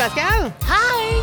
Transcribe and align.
Pascal. 0.00 0.50
Hi! 0.66 1.20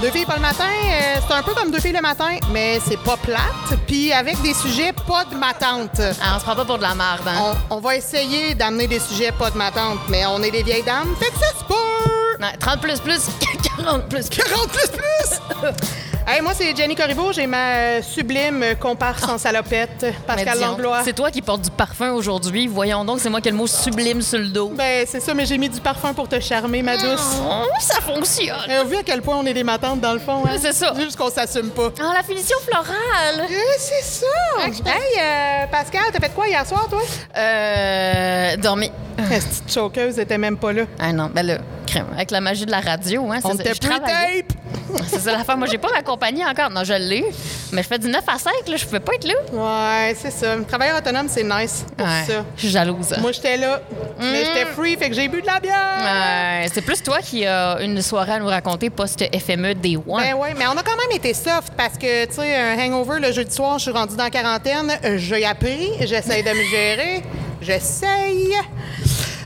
Deux 0.00 0.12
filles 0.12 0.24
pas 0.24 0.36
le 0.36 0.40
matin, 0.40 0.68
euh, 0.68 1.16
c'est 1.26 1.34
un 1.34 1.42
peu 1.42 1.52
comme 1.52 1.72
deux 1.72 1.80
filles 1.80 1.90
le 1.94 2.00
matin, 2.00 2.36
mais 2.52 2.78
c'est 2.86 3.02
pas 3.02 3.16
plate. 3.16 3.76
Puis 3.88 4.12
avec 4.12 4.40
des 4.40 4.54
sujets 4.54 4.92
pas 4.92 5.24
de 5.24 5.34
ma 5.34 5.52
tante. 5.52 6.00
Ah, 6.22 6.34
on 6.36 6.38
se 6.38 6.44
prend 6.44 6.54
pas 6.54 6.64
pour 6.64 6.76
de 6.76 6.82
la 6.82 6.94
merde, 6.94 7.26
hein? 7.26 7.56
On, 7.70 7.78
on 7.78 7.80
va 7.80 7.96
essayer 7.96 8.54
d'amener 8.54 8.86
des 8.86 9.00
sujets 9.00 9.32
pas 9.32 9.50
de 9.50 9.58
ma 9.58 9.72
tante, 9.72 9.98
mais 10.08 10.24
on 10.26 10.40
est 10.44 10.52
des 10.52 10.62
vieilles 10.62 10.84
dames, 10.84 11.12
fait 11.18 11.32
que 11.32 11.38
ça 11.40 11.48
se 11.58 11.64
peut! 11.64 12.40
Ouais, 12.40 12.56
30 12.60 12.80
plus 12.80 13.00
plus, 13.00 13.20
40 13.76 14.08
plus 14.08 14.28
plus. 14.28 14.44
40 14.44 14.68
plus 14.68 14.90
plus! 14.90 15.68
hey, 16.28 16.42
moi, 16.42 16.52
c'est 16.54 16.76
Jenny 16.76 16.94
Corriveau. 16.94 17.32
J'ai 17.32 17.46
ma 17.46 18.02
sublime 18.02 18.64
comparse 18.78 19.24
en 19.28 19.38
salopette, 19.38 20.02
Mais 20.02 20.12
Pascal 20.26 20.60
Langlois. 20.60 21.00
C'est 21.04 21.14
toi 21.14 21.30
qui 21.30 21.42
portes 21.42 21.62
du 21.62 21.70
parfum 21.70 22.12
aujourd'hui. 22.12 22.66
Voyons 22.66 23.04
donc, 23.04 23.20
c'est 23.20 23.30
moi 23.30 23.40
qui 23.40 23.48
ai 23.48 23.50
le 23.50 23.56
mot 23.56 23.66
sublime 23.66 24.20
sur 24.22 24.38
le 24.38 24.48
dos. 24.48 24.72
Ben, 24.74 25.06
c'est 25.08 25.20
ça, 25.20 25.34
mais 25.34 25.46
j'ai 25.46 25.58
mis 25.58 25.68
du 25.68 25.80
parfum 25.80 26.12
pour 26.12 26.28
te 26.28 26.38
charmer, 26.40 26.82
ma 26.82 26.96
douce. 26.96 27.38
Oh, 27.42 27.64
ça 27.80 28.00
fonctionne. 28.00 28.56
Euh, 28.68 28.84
vu 28.84 28.96
à 28.96 29.02
quel 29.02 29.22
point 29.22 29.36
on 29.36 29.46
est 29.46 29.54
des 29.54 29.64
matantes 29.64 30.00
dans 30.00 30.12
le 30.12 30.18
fond, 30.18 30.42
hein? 30.44 30.56
C'est 30.60 30.74
ça. 30.74 30.92
Juste 30.98 31.16
qu'on 31.16 31.30
s'assume 31.30 31.70
pas. 31.70 31.90
Oh, 31.98 32.12
la 32.14 32.22
finition 32.22 32.56
florale. 32.66 33.40
Euh, 33.40 33.54
c'est 33.78 34.04
ça! 34.04 34.26
Hey, 34.66 35.20
euh, 35.20 35.66
Pascal, 35.70 36.02
t'as 36.12 36.20
fait 36.20 36.34
quoi 36.34 36.48
hier 36.48 36.66
soir, 36.66 36.86
toi? 36.88 37.00
Euh. 37.36 38.56
Dormi. 38.56 38.90
Cette 39.30 39.48
petite 39.48 39.72
choqueuse 39.72 40.18
était 40.18 40.38
même 40.38 40.56
pas 40.56 40.72
là? 40.72 40.82
Ah 40.98 41.12
non, 41.12 41.30
ben 41.32 41.44
là, 41.44 41.58
crème. 41.88 42.06
Avec 42.14 42.30
la 42.30 42.40
magie 42.40 42.66
de 42.66 42.70
la 42.70 42.80
radio, 42.80 43.30
hein. 43.32 43.38
c'est 43.40 43.48
On 43.48 43.54
était 43.54 43.70
plus 43.70 43.88
tape! 43.88 44.52
C'est 45.06 45.20
ça 45.20 45.32
l'affaire. 45.32 45.56
Moi, 45.56 45.66
j'ai 45.70 45.78
pas 45.78 45.90
ma 45.92 46.02
compagnie 46.02 46.44
encore. 46.44 46.70
Non, 46.70 46.82
je 46.84 46.94
l'ai. 46.94 47.24
Mais 47.72 47.82
je 47.82 47.88
fais 47.88 47.98
du 47.98 48.08
9 48.08 48.22
à 48.26 48.38
5, 48.38 48.52
là. 48.68 48.76
Je 48.76 48.84
pouvais 48.84 49.00
pas 49.00 49.14
être 49.14 49.26
là. 49.26 49.34
Ouais, 49.52 50.16
c'est 50.18 50.30
ça. 50.30 50.56
Travailleur 50.66 50.98
autonome, 50.98 51.26
c'est 51.28 51.44
nice 51.44 51.84
pour 51.96 52.06
Ouais, 52.06 52.24
ça. 52.26 52.44
Je 52.56 52.60
suis 52.60 52.70
jalouse. 52.70 53.14
Moi, 53.20 53.32
j'étais 53.32 53.56
là, 53.58 53.80
mais 54.18 54.44
j'étais 54.44 54.64
free, 54.66 54.96
fait 54.96 55.10
que 55.10 55.14
j'ai 55.14 55.28
bu 55.28 55.42
de 55.42 55.46
la 55.46 55.60
bière! 55.60 55.74
Ouais, 56.62 56.68
c'est 56.72 56.80
plus 56.80 57.02
toi 57.02 57.18
qui 57.18 57.44
as 57.44 57.80
une 57.80 58.00
soirée 58.00 58.32
à 58.32 58.38
nous 58.38 58.46
raconter 58.46 58.88
post-FME 58.90 59.74
Day 59.74 59.96
One. 59.96 60.22
Ben 60.22 60.34
oui, 60.38 60.48
mais 60.56 60.66
on 60.66 60.76
a 60.76 60.82
quand 60.82 60.96
même 60.96 61.16
été 61.16 61.34
soft 61.34 61.72
parce 61.76 61.98
que, 61.98 62.24
tu 62.26 62.34
sais, 62.34 62.56
un 62.56 62.78
hangover 62.78 63.20
le 63.20 63.32
jeudi 63.32 63.54
soir, 63.54 63.78
je 63.78 63.84
suis 63.84 63.92
rendue 63.92 64.16
dans 64.16 64.24
la 64.24 64.30
quarantaine, 64.30 64.92
j'ai 65.16 65.44
appris, 65.44 65.90
j'essaye 66.00 66.42
de 66.42 66.50
me 66.50 66.64
gérer, 66.70 67.22
j'essaye. 67.60 68.54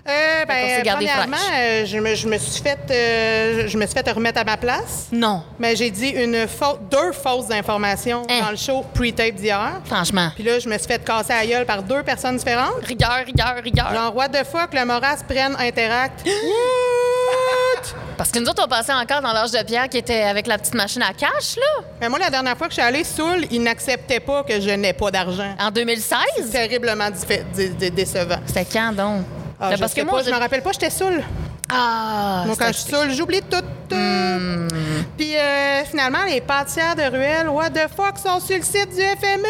Euh, 0.09 0.45
ben, 0.47 0.83
premièrement, 0.85 1.37
euh, 1.55 1.87
je, 1.87 1.97
me, 1.99 2.15
je 2.17 2.27
me 2.27 2.37
suis 2.37 2.61
fait, 2.61 2.79
euh, 2.91 3.69
je 3.69 3.79
me 3.79 3.87
suis 3.87 3.95
fait 3.95 4.11
remettre 4.11 4.41
à 4.41 4.45
ma 4.45 4.57
place. 4.57 5.07
Non. 5.13 5.45
Mais 5.61 5.77
j'ai 5.77 5.91
dit 5.91 6.09
une 6.09 6.49
fausse, 6.49 6.79
deux 6.91 7.13
fausses 7.13 7.51
informations 7.53 8.23
Hein. 8.29 8.41
dans 8.43 8.51
le 8.51 8.57
show 8.57 8.85
pre-tape 8.95 9.37
d'hier. 9.37 9.81
Franchement. 9.85 10.31
Puis 10.35 10.43
là, 10.43 10.59
je 10.59 10.69
me 10.69 10.77
suis 10.77 10.89
fait 10.89 11.05
casser 11.05 11.33
la 11.33 11.47
gueule 11.47 11.67
par 11.67 11.83
deux 11.85 12.03
personnes 12.03 12.37
différentes. 12.37 12.85
Rigueur, 12.85 13.23
rigueur, 13.25 13.55
rigueur. 13.63 13.95
Genre, 13.95 14.15
what 14.17 14.29
the 14.31 14.45
fuck, 14.45 14.75
le 14.75 14.85
Moras 14.85 15.23
prenne 15.29 15.55
Interact. 15.59 16.27
Parce 18.17 18.31
que 18.31 18.39
nous 18.41 18.47
autres, 18.49 18.63
on 18.65 18.69
passait 18.69 18.93
encore 18.93 19.21
dans 19.21 19.33
l'âge 19.33 19.51
de 19.53 19.63
pierre 19.65 19.89
qui 19.89 19.99
était 19.99 20.23
avec 20.23 20.47
la 20.47 20.59
petite 20.59 20.75
machine 20.75 21.03
à 21.03 21.13
cash, 21.13 21.57
là. 21.57 21.85
Mais 22.01 22.09
moi, 22.09 22.19
la 22.19 22.31
dernière 22.31 22.57
fois 22.57 22.67
que 22.69 22.75
je 22.75 22.81
suis 22.81 22.87
allée 22.89 23.05
saoul, 23.05 23.47
ils 23.51 23.63
n'acceptaient 23.63 24.21
pas 24.21 24.43
que 24.45 24.61
je 24.61 24.71
n'ai 24.71 24.93
pas 24.93 25.11
d'argent. 25.11 25.55
En 25.59 25.71
2016. 25.71 26.51
Terriblement 26.53 27.09
décevant. 27.91 28.37
C'était 28.47 28.65
quand 28.65 28.93
donc? 28.93 29.25
Ah, 29.65 29.69
Ben, 29.71 29.77
je 29.77 29.81
parce 29.81 29.95
que 29.95 30.01
pas, 30.01 30.11
moi, 30.11 30.23
je 30.25 30.31
me 30.31 30.37
rappelle 30.37 30.63
pas, 30.63 30.73
j'étais 30.73 30.91
saoul. 30.91 31.23
Ah, 31.73 32.43
Donc, 32.49 32.59
quand 32.59 32.67
je 32.67 32.73
suis 32.73 32.91
saoul, 32.91 33.11
j'oublie 33.13 33.41
tout. 33.43 33.63
euh. 33.93 34.69
Puis 35.17 35.37
euh, 35.37 35.85
finalement, 35.85 36.25
les 36.29 36.41
pâtissières 36.41 36.97
de 36.97 37.03
ruelle, 37.03 37.49
what 37.49 37.71
the 37.71 37.87
fuck, 37.95 38.19
sont 38.19 38.41
sur 38.41 38.57
le 38.57 38.63
site 38.63 38.91
du 38.91 39.01
FME. 39.03 39.49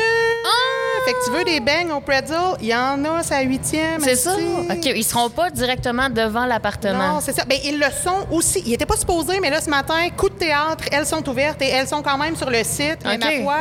Fait 1.05 1.13
que 1.15 1.25
tu 1.25 1.31
veux 1.33 1.45
des 1.45 1.59
beignes 1.59 1.91
au 1.91 2.01
pretzel, 2.01 2.37
il 2.61 2.69
y 2.69 2.75
en 2.75 3.05
a, 3.05 3.23
c'est 3.23 3.35
à 3.35 3.41
huitième. 3.43 4.01
C'est 4.01 4.15
ça? 4.15 4.35
OK, 4.35 4.85
ils 4.85 5.03
seront 5.03 5.31
pas 5.31 5.51
directement 5.51 6.09
devant 6.09 6.47
l'appartement. 6.47 7.15
Non, 7.15 7.21
c'est 7.21 7.33
ça. 7.33 7.45
Ben, 7.45 7.59
ils 7.65 7.79
le 7.79 7.87
sont 7.87 8.27
aussi. 8.31 8.63
Ils 8.65 8.71
n'étaient 8.71 8.87
pas 8.87 8.97
supposés, 8.97 9.41
mais 9.41 9.51
là, 9.51 9.61
ce 9.61 9.69
matin, 9.69 9.95
coup 10.17 10.29
de 10.29 10.35
théâtre, 10.35 10.85
elles 10.93 11.07
sont 11.07 11.27
ouvertes 11.29 11.61
et 11.63 11.69
elles 11.69 11.89
sont 11.89 12.03
quand 12.03 12.17
même 12.19 12.37
sur 12.37 12.49
le 12.51 12.63
site. 12.63 12.99
Mais 13.05 13.19
ma 13.19 13.31
foi, 13.43 13.57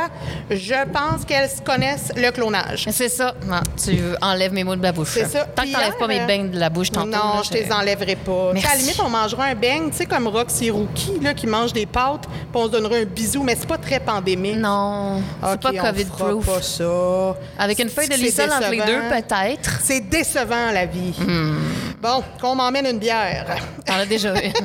je 0.50 0.84
pense 0.92 1.24
qu'elles 1.26 1.50
connaissent 1.64 2.12
le 2.14 2.30
clonage. 2.30 2.86
C'est 2.92 3.08
ça. 3.08 3.34
Non, 3.46 3.60
tu 3.82 3.98
enlèves 4.20 4.52
mes 4.52 4.62
mots 4.62 4.76
de 4.76 4.82
la 4.82 4.92
bouche. 4.92 5.08
C'est 5.14 5.24
ça. 5.26 5.44
Tant 5.44 5.62
que 5.62 5.66
Puis 5.68 5.72
t'enlèves 5.72 5.96
pas 5.98 6.06
mes 6.06 6.20
beignes 6.26 6.50
de 6.50 6.60
la 6.60 6.70
bouche 6.70 6.90
tantôt. 6.92 7.08
Non, 7.08 7.36
là, 7.36 7.42
je 7.44 7.52
les 7.54 7.72
enlèverai 7.72 8.16
pas. 8.16 8.32
Sais, 8.32 8.32
À 8.32 8.46
la 8.46 8.52
Merci. 8.54 8.78
limite, 8.78 9.00
on 9.00 9.08
mangera 9.08 9.44
un 9.46 9.54
beigne, 9.56 9.90
tu 9.90 9.96
sais, 9.96 10.06
comme 10.06 10.28
Roxy 10.28 10.70
Rookie, 10.70 11.18
là, 11.20 11.34
qui 11.34 11.46
mange 11.48 11.72
des 11.72 11.86
pâtes, 11.92 12.26
puis 12.26 12.54
on 12.54 12.66
se 12.66 12.70
donnera 12.70 12.96
un 12.96 13.04
bisou, 13.04 13.42
mais 13.42 13.54
c'est 13.54 13.68
pas 13.68 13.78
très 13.78 14.00
pandémique. 14.00 14.56
Non, 14.56 15.22
c'est 15.42 15.60
pas 15.60 15.72
COVID-proof. 15.72 16.46
pas 16.46 16.62
ça. 16.62 17.36
Avec 17.58 17.78
une 17.78 17.88
feuille 17.88 18.08
de 18.08 18.14
lissol 18.14 18.50
entre 18.50 18.70
les 18.70 18.78
deux, 18.78 19.00
peut-être. 19.08 19.80
C'est 19.82 20.00
décevant, 20.00 20.72
la 20.72 20.86
vie. 20.86 21.14
Hmm. 21.18 21.58
Bon, 22.00 22.22
qu'on 22.40 22.54
m'emmène 22.54 22.86
une 22.86 22.98
bière. 22.98 23.46
T'en 23.86 23.94
as 23.94 24.06
déjà 24.06 24.34
eu. 24.34 24.52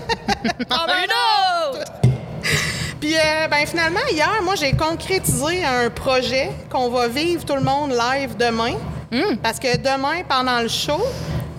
Ah, 0.69 0.85
ben 0.87 0.93
un 0.93 1.71
autre! 1.71 1.91
Puis, 2.99 3.15
euh, 3.15 3.47
ben, 3.47 3.65
finalement, 3.65 3.99
hier, 4.11 4.41
moi, 4.43 4.55
j'ai 4.55 4.73
concrétisé 4.73 5.63
un 5.63 5.89
projet 5.89 6.51
qu'on 6.69 6.89
va 6.89 7.07
vivre 7.07 7.45
tout 7.45 7.55
le 7.55 7.61
monde 7.61 7.91
live 7.91 8.35
demain. 8.37 8.75
Hmm. 9.11 9.37
Parce 9.41 9.59
que 9.59 9.77
demain, 9.77 10.23
pendant 10.27 10.59
le 10.61 10.67
show, 10.67 11.01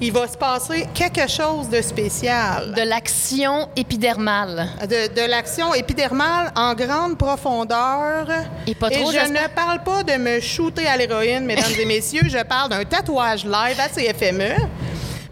il 0.01 0.13
va 0.13 0.29
se 0.29 0.37
passer 0.37 0.87
quelque 0.95 1.29
chose 1.29 1.69
de 1.69 1.81
spécial. 1.83 2.73
De 2.75 2.83
l'action 2.83 3.69
épidermale. 3.77 4.69
de, 4.83 5.15
de 5.15 5.29
l'action 5.29 5.75
épidermale 5.75 6.53
en 6.55 6.75
grande 6.75 7.19
profondeur. 7.19 8.27
Et 8.67 8.75
pas 8.75 8.91
trop, 8.91 9.11
je 9.11 9.31
ne 9.31 9.49
parle 9.55 9.83
pas 9.83 10.03
de 10.03 10.13
me 10.17 10.41
shooter 10.41 10.87
à 10.87 10.97
l'héroïne, 10.97 11.45
mesdames 11.45 11.73
et 11.79 11.85
messieurs. 11.97 12.23
Je 12.29 12.43
parle 12.45 12.71
d'un 12.71 12.85
tatouage 12.85 13.45
live 13.45 13.81
à 13.81 13.89
CFME. 13.89 14.55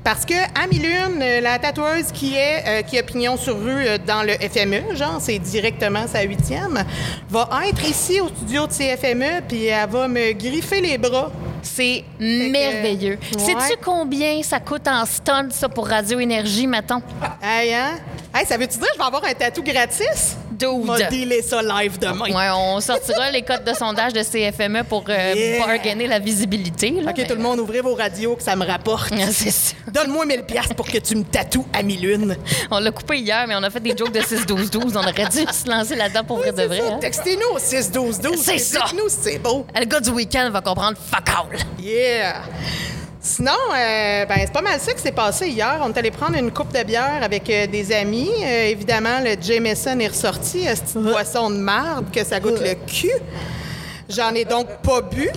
Parce 0.07 0.25
que 0.25 0.35
Amy 0.63 0.79
Lune, 0.79 1.21
euh, 1.21 1.41
la 1.41 1.59
tatoueuse 1.59 2.13
qui 2.13 2.37
est 2.37 2.63
euh, 2.65 2.83
qui 2.83 2.97
a 2.97 3.03
pignon 3.03 3.37
sur 3.37 3.61
rue 3.61 3.89
euh, 3.89 3.99
dans 3.99 4.23
le 4.23 4.35
FME, 4.35 4.95
genre 4.95 5.17
c'est 5.19 5.41
directement 5.41 6.07
sa 6.07 6.23
huitième, 6.23 6.85
va 7.29 7.49
être 7.69 7.85
ici 7.91 8.21
au 8.21 8.29
studio 8.29 8.69
de 8.69 8.73
CFME 8.73 9.43
puis 9.49 9.67
elle 9.67 9.91
va 9.91 10.07
me 10.07 10.31
griffer 10.31 10.81
les 10.81 10.97
bras. 10.97 11.33
C'est 11.61 12.05
que- 12.21 12.51
merveilleux. 12.53 13.19
Ouais. 13.33 13.39
Sais-tu 13.41 13.79
combien 13.85 14.41
ça 14.45 14.61
coûte 14.61 14.87
en 14.87 15.05
stun, 15.07 15.49
ça, 15.51 15.69
pour 15.69 15.89
Radio 15.89 16.21
Énergie, 16.21 16.69
mettons? 16.69 17.03
Hey, 17.43 17.75
hein? 17.75 17.99
Hey, 18.33 18.47
ça 18.47 18.57
veut-tu 18.57 18.79
dire 18.79 18.87
que 18.87 18.95
je 18.95 18.99
vais 19.01 19.07
avoir 19.07 19.25
un 19.25 19.35
tatou 19.35 19.65
gratis? 19.65 20.37
On 20.65 20.81
va 20.81 20.97
Dude. 20.99 21.09
dealer 21.11 21.43
ça 21.43 21.61
live 21.63 21.99
demain. 21.99 22.31
Ouais, 22.35 22.49
on 22.57 22.81
sortira 22.81 23.31
les 23.31 23.43
codes 23.43 23.65
de 23.65 23.75
sondage 23.75 24.13
de 24.13 24.23
CFME 24.23 24.85
pour 24.85 25.05
euh, 25.09 25.35
Yeah. 25.37 25.67
bargainer 25.67 26.07
la 26.07 26.19
visibilité. 26.19 26.91
là, 26.91 27.11
OK, 27.11 27.15
mais- 27.19 27.27
tout 27.27 27.35
le 27.35 27.43
monde, 27.43 27.61
ouvrez 27.61 27.81
vos 27.81 27.95
radios 27.95 28.37
que 28.37 28.43
ça 28.43 28.57
me 28.57 28.65
rapporte. 28.65 29.13
C'est 29.33 29.51
ça. 29.51 29.75
Donne-moi 29.93 30.25
1000 30.27 30.43
pièces 30.45 30.69
pour 30.77 30.87
que 30.87 30.99
tu 30.99 31.17
me 31.17 31.25
tatoues 31.25 31.67
à 31.73 31.83
mi-lune. 31.83 32.37
On 32.71 32.79
l'a 32.79 32.91
coupé 32.91 33.19
hier, 33.19 33.45
mais 33.49 33.55
on 33.57 33.63
a 33.63 33.71
fait 33.71 33.81
des 33.81 33.97
jokes 33.97 34.13
de 34.13 34.21
6-12-12. 34.21 34.93
On 34.97 35.01
aurait 35.01 35.13
dû 35.29 35.39
se 35.53 35.69
lancer 35.69 35.95
là-dedans 35.97 36.25
pour 36.25 36.39
vrai 36.39 36.53
de 36.53 36.63
vrai. 36.63 36.81
hein. 36.81 36.99
Textez-nous 37.01 37.55
au 37.55 37.59
6 37.59 37.91
12 37.93 38.21
12 38.21 38.37
C'est 38.43 38.59
ça. 38.59 38.85
Dites-nous 38.87 39.09
c'est 39.09 39.39
beau. 39.39 39.67
Le 39.79 39.85
gars 39.85 40.01
du 40.01 40.11
week-end 40.11 40.49
va 40.53 40.61
comprendre 40.61 40.97
fuck 41.11 41.29
all. 41.29 41.59
Yeah. 41.83 42.43
Sinon, 43.27 43.51
euh, 43.75 44.25
ben, 44.25 44.37
c'est 44.39 44.53
pas 44.53 44.63
mal 44.63 44.79
ça 44.79 44.93
qui 44.93 45.03
s'est 45.03 45.11
passé 45.11 45.49
hier. 45.49 45.81
On 45.83 45.93
est 45.93 45.99
allé 45.99 46.13
prendre 46.13 46.39
une 46.39 46.53
coupe 46.53 46.73
de 46.73 46.85
bière 46.85 47.19
avec 47.23 47.51
euh, 47.51 47.67
des 47.67 47.91
amis. 47.93 48.31
Euh, 48.41 48.69
évidemment, 48.69 49.19
le 49.21 49.35
Jameson 49.43 49.99
est 49.99 50.07
ressorti, 50.07 50.63
ce 50.65 50.81
petit 50.81 50.99
boisson 50.99 51.51
de 51.51 51.57
marde 51.57 52.07
que 52.13 52.23
ça 52.23 52.39
goûte 52.39 52.61
le 52.61 52.75
cul. 52.87 53.11
J'en 54.09 54.33
ai 54.35 54.45
donc 54.45 54.69
pas 54.83 55.01
bu. 55.01 55.31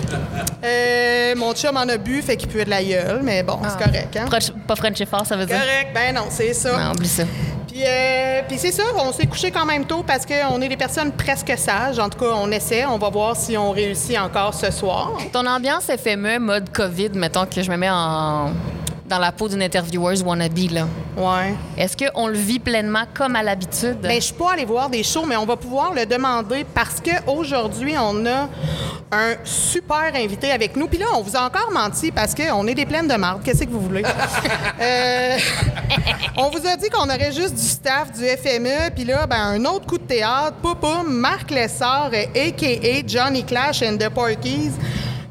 Euh, 0.63 1.35
mon 1.35 1.53
chum 1.53 1.75
en 1.75 1.87
a 1.87 1.97
bu, 1.97 2.21
fait 2.21 2.37
qu'il 2.37 2.49
pue 2.49 2.63
de 2.63 2.69
la 2.69 2.83
gueule, 2.83 3.21
mais 3.23 3.41
bon, 3.43 3.59
c'est 3.63 3.83
correct. 3.83 4.17
Hein? 4.17 4.25
Pas 4.67 4.75
French 4.75 5.03
fort, 5.05 5.25
ça 5.25 5.35
veut 5.35 5.45
dire? 5.45 5.57
Correct, 5.59 5.89
ben 5.93 6.15
non, 6.15 6.25
c'est 6.29 6.53
ça. 6.53 6.77
Non, 6.77 6.91
oublie 6.91 7.07
ça. 7.07 7.23
Puis, 7.67 7.83
euh, 7.85 8.41
puis 8.47 8.57
c'est 8.57 8.71
ça, 8.71 8.83
on 8.97 9.11
s'est 9.11 9.27
couché 9.27 9.51
quand 9.51 9.65
même 9.65 9.85
tôt 9.85 10.03
parce 10.05 10.25
qu'on 10.25 10.61
est 10.61 10.67
des 10.67 10.77
personnes 10.77 11.11
presque 11.11 11.53
sages. 11.57 11.99
En 11.99 12.09
tout 12.09 12.19
cas, 12.19 12.31
on 12.35 12.51
essaie. 12.51 12.85
On 12.85 12.97
va 12.97 13.09
voir 13.09 13.35
si 13.35 13.57
on 13.57 13.71
réussit 13.71 14.17
encore 14.17 14.53
ce 14.53 14.71
soir. 14.71 15.13
Ton 15.31 15.45
ambiance 15.45 15.85
FME, 15.85 16.39
mode 16.39 16.71
COVID, 16.71 17.11
mettons 17.13 17.45
que 17.45 17.61
je 17.61 17.71
me 17.71 17.77
mets 17.77 17.89
en... 17.89 18.51
dans 19.09 19.19
la 19.19 19.31
peau 19.31 19.49
d'une 19.49 19.63
intervieweuse 19.63 20.23
wannabe, 20.23 20.71
là. 20.71 20.87
Ouais. 21.17 21.53
Est-ce 21.77 21.97
qu'on 21.97 22.27
le 22.27 22.37
vit 22.37 22.59
pleinement 22.59 23.03
comme 23.13 23.35
à 23.35 23.43
l'habitude? 23.43 23.97
Ben, 24.01 24.15
je 24.15 24.25
suis 24.25 24.33
pas 24.33 24.53
allée 24.53 24.65
voir 24.65 24.89
des 24.89 25.03
shows, 25.03 25.25
mais 25.25 25.35
on 25.35 25.45
va 25.45 25.57
pouvoir 25.57 25.93
le 25.93 26.05
demander 26.05 26.65
parce 26.73 27.01
qu'aujourd'hui, 27.01 27.95
on 27.97 28.25
a 28.25 28.47
un 29.11 29.35
super 29.43 30.11
invité 30.13 30.51
avec 30.51 30.75
nous. 30.75 30.87
Puis 30.87 30.99
là, 30.99 31.07
on 31.15 31.21
vous 31.21 31.35
a 31.35 31.41
encore 31.41 31.71
menti 31.71 32.11
parce 32.11 32.35
qu'on 32.35 32.67
est 32.67 32.75
des 32.75 32.85
plaines 32.85 33.07
de 33.07 33.15
marde. 33.15 33.41
Qu'est-ce 33.43 33.63
que 33.63 33.69
vous 33.69 33.81
voulez? 33.81 34.03
Euh, 34.81 35.37
on 36.37 36.49
vous 36.49 36.65
a 36.65 36.77
dit 36.77 36.89
qu'on 36.89 37.03
aurait 37.03 37.33
juste 37.33 37.55
du 37.55 37.61
staff 37.61 38.13
du 38.13 38.23
FME. 38.23 38.91
Puis 38.95 39.03
là, 39.03 39.27
ben, 39.27 39.37
un 39.37 39.65
autre 39.65 39.85
coup 39.85 39.97
de 39.97 40.03
théâtre. 40.03 40.55
Poum, 40.61 40.75
poum, 40.75 41.13
Marc 41.13 41.51
Lessard, 41.51 42.11
a.k.a. 42.13 43.03
Johnny 43.05 43.43
Clash 43.43 43.81
and 43.81 43.97
the 43.97 44.09
Porkies. 44.09 44.71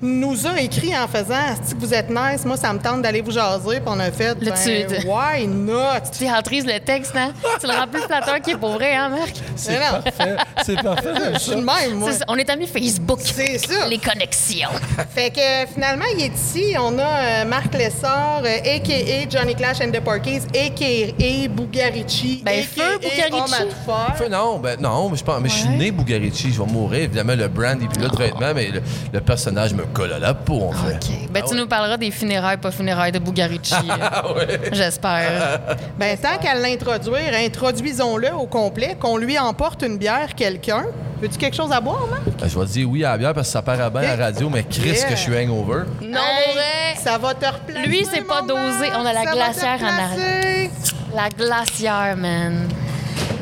Nous 0.00 0.46
a 0.46 0.60
écrit 0.60 0.96
en 0.96 1.06
faisant 1.08 1.34
Si 1.62 1.74
vous 1.78 1.92
êtes 1.92 2.10
nice, 2.10 2.44
moi, 2.44 2.56
ça 2.56 2.72
me 2.72 2.78
tente 2.78 3.02
d'aller 3.02 3.20
vous 3.20 3.30
jaser. 3.32 3.80
Puis 3.80 3.82
on 3.86 3.98
a 4.00 4.10
fait 4.10 4.34
Là, 4.40 4.52
ben, 4.64 5.02
Why 5.06 5.46
not? 5.46 6.00
Tu 6.12 6.18
théâtrises 6.20 6.66
le 6.66 6.78
texte, 6.80 7.12
hein? 7.16 7.32
Tu 7.60 7.66
le 7.66 7.72
rends 7.72 7.86
plus 7.86 8.02
flatteur 8.02 8.40
qu'il 8.40 8.54
est 8.54 8.58
pour 8.58 8.70
vrai, 8.72 8.94
hein, 8.94 9.08
Marc? 9.08 9.34
C'est 9.56 9.78
parfait. 9.78 10.36
C'est 10.64 10.82
parfait. 10.82 11.08
Je 11.34 11.38
suis 11.38 11.50
le 11.56 11.62
même, 11.62 11.94
moi. 11.94 12.10
On 12.28 12.36
est 12.36 12.48
amis 12.50 12.66
Facebook. 12.66 13.20
C'est 13.22 13.58
ça. 13.58 13.86
Les 13.88 13.98
connexions. 13.98 14.68
Fait 15.14 15.30
que 15.30 15.40
euh, 15.40 15.66
finalement, 15.72 16.04
il 16.16 16.24
est 16.24 16.34
ici. 16.34 16.74
On 16.78 16.98
a 16.98 17.02
euh, 17.02 17.44
Marc 17.46 17.74
Lessard, 17.74 18.42
euh, 18.44 18.76
a.k.a. 18.76 19.28
Johnny 19.28 19.54
Clash 19.54 19.80
and 19.80 19.90
the 19.90 20.00
Porkies, 20.00 20.42
a.k.a. 20.54 21.48
Bugarici, 21.48 22.42
Ben, 22.44 22.60
a.k.a. 22.60 22.82
feu, 22.82 22.98
Bugarici. 22.98 23.54
Fait, 24.16 24.28
non, 24.28 24.58
ben 24.58 24.78
non, 24.80 25.08
mais 25.10 25.16
je 25.16 25.24
pense, 25.24 25.40
mais 25.40 25.48
je 25.48 25.54
suis 25.54 25.68
Ouais. 25.68 25.76
né 25.76 25.90
Bugarici, 25.90 26.52
je 26.52 26.62
vais 26.62 26.70
mourir. 26.70 27.00
Évidemment, 27.04 27.34
le 27.34 27.48
brand 27.48 27.80
est 27.82 27.86
plus 27.88 28.02
là 28.02 28.08
de 28.08 28.16
vêtements, 28.16 28.52
mais 28.54 28.68
le, 28.68 28.82
le 29.12 29.20
personnage 29.20 29.74
me 29.74 29.84
colle 29.88 30.12
à 30.12 30.18
la 30.18 30.34
peau, 30.34 30.62
en 30.68 30.72
fait. 30.72 30.94
OK. 30.94 31.30
Ben, 31.30 31.42
Ah 31.42 31.46
tu 31.48 31.54
ouais. 31.54 31.60
nous 31.60 31.66
parleras 31.66 31.96
des 31.96 32.10
funérailles, 32.10 32.56
pas 32.58 32.70
funérailles 32.70 33.12
de 33.12 33.18
Bugarici. 33.18 33.74
Ah 34.00 34.32
ouais. 34.32 34.60
J'espère. 34.72 35.60
Ben, 35.98 36.16
tant 36.16 36.38
qu'à 36.40 36.54
l'introduire, 36.54 37.32
introduisons-le 37.34 38.32
au 38.34 38.46
complet, 38.46 38.96
qu'on 38.98 39.16
lui 39.16 39.38
emporte 39.38 39.82
une 39.82 39.98
bière, 39.98 40.34
quelqu'un. 40.36 40.86
Veux-tu 41.20 41.36
quelque 41.36 41.56
chose 41.56 41.72
à 41.72 41.80
boire, 41.80 42.06
Marc? 42.08 42.22
Ben, 42.40 42.48
je 42.48 42.58
vais 42.58 42.64
te 42.66 42.70
dire 42.70 42.88
oui 42.88 43.04
à 43.04 43.10
la 43.12 43.18
bière 43.18 43.34
parce 43.34 43.48
que 43.48 43.52
ça 43.52 43.62
paraît 43.62 43.90
bien 43.90 44.02
à 44.12 44.16
la 44.16 44.24
radio, 44.26 44.48
mais 44.48 44.62
Chris, 44.64 44.90
Yeah. 44.90 45.04
que 45.08 45.16
je 45.16 45.20
suis 45.20 45.36
hangover. 45.36 45.82
Non, 46.00 46.18
Hey, 46.20 46.54
vrai. 46.54 46.94
Ça 47.02 47.18
va 47.18 47.34
te 47.34 47.44
replacer. 47.46 47.88
Lui, 47.88 48.06
c'est 48.12 48.20
pas 48.26 48.42
dosé. 48.42 48.90
On 48.96 49.04
a 49.04 49.12
la 49.12 49.24
ça 49.24 49.32
glacière 49.32 49.78
en 49.82 50.12
replacer. 50.14 50.70
La 51.14 51.28
glacière, 51.30 52.16
man. 52.16 52.68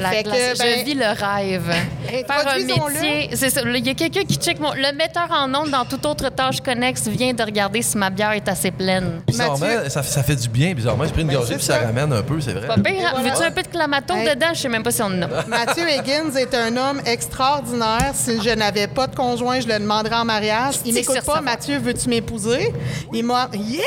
La 0.00 0.10
Fait 0.10 0.22
que, 0.22 0.28
glacière. 0.28 0.54
ben, 0.58 0.78
Je 0.80 0.84
vis 0.84 0.94
le 0.94 1.06
rêve. 1.06 1.72
Faire 2.06 2.48
un 2.48 2.58
métier. 2.58 3.30
C'est 3.34 3.50
ça. 3.50 3.62
Il 3.64 3.86
y 3.86 3.90
a 3.90 3.94
quelqu'un 3.94 4.24
qui 4.24 4.36
check 4.36 4.60
mon. 4.60 4.72
Le 4.72 4.94
metteur 4.94 5.28
en 5.30 5.52
ondes 5.54 5.70
dans 5.70 5.84
toute 5.84 6.04
autre 6.06 6.28
tâche 6.30 6.60
connexe 6.60 7.06
vient 7.08 7.32
de 7.32 7.42
regarder 7.42 7.82
si 7.82 7.96
ma 7.96 8.10
bière 8.10 8.32
est 8.32 8.48
assez 8.48 8.70
pleine. 8.70 9.22
Bizarrement, 9.26 9.58
Mathieu. 9.58 9.88
ça, 9.88 10.02
ça 10.02 10.22
fait 10.22 10.36
du 10.36 10.48
bien, 10.48 10.74
bizarrement. 10.74 11.04
J'ai 11.04 11.12
pris 11.12 11.22
une 11.22 11.28
Ben, 11.28 11.34
gorgée 11.36 11.54
puis 11.54 11.64
ça 11.64 11.80
ça. 11.80 11.86
ramène 11.86 12.12
un 12.12 12.22
peu, 12.22 12.40
c'est 12.40 12.52
vrai. 12.52 12.66
Pas 12.66 12.76
pire, 12.76 12.94
hein? 13.06 13.10
voilà. 13.14 13.30
Veux-tu 13.30 13.42
un 13.46 13.50
peu 13.50 13.62
de 13.62 13.68
clamato 13.68 14.14
Hey. 14.14 14.28
dedans? 14.34 14.46
Je 14.54 14.60
sais 14.60 14.68
même 14.68 14.82
pas 14.82 14.90
si 14.90 15.02
on 15.02 15.06
en 15.06 15.22
a. 15.22 15.26
Mathieu 15.48 15.84
Higgins 15.88 16.34
est 16.36 16.54
un 16.54 16.76
homme 16.76 17.00
extraordinaire. 17.06 18.12
Si 18.14 18.40
je 18.42 18.50
n'avais 18.50 18.86
pas 18.88 19.06
de 19.06 19.16
conjoint, 19.16 19.60
je 19.60 19.66
le 19.68 19.78
demanderais 19.78 20.16
en 20.16 20.24
mariage. 20.24 20.74
Il 20.84 20.92
C'est 20.94 21.00
m'écoute 21.00 21.22
pas. 21.24 21.40
Mathieu, 21.40 21.78
veux-tu 21.78 22.08
m'épouser? 22.08 22.72
Il 23.12 23.24
m'a... 23.24 23.48
Yes! 23.54 23.82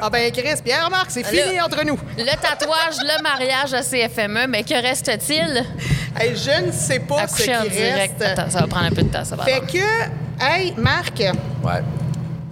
Ah 0.00 0.10
ben 0.10 0.30
Chris, 0.32 0.60
Pierre-Marc, 0.64 1.10
c'est 1.10 1.24
fini 1.26 1.60
entre 1.60 1.84
nous. 1.84 1.98
Le 2.16 2.24
tatouage, 2.40 2.96
le 3.02 3.22
mariage 3.22 3.74
à 3.74 3.82
CFME, 3.82 4.46
mais 4.48 4.62
que 4.62 4.74
reste-t-il? 4.80 5.64
Hey, 6.18 6.36
je 6.36 6.66
ne 6.66 6.72
sais 6.72 7.00
pas 7.00 7.26
ce 7.26 7.42
qui 7.42 7.50
Accoucher 7.50 7.56
en 7.56 7.70
direct. 7.70 8.20
reste. 8.20 8.38
Attends, 8.38 8.50
ça 8.50 8.60
va 8.60 8.66
prendre 8.66 8.86
un 8.86 8.90
peu 8.90 9.02
de 9.02 9.08
temps, 9.08 9.24
ça 9.24 9.34
va. 9.36 9.44
Fait 9.44 9.60
que, 9.60 9.78
hey, 10.40 10.72
Marc, 10.76 11.18
Ouais. 11.64 11.82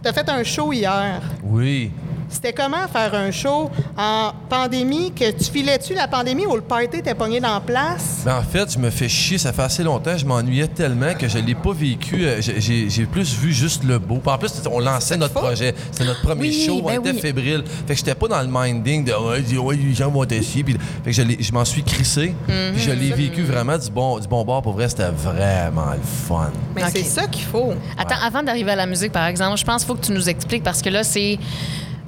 t'as 0.03 0.13
fait 0.13 0.29
un 0.29 0.43
show 0.43 0.73
hier. 0.73 1.21
Oui. 1.43 1.93
C'était 2.28 2.52
comment 2.52 2.87
faire 2.88 3.14
un 3.14 3.31
show 3.31 3.70
en 3.96 4.32
pandémie? 4.49 5.12
Que 5.12 5.31
tu 5.31 5.44
filais-tu 5.50 5.94
la 5.94 6.08
pandémie 6.08 6.46
ou 6.46 6.55
le 6.56 6.61
party 6.61 7.02
t'es 7.02 7.14
pogné 7.14 7.40
dans 7.40 7.55
la 7.55 7.61
place? 7.61 8.23
Ben, 8.25 8.38
en 8.38 8.43
fait, 8.43 8.73
je 8.73 8.78
me 8.78 8.90
fais 8.90 9.08
chier. 9.08 9.38
Ça 9.38 9.52
fait 9.52 9.62
assez 9.62 9.82
longtemps. 9.82 10.17
Je 10.17 10.26
m'ennuyais 10.26 10.69
tellement 10.69 11.14
que 11.14 11.28
je 11.28 11.38
l'ai 11.38 11.55
pas 11.55 11.73
vécu. 11.73 12.26
Euh, 12.26 12.40
j'ai- 12.40 13.06
plus 13.06 13.34
vu 13.38 13.52
juste 13.52 13.84
le 13.84 13.99
beau. 13.99 14.17
Puis 14.17 14.31
en 14.31 14.38
plus, 14.38 14.50
on 14.70 14.81
lançait 14.81 15.17
notre 15.17 15.34
projet. 15.34 15.75
C'était 15.93 16.05
notre 16.05 16.23
premier 16.23 16.49
Oui, 16.49 16.64
show. 16.67 16.81
On 16.82 16.87
ben 16.88 17.00
était 17.00 17.12
oui. 17.12 17.20
fébrile. 17.20 17.62
Fait 17.87 17.94
que 17.94 17.99
j'étais 17.99 18.14
pas 18.14 18.26
dans 18.28 18.43
le 18.43 18.49
minding 18.50 19.05
de 19.05 19.12
ouais, 19.12 19.76
les 19.76 19.94
gens 19.94 20.11
vont 20.11 20.25
être 20.25 20.32
ici. 20.32 20.64
Puis, 20.64 20.76
fait 21.05 21.11
que 21.12 21.43
je, 21.43 21.52
m'en 21.52 21.64
suis 21.64 21.82
crissé. 21.84 22.34
Puis 22.46 22.82
je 22.82 22.90
l'ai 22.90 23.12
vécu 23.12 23.43
vraiment 23.43 23.78
du 23.78 23.90
bon, 23.90 24.19
du 24.19 24.26
bon 24.26 24.44
bord. 24.44 24.62
Pour 24.62 24.73
vrai, 24.73 24.88
c'était 24.88 25.11
vraiment 25.11 25.93
le 25.93 26.02
fun. 26.02 26.50
Mais 26.75 26.82
c'est 26.93 27.05
ça 27.05 27.26
qu'il 27.26 27.44
faut. 27.44 27.73
Attends, 27.96 28.17
avant 28.23 28.43
d'arriver 28.43 28.73
à 28.73 28.76
la 28.76 28.87
musique, 28.87 29.12
par 29.12 29.26
exemple, 29.26 29.56
je 29.58 29.64
pense 29.64 29.82
qu'il 29.82 29.88
faut 29.88 29.94
que 29.94 30.06
tu 30.06 30.12
nous 30.12 30.28
expliques 30.28 30.64
parce 30.64 30.82
que 30.82 30.90
là, 30.90 31.05
c'est. 31.05 31.38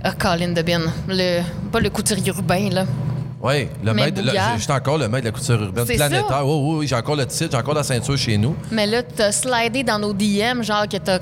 Ah, 0.03 0.13
Colin 0.13 0.53
Debin. 0.53 0.83
Le... 1.09 1.43
Pas 1.73 1.81
le 1.81 1.91
couturier 1.91 2.29
urbain, 2.29 2.69
là. 2.71 2.85
Oui, 3.41 3.69
le 3.85 3.93
Mais 3.95 4.11
maître. 4.11 4.21
J'étais 4.59 4.73
encore 4.73 4.99
le 4.99 5.09
maître 5.09 5.25
de 5.25 5.31
la 5.31 5.33
couture 5.33 5.63
urbaine 5.63 5.85
planétaire. 5.87 6.29
ça. 6.29 6.45
Oui, 6.45 6.53
oui, 6.55 6.77
oui. 6.81 6.87
J'ai 6.89 6.97
encore 6.97 7.17
le 7.17 7.27
titre, 7.27 7.51
j'ai 7.53 7.57
encore 7.57 7.75
la 7.75 7.85
ceinture 7.85 8.17
chez 8.17 8.37
nous. 8.37 8.57
Mais 8.73 8.87
là, 8.87 9.03
t'as 9.03 9.31
slidé 9.33 9.85
dans 9.85 9.99
nos 9.99 10.13
DM, 10.13 10.63
genre 10.63 10.89
que 10.89 10.97
t'as 10.97 11.21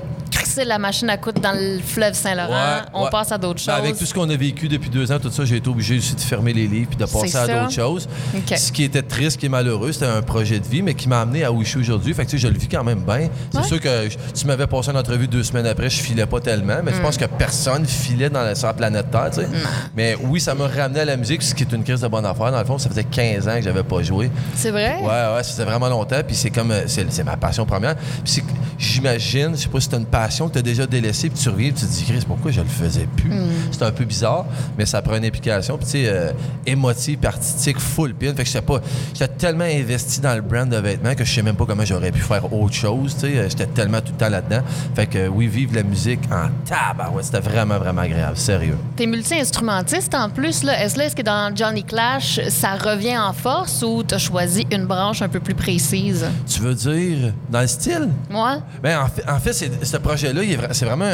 la 0.65 0.77
machine 0.79 1.09
à 1.09 1.17
coudre 1.17 1.41
dans 1.41 1.51
le 1.53 1.79
fleuve 1.79 2.13
Saint-Laurent. 2.13 2.49
Ouais, 2.49 2.81
On 2.93 3.03
ouais. 3.05 3.09
passe 3.09 3.31
à 3.31 3.37
d'autres 3.37 3.63
Ben, 3.65 3.73
choses. 3.75 3.83
avec 3.85 3.97
tout 3.97 4.05
ce 4.05 4.13
qu'on 4.13 4.29
a 4.29 4.35
vécu 4.35 4.67
depuis 4.67 4.89
deux 4.89 5.11
ans, 5.11 5.19
tout 5.19 5.31
ça, 5.31 5.45
j'ai 5.45 5.57
été 5.57 5.69
obligé 5.69 5.97
aussi 5.97 6.15
de 6.15 6.19
fermer 6.21 6.53
les 6.53 6.67
livres 6.67 6.87
puis 6.89 6.97
de 6.97 7.05
passer 7.05 7.27
C'est 7.29 7.37
à 7.37 7.47
d'autres 7.47 7.71
choses. 7.71 8.07
Ce 8.55 8.71
qui 8.71 8.83
était 8.83 9.01
triste, 9.01 9.39
qui 9.39 9.45
est 9.47 9.49
malheureux, 9.49 9.91
c'était 9.91 10.05
un 10.05 10.21
projet 10.21 10.59
de 10.59 10.67
vie, 10.67 10.81
mais 10.81 10.93
qui 10.93 11.07
m'a 11.09 11.21
amené 11.21 11.43
à 11.43 11.51
où 11.51 11.63
je 11.63 11.69
suis 11.69 11.79
aujourd'hui. 11.79 12.13
Fait 12.13 12.25
que 12.25 12.29
tu 12.31 12.37
sais, 12.39 12.47
je 12.47 12.51
le 12.51 12.57
vis 12.59 12.67
quand 12.67 12.83
même 12.83 13.01
bien. 13.01 13.29
C'est 13.51 13.57
Ouais. 13.59 13.63
sûr 13.63 13.79
que 13.79 14.09
je- 14.09 14.17
tu 14.39 14.45
m'avais 14.47 14.67
passé 14.67 14.91
une 14.91 14.97
entrevue 14.97 15.27
deux 15.27 15.43
semaines 15.43 15.65
après, 15.67 15.89
je 15.89 15.99
filais 16.01 16.25
pas 16.25 16.39
tellement, 16.39 16.77
mais 16.83 16.91
je 16.93 16.97
Mm. 16.99 17.01
pense 17.03 17.17
que 17.17 17.25
personne 17.25 17.85
filait 17.85 18.29
dans 18.29 18.41
la, 18.43 18.55
sur 18.55 18.67
la 18.67 18.73
planète 18.73 19.11
Terre, 19.11 19.29
tu 19.31 19.41
sais. 19.41 19.47
Mais 19.95 20.15
oui, 20.23 20.39
ça 20.39 20.53
m'a 20.55 20.67
ramené 20.67 21.01
à 21.01 21.05
la 21.05 21.17
musique, 21.17 21.41
ce 21.43 21.53
qui 21.55 21.63
est 21.63 21.71
une 21.71 21.83
crise 21.83 22.01
de 22.01 22.07
bonne 22.07 22.25
affaire. 22.25 22.51
Dans 22.51 22.59
le 22.59 22.65
fond, 22.65 22.77
ça 22.77 22.89
faisait 22.89 23.03
15 23.03 23.47
ans 23.47 23.55
que 23.55 23.61
j'avais 23.63 23.83
pas 23.83 24.01
joué. 24.03 24.29
C'est 24.55 24.71
vrai? 24.71 24.97
Ouais, 25.01 25.07
ouais, 25.07 25.43
ça 25.43 25.51
faisait 25.51 25.65
vraiment 25.65 25.89
longtemps. 25.89 26.21
Puis 26.25 26.35
c'est 26.35 26.49
comme, 26.49 26.71
euh, 26.71 26.83
c'est 26.87 27.11
c'est 27.11 27.23
ma 27.23 27.37
passion 27.37 27.65
première. 27.65 27.95
Puis 27.95 28.03
c'est 28.25 28.43
j'imagine, 28.77 29.51
je 29.55 29.61
sais 29.63 29.67
pas 29.69 29.79
si 29.79 29.89
t'as 29.89 29.97
une 29.97 30.05
passion 30.05 30.46
que 30.47 30.53
t'as 30.55 30.61
déjà 30.61 30.85
délaissée, 30.85 31.29
puis 31.29 31.39
tu 31.39 31.49
reviens, 31.49 31.71
puis 31.71 31.81
tu 31.81 31.85
te 31.87 31.91
dis, 31.91 32.03
Chris, 32.05 32.23
pourquoi 32.27 32.51
je 32.51 32.61
le 32.61 32.67
faisais 32.67 33.07
plus? 33.15 33.31
C'est 33.71 33.83
un 33.83 33.91
peu 33.91 34.05
bizarre, 34.05 34.45
mais 34.77 34.85
ça 34.85 35.01
prend 35.01 35.15
une 35.17 35.25
implication. 35.25 35.77
Puis 35.77 35.85
tu 35.85 35.91
sais, 35.91 36.03
euh, 36.07 36.31
émotive, 36.65 37.19
artistique, 37.25 37.79
full 37.79 38.13
pin. 38.13 38.27
Fait 38.33 38.43
que 38.43 38.45
j'étais 38.45 38.61
pas, 38.61 38.81
j'étais 39.13 39.27
tellement 39.33 39.65
investi 39.65 40.19
dans 40.21 40.35
le 40.35 40.41
brand 40.41 40.67
de 40.69 40.77
vêtements 40.77 41.15
que 41.15 41.23
je 41.23 41.33
sais 41.33 41.41
même 41.41 41.55
pas 41.55 41.65
comment 41.65 41.85
j'aurais 41.85 42.11
pu 42.11 42.21
faire 42.21 42.51
autre 42.53 42.73
chose. 42.75 43.13
Tu 43.15 43.21
sais, 43.21 43.37
Euh, 43.37 43.49
j'étais 43.49 43.67
tellement 43.67 43.99
tout 44.01 44.11
le 44.13 44.17
temps 44.17 44.29
là-dedans. 44.29 44.61
Fait 44.95 45.05
que 45.07 45.17
euh, 45.17 45.27
oui, 45.27 45.47
vivre 45.47 45.75
la 45.75 45.83
musique 45.83 46.19
en 46.31 46.49
tabac, 46.65 47.11
ouais, 47.11 47.23
c'était 47.23 47.39
vraiment, 47.39 47.77
vraiment 47.77 48.01
agréable, 48.01 48.37
sérieux. 48.37 48.77
T'es 48.95 49.05
multi-instrumentiste 49.05 50.13
en 50.15 50.29
plus. 50.29 50.63
Là. 50.63 50.83
Est-ce, 50.83 50.97
là, 50.97 51.05
est-ce 51.05 51.15
que 51.15 51.21
dans 51.21 51.55
Johnny 51.55 51.83
Clash, 51.83 52.39
ça 52.49 52.75
revient 52.75 53.17
en 53.17 53.33
force 53.33 53.83
ou 53.83 54.03
t'as 54.03 54.17
choisi 54.17 54.65
une 54.71 54.85
branche 54.85 55.21
un 55.21 55.29
peu 55.29 55.39
plus 55.39 55.53
précise? 55.55 56.25
Tu 56.47 56.61
veux 56.61 56.73
dire 56.75 57.33
dans 57.49 57.61
le 57.61 57.67
style? 57.67 58.09
Moi? 58.29 58.59
Ben, 58.81 58.99
en 58.99 59.07
fait, 59.07 59.29
en 59.29 59.39
fait 59.39 59.53
c'est, 59.53 59.85
ce 59.85 59.97
projet-là, 59.97 60.36
vra- 60.45 60.69
c'est 60.73 60.85
vraiment, 60.85 61.09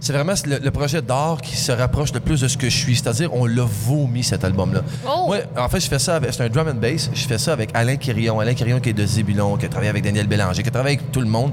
c'est 0.00 0.12
vraiment 0.12 0.34
le, 0.46 0.58
le 0.58 0.70
projet 0.70 1.02
d'art 1.02 1.40
qui 1.42 1.56
se 1.56 1.72
rapproche 1.72 2.12
le 2.12 2.20
plus 2.20 2.40
de 2.40 2.48
ce 2.48 2.56
que 2.56 2.68
je 2.68 2.76
suis. 2.76 2.96
C'est-à-dire, 2.96 3.32
on 3.34 3.46
l'a 3.46 3.64
vomi, 3.64 4.22
cet 4.22 4.44
album-là. 4.44 4.82
Oh! 5.06 5.26
Moi, 5.26 5.38
en 5.56 5.68
fait, 5.68 5.80
je 5.80 5.88
fais 5.88 5.98
ça 5.98 6.16
avec, 6.16 6.32
c'est 6.32 6.42
un 6.44 6.48
drum 6.48 6.68
and 6.68 6.74
bass. 6.74 7.10
Je 7.12 7.26
fais 7.26 7.38
ça 7.38 7.52
avec 7.52 7.70
Alain 7.74 7.96
Quirion. 7.96 8.40
Alain 8.40 8.54
Quirion 8.54 8.80
qui 8.80 8.90
est 8.90 8.94
de 8.94 9.06
Zébulon, 9.06 9.56
qui 9.56 9.66
a 9.66 9.68
travaillé 9.68 9.90
avec 9.90 10.02
Daniel 10.04 10.26
Bélanger, 10.26 10.62
qui 10.62 10.68
a 10.68 10.72
travaillé 10.72 10.96
avec 10.98 11.10
tout 11.12 11.20
le 11.20 11.26
monde, 11.28 11.52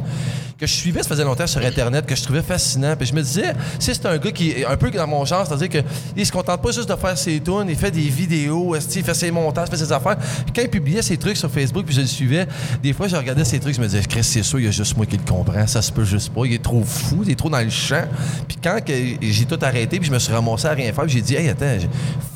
que 0.57 0.68
je 0.68 0.74
suivais, 0.74 1.01
ça 1.01 1.09
faisait 1.09 1.24
longtemps 1.24 1.48
sur 1.48 1.59
Internet, 1.65 2.06
que 2.06 2.15
je 2.15 2.21
trouvais 2.21 2.44
fascinant. 2.44 2.95
Puis 2.95 3.07
je 3.07 3.13
me 3.15 3.21
disais, 3.24 3.54
si 3.80 3.95
c'est 3.95 4.06
un 4.06 4.18
gars 4.19 4.31
qui 4.31 4.51
est 4.51 4.65
un 4.65 4.77
peu 4.77 4.92
dans 4.92 5.07
mon 5.07 5.25
genre, 5.25 5.44
c'est-à-dire 5.47 5.69
qu'il 5.69 5.83
il 6.15 6.24
se 6.24 6.31
contente 6.31 6.62
pas 6.62 6.69
juste 6.71 6.88
de 6.88 6.95
faire 6.95 7.18
ses 7.18 7.39
tunes, 7.39 7.65
il 7.68 7.75
fait 7.75 7.89
des 7.89 8.01
vidéos, 8.01 8.75
il 8.75 9.04
fait 9.04 9.13
ses 9.15 9.31
montages, 9.31 9.69
il 9.69 9.71
fait 9.77 9.83
ses 9.83 9.92
affaires. 9.92 10.18
Puis 10.18 10.54
quand 10.56 10.62
il 10.62 10.69
publiait 10.69 11.01
ses 11.01 11.18
trucs 11.18 11.38
sur 11.38 11.50
Facebook, 11.50 11.86
puis 11.86 11.95
je 11.95 12.01
le 12.01 12.06
suivais, 12.07 12.47
des 12.83 12.94
fois, 12.94 13.07
je 13.07 13.15
regardais 13.15 13.44
ses 13.44 13.59
trucs, 13.59 13.74
je 13.75 13.81
me 13.81 13.88
disais, 13.88 14.04
Chris, 14.07 14.24
c'est 14.24 14.44
sûr, 14.44 14.59
il 14.59 14.65
y 14.65 14.68
a 14.68 14.71
juste 14.71 14.95
moi 14.95 15.07
qui 15.07 15.18
le 15.18 15.23
comprends, 15.23 15.66
ça 15.66 15.81
se 15.81 15.92
peut 15.92 16.06
juste 16.06 16.30
pas, 16.31 16.42
il 16.45 16.54
est 16.54 16.61
trop 16.61 16.81
fou, 16.83 17.21
il 17.23 17.31
est 17.31 17.35
trop 17.35 17.50
dans 17.50 17.59
le 17.59 17.69
champ. 17.69 18.06
Puis 18.47 18.57
quand 18.61 18.80
j'ai 19.21 19.45
tout 19.45 19.59
arrêté, 19.61 20.00
puis 20.00 20.07
je 20.07 20.14
me 20.14 20.19
suis 20.19 20.33
ramassé 20.33 20.68
à 20.68 20.71
rien 20.71 20.92
faire, 20.94 21.07
j'ai 21.07 21.21
dit, 21.21 21.35
hey, 21.35 21.50
attends, 21.50 21.78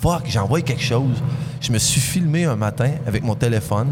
fuck, 0.02 0.24
j'envoie 0.28 0.62
quelque 0.62 0.84
chose. 0.84 1.22
Je 1.66 1.72
me 1.72 1.80
suis 1.80 2.00
filmé 2.00 2.46
un 2.46 2.56
matin 2.56 2.92
avec 3.08 3.24
mon 3.24 3.34
téléphone, 3.34 3.88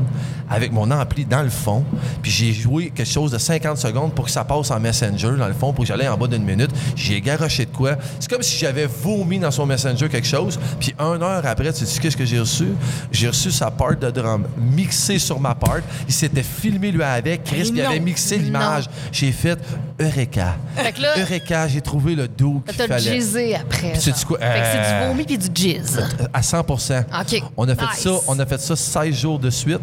avec 0.48 0.72
mon 0.72 0.92
ampli 0.92 1.26
dans 1.26 1.42
le 1.42 1.50
fond, 1.50 1.84
puis 2.22 2.30
j'ai 2.30 2.54
joué 2.54 2.92
quelque 2.94 3.10
chose 3.10 3.32
de 3.32 3.40
50 3.40 3.78
secondes 3.80 4.14
pour 4.14 4.26
que 4.26 4.32
ça 4.32 4.44
passe 4.44 4.70
en 4.70 4.80
Messenger, 4.80 5.32
dans 5.40 5.48
le 5.48 5.56
fond, 5.56 5.74
pour 5.74 5.84
que 5.84 5.88
j'allais 5.88 6.08
en 6.08 6.16
bas 6.16 6.28
d'une 6.28 6.44
minute. 6.44 6.70
J'ai 6.96 7.20
garoché 7.20 7.66
de 7.66 7.72
quoi. 7.76 7.96
C'est 8.20 8.30
comme 8.30 8.44
si 8.44 8.58
j'avais 8.60 8.86
vomi 8.86 9.40
dans 9.40 9.50
son 9.50 9.66
Messenger 9.66 10.08
quelque 10.08 10.28
chose, 10.28 10.60
puis 10.80 10.94
une 11.00 11.24
heure 11.24 11.44
après, 11.48 11.74
tu 11.74 11.84
sais 11.88 12.00
qu'est-ce 12.00 12.16
que 12.16 12.26
j'ai 12.26 12.40
reçu? 12.40 12.68
J'ai 13.12 13.30
reçu 13.30 13.50
sa 13.50 13.72
part 13.72 13.96
de 13.96 14.12
drum 14.12 14.46
mixée 14.56 15.18
sur 15.18 15.40
ma 15.40 15.56
part. 15.56 15.80
Il 16.08 16.14
s'était 16.14 16.44
filmé 16.44 16.92
lui 16.92 17.02
avec, 17.02 17.44
Chris, 17.44 17.72
puis 17.72 17.80
il 17.80 17.82
avait 17.82 18.00
mixé 18.00 18.38
l'image. 18.38 18.86
J'ai 19.12 19.32
fait 19.32 19.58
Eureka. 20.00 20.58
Là- 21.00 21.18
Eureka, 21.20 21.68
j'ai 21.68 21.82
trouvé 21.82 22.14
le 22.14 22.28
dos 22.28 22.62
qu'il 22.68 22.78
T'as 22.78 22.88
fallait. 22.88 23.14
jizzé 23.16 23.56
après. 23.56 23.94
C'est 24.00 24.14
Euh, 24.42 25.02
du 25.02 25.08
vomi 25.08 25.24
puis 25.24 25.38
du 25.40 25.48
jizz. 25.54 26.00
À 26.34 26.44
100 26.44 26.60
OK. 26.60 27.44
On 27.58 27.63
a 27.68 27.76
fait 27.76 27.82
Nice. 27.86 28.00
ça, 28.04 28.12
on 28.28 28.40
a 28.40 28.46
fait 28.46 28.60
ça 28.62 28.76
16 28.76 29.16
jours 29.16 29.40
de 29.40 29.50
suite. 29.50 29.80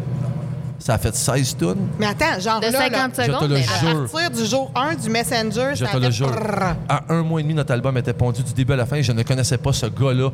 Ça 0.83 0.95
a 0.95 0.97
fait 0.97 1.15
16 1.15 1.57
tonnes. 1.57 1.89
Mais 1.99 2.07
attends, 2.07 2.39
genre 2.39 2.59
De 2.59 2.65
là, 2.65 2.71
50 2.71 2.91
là, 2.91 3.07
Je 3.11 3.21
te 3.21 3.35
secondes. 3.35 3.49
le 3.51 3.55
mais- 3.55 3.61
jure. 3.61 3.89
à 3.89 4.07
partir 4.11 4.31
du 4.31 4.45
jour 4.49 4.71
1 4.73 4.95
du 4.95 5.09
Messenger, 5.11 5.69
Je 5.75 5.85
ça 5.85 5.91
te 5.91 5.95
a 5.97 5.99
le 5.99 6.05
fait 6.07 6.11
jure. 6.11 6.31
prrrr. 6.31 6.75
À 6.89 7.03
un 7.09 7.21
mois 7.21 7.39
et 7.39 7.43
demi, 7.43 7.53
notre 7.53 7.71
album 7.71 7.95
était 7.97 8.13
pondu 8.13 8.41
du 8.41 8.51
début 8.51 8.73
à 8.73 8.77
la 8.77 8.87
fin. 8.87 8.99
Je 8.99 9.11
ne 9.11 9.21
connaissais 9.21 9.59
pas 9.59 9.73
ce 9.73 9.85
gars-là 9.85 10.31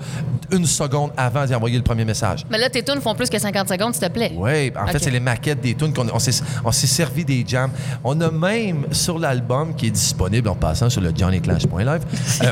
une 0.53 0.65
seconde 0.65 1.11
avant 1.17 1.43
d'y 1.45 1.53
envoyer 1.53 1.75
le 1.75 1.83
premier 1.83 2.05
message. 2.05 2.45
Mais 2.49 2.57
là, 2.57 2.69
tes 2.69 2.81
tunes 2.81 3.01
font 3.01 3.13
plus 3.13 3.29
que 3.29 3.37
50 3.37 3.67
secondes, 3.67 3.93
s'il 3.93 4.07
te 4.07 4.13
plaît. 4.13 4.31
Oui, 4.37 4.71
en 4.81 4.87
fait, 4.87 4.99
c'est 4.99 5.11
les 5.11 5.19
maquettes 5.19 5.59
des 5.59 5.75
tunes 5.75 5.91
qu'on 5.91 6.07
on 6.13 6.19
s'est, 6.19 6.41
on 6.63 6.71
s'est 6.71 6.87
servi 6.87 7.25
des 7.25 7.43
jams. 7.45 7.71
On 8.05 8.19
a 8.21 8.31
même 8.31 8.85
sur 8.91 9.19
l'album 9.19 9.75
qui 9.75 9.87
est 9.87 9.91
disponible 9.91 10.47
en 10.47 10.55
passant 10.55 10.89
sur 10.89 11.01
le 11.01 11.11
johnnyclash.live. 11.13 12.03
euh, 12.43 12.51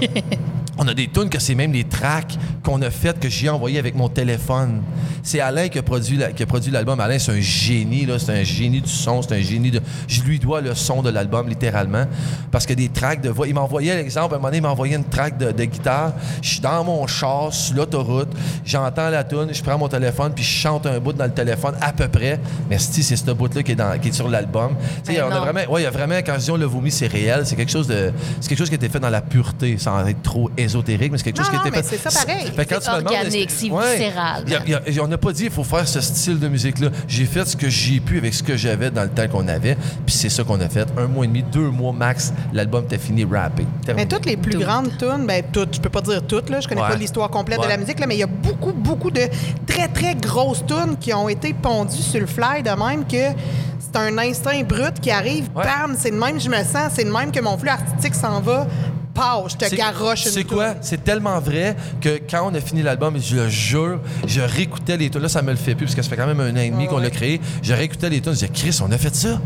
On 0.77 0.87
a 0.87 0.93
des 0.93 1.07
tunes 1.07 1.29
que 1.29 1.39
c'est 1.39 1.55
même 1.55 1.71
des 1.71 1.85
tracks 1.85 2.37
qu'on 2.63 2.81
a 2.81 2.89
faites 2.89 3.19
que 3.19 3.29
j'ai 3.29 3.47
envoyé 3.49 3.79
avec 3.79 3.95
mon 3.95 4.09
téléphone. 4.09 4.81
C'est 5.23 5.39
Alain 5.39 5.69
qui 5.69 5.79
a 5.79 5.83
produit 5.83 6.17
la- 6.17 6.31
qui 6.31 6.43
a 6.43 6.45
produit 6.45 6.71
l'album. 6.71 6.99
Alain, 6.99 7.17
c'est 7.17 7.31
un 7.31 7.39
génie, 7.39 8.05
là. 8.05 8.19
C'est 8.19 8.31
un 8.33 8.43
génie 8.43 8.81
du 8.81 8.89
son. 8.89 9.21
C'est 9.21 9.35
un 9.35 9.41
génie 9.41 9.71
de. 9.71 9.81
Je 10.07 10.21
lui 10.23 10.37
dois 10.39 10.61
le 10.61 10.75
son 10.75 11.01
de 11.01 11.09
l'album, 11.09 11.47
littéralement. 11.47 12.05
Parce 12.51 12.65
que 12.65 12.73
des 12.73 12.89
tracks 12.89 13.21
de 13.21 13.29
voix. 13.29 13.47
Il 13.47 13.53
m'a 13.53 13.61
envoyé, 13.61 13.95
l'exemple, 13.95 14.33
à 14.33 14.37
un 14.37 14.39
moment 14.39 14.49
donné, 14.49 14.57
il 14.57 14.61
m'a 14.63 14.69
envoyé 14.69 14.95
une 14.95 15.03
track 15.05 15.37
de, 15.37 15.51
de 15.51 15.63
guitare. 15.63 16.13
Je 16.41 16.49
suis 16.49 16.59
dans 16.59 16.83
mon 16.83 17.07
char, 17.07 17.53
sur 17.53 17.75
l'autoroute. 17.75 18.29
J'entends 18.65 19.09
la 19.09 19.23
tune, 19.23 19.47
je 19.53 19.63
prends 19.63 19.77
mon 19.77 19.87
téléphone, 19.87 20.33
puis 20.35 20.43
je 20.43 20.49
chante 20.49 20.85
un 20.85 20.99
bout 20.99 21.13
dans 21.13 21.25
le 21.25 21.31
téléphone, 21.33 21.75
à 21.81 21.93
peu 21.93 22.07
près. 22.07 22.39
Mais 22.69 22.77
si, 22.79 23.01
c'est 23.01 23.15
ce 23.15 23.31
bout-là 23.31 23.63
qui 23.63 23.71
est, 23.71 23.75
dans- 23.75 23.97
qui 23.99 24.09
est 24.09 24.13
sur 24.13 24.27
l'album. 24.29 24.75
Tu 25.05 25.13
sais, 25.13 25.19
Ben 25.19 25.27
on 25.29 25.31
a 25.31 25.39
vraiment. 25.39 25.71
Ouais, 25.71 25.81
il 25.81 25.83
y 25.85 25.87
a 25.87 25.91
vraiment, 25.91 26.15
quand 26.17 26.33
je 26.37 26.43
dis 26.45 26.51
on 26.51 26.57
l'a 26.57 26.65
vomi, 26.67 26.91
c'est 26.91 27.07
réel. 27.07 27.45
C'est 27.45 27.55
quelque 27.55 27.71
chose 27.71 27.87
de. 27.87 28.11
C'est 28.41 28.49
quelque 28.49 28.57
chose 28.59 28.69
qui 28.69 28.75
a 28.75 28.77
été 28.77 28.89
fait 28.89 28.99
dans 28.99 29.09
la 29.09 29.21
pureté, 29.21 29.77
sans 29.77 30.05
être 30.05 30.21
trop 30.21 30.49
ésotérique, 30.65 31.11
mais 31.11 31.17
c'est 31.17 31.23
quelque 31.25 31.37
Non, 31.37 31.43
chose 31.45 31.51
qui 31.51 31.57
non, 31.57 31.61
été 31.65 31.71
mais 31.77 31.83
fait. 31.83 31.97
c'est 31.97 32.09
ça 32.09 32.25
pareil. 32.25 32.51
C'est 32.55 32.89
organique, 32.89 33.51
c'est 33.51 33.69
viscéral. 33.69 34.43
Il 34.47 34.51
y 34.53 34.55
a- 34.55 34.81
il 34.87 34.93
y 34.95 34.99
a- 34.99 35.03
on 35.03 35.07
n'a 35.07 35.17
pas 35.17 35.31
dit 35.31 35.45
il 35.45 35.51
faut 35.51 35.63
faire 35.63 35.87
ce 35.87 36.01
style 36.01 36.39
de 36.39 36.47
musique-là. 36.47 36.89
J'ai 37.07 37.25
fait 37.25 37.45
ce 37.45 37.55
que 37.55 37.69
j'ai 37.69 37.99
pu 37.99 38.17
avec 38.17 38.33
ce 38.33 38.43
que 38.43 38.57
j'avais 38.57 38.91
dans 38.91 39.03
le 39.03 39.09
temps 39.09 39.27
qu'on 39.27 39.47
avait, 39.47 39.75
puis 40.05 40.13
c'est 40.15 40.29
ça 40.29 40.43
qu'on 40.43 40.59
a 40.59 40.69
fait. 40.69 40.87
Un 40.97 41.07
mois 41.07 41.25
et 41.25 41.27
demi, 41.27 41.43
deux 41.43 41.69
mois 41.69 41.93
max, 41.93 42.33
l'album 42.53 42.83
était 42.85 42.97
fini 42.97 43.23
rappé. 43.25 43.65
Mais 43.95 44.05
toutes 44.05 44.25
les 44.25 44.37
plus 44.37 44.51
Toutes. 44.53 44.61
grandes 44.63 44.97
tunes, 44.97 45.25
ben 45.27 45.43
toutes, 45.51 45.75
je 45.75 45.79
peux 45.81 45.89
pas 45.89 46.01
dire 46.01 46.21
toutes, 46.27 46.49
là, 46.49 46.59
je 46.59 46.67
connais 46.67 46.81
Ouais. 46.81 46.89
pas 46.89 46.95
l'histoire 46.95 47.29
complète 47.29 47.59
Ouais. 47.59 47.65
de 47.65 47.69
la 47.69 47.77
musique, 47.77 47.99
là, 47.99 48.07
mais 48.07 48.15
il 48.15 48.19
y 48.19 48.23
a 48.23 48.27
beaucoup, 48.27 48.73
beaucoup 48.73 49.11
de 49.11 49.21
très, 49.65 49.87
très 49.87 50.15
grosses 50.15 50.65
tunes 50.65 50.97
qui 50.99 51.13
ont 51.13 51.29
été 51.29 51.53
pondues 51.53 51.95
sur 52.01 52.19
le 52.19 52.27
fly 52.27 52.63
de 52.63 52.69
même 52.71 53.05
que 53.05 53.37
c'est 53.79 53.95
un 53.99 54.17
instinct 54.17 54.61
brut 54.63 54.99
qui 55.01 55.11
arrive, 55.11 55.45
Ouais. 55.55 55.63
bam, 55.63 55.95
c'est 55.97 56.11
de 56.11 56.15
même 56.15 56.39
je 56.39 56.49
me 56.49 56.57
sens, 56.63 56.91
c'est 56.93 57.03
de 57.05 57.11
même 57.11 57.31
que 57.31 57.39
mon 57.39 57.57
flux 57.57 57.69
artistique 57.69 58.15
s'en 58.15 58.41
va, 58.41 58.67
pow, 59.15 59.47
je 59.49 59.55
te 59.55 59.65
C'est- 59.65 59.75
garoche 59.77 60.25
une 60.25 60.31
C'est 60.31 60.43
quoi? 60.43 60.75
C'est 60.81 61.03
tellement 61.03 61.39
vrai 61.39 61.75
que 62.01 62.19
quand 62.29 62.49
on 62.51 62.53
a 62.53 62.59
fini 62.59 62.83
l'album, 62.83 63.15
je 63.19 63.35
le 63.37 63.49
jure, 63.49 63.99
je 64.27 64.41
réécoutais 64.41 64.97
les 64.97 65.09
tunes. 65.09 65.21
Là, 65.21 65.29
ça 65.29 65.41
me 65.41 65.51
le 65.51 65.57
fait 65.57 65.73
plus 65.73 65.85
parce 65.85 65.95
que 65.95 66.01
ça 66.03 66.09
fait 66.09 66.17
quand 66.17 66.27
même 66.27 66.39
un 66.41 66.51
an 66.51 66.61
et 66.61 66.69
demi 66.69 66.85
qu'on 66.87 66.97
ouais. 66.97 67.03
l'a 67.03 67.09
créé. 67.09 67.39
Je 67.63 67.73
réécoutais 67.73 68.09
les 68.09 68.21
tunes. 68.21 68.33
Je 68.33 68.45
disais, 68.45 68.51
Chris, 68.53 68.77
on 68.83 68.91
a 68.91 68.97
fait 68.97 69.15
ça. 69.15 69.39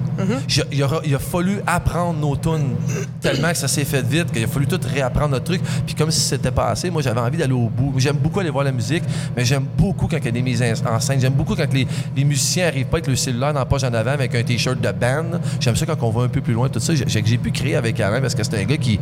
Je- 0.48 0.62
il, 0.72 0.84
a 1.16 1.20
fallu 1.20 1.60
apprendre 1.68 2.20
nos 2.20 2.36
tunes 2.36 2.76
tellement 3.22 3.52
que 3.52 3.58
ça 3.58 3.68
s'est 3.68 3.86
fait 3.86 4.02
vite 4.06 4.32
qu'il 4.32 4.44
a 4.44 4.48
fallu 4.48 4.66
tout 4.68 4.80
réapprendre 4.92 5.30
notre 5.30 5.46
truc. 5.46 5.62
Puis 5.86 5.96
comme 5.96 6.12
si 6.12 6.20
c'était 6.20 6.52
passé, 6.52 6.90
moi, 6.90 7.02
j'avais 7.02 7.22
envie 7.22 7.38
d'aller 7.38 7.54
au 7.54 7.70
bout. 7.70 7.94
J'aime 7.98 8.18
beaucoup 8.18 8.40
aller 8.40 8.50
voir 8.50 8.64
la 8.66 8.72
musique, 8.72 9.04
mais 9.38 9.46
j'aime 9.46 9.66
beaucoup 9.78 10.08
quand 10.08 10.18
il 10.18 10.26
y 10.26 10.30
a 10.30 10.32
des 10.32 10.42
mises 10.42 10.64
en 10.90 11.00
scène. 11.00 11.22
J'aime 11.22 11.34
beaucoup 11.34 11.56
quand 11.56 11.72
les, 11.74 11.88
les 12.16 12.24
musiciens 12.24 12.68
arrivent 12.68 12.88
pas 12.88 12.98
avec 12.98 13.08
le 13.08 13.16
cellulaire 13.16 13.54
dans 13.54 13.60
la 13.60 13.66
poche 13.66 13.84
en 13.84 13.94
avant 13.94 14.12
avec 14.12 14.34
un 14.36 14.44
T-shirt 14.44 14.80
de 14.82 14.92
band. 14.92 15.40
J'aime 15.60 15.76
ça 15.76 15.86
quand 15.86 16.02
on 16.02 16.10
va 16.10 16.24
un 16.24 16.28
peu 16.28 16.42
plus 16.42 16.54
loin, 16.54 16.70
tout 16.70 16.80
ça. 16.80 16.94
J'ai, 16.96 17.06
j'ai 17.08 17.38
pu 17.38 17.52
créer 17.52 17.76
avec 17.76 18.00
Alain 18.00 18.20
parce 18.22 18.34
que 18.36 18.44
c'est 18.44 18.58
un 18.60 18.64
gars 18.64 18.78
qui 18.78 19.00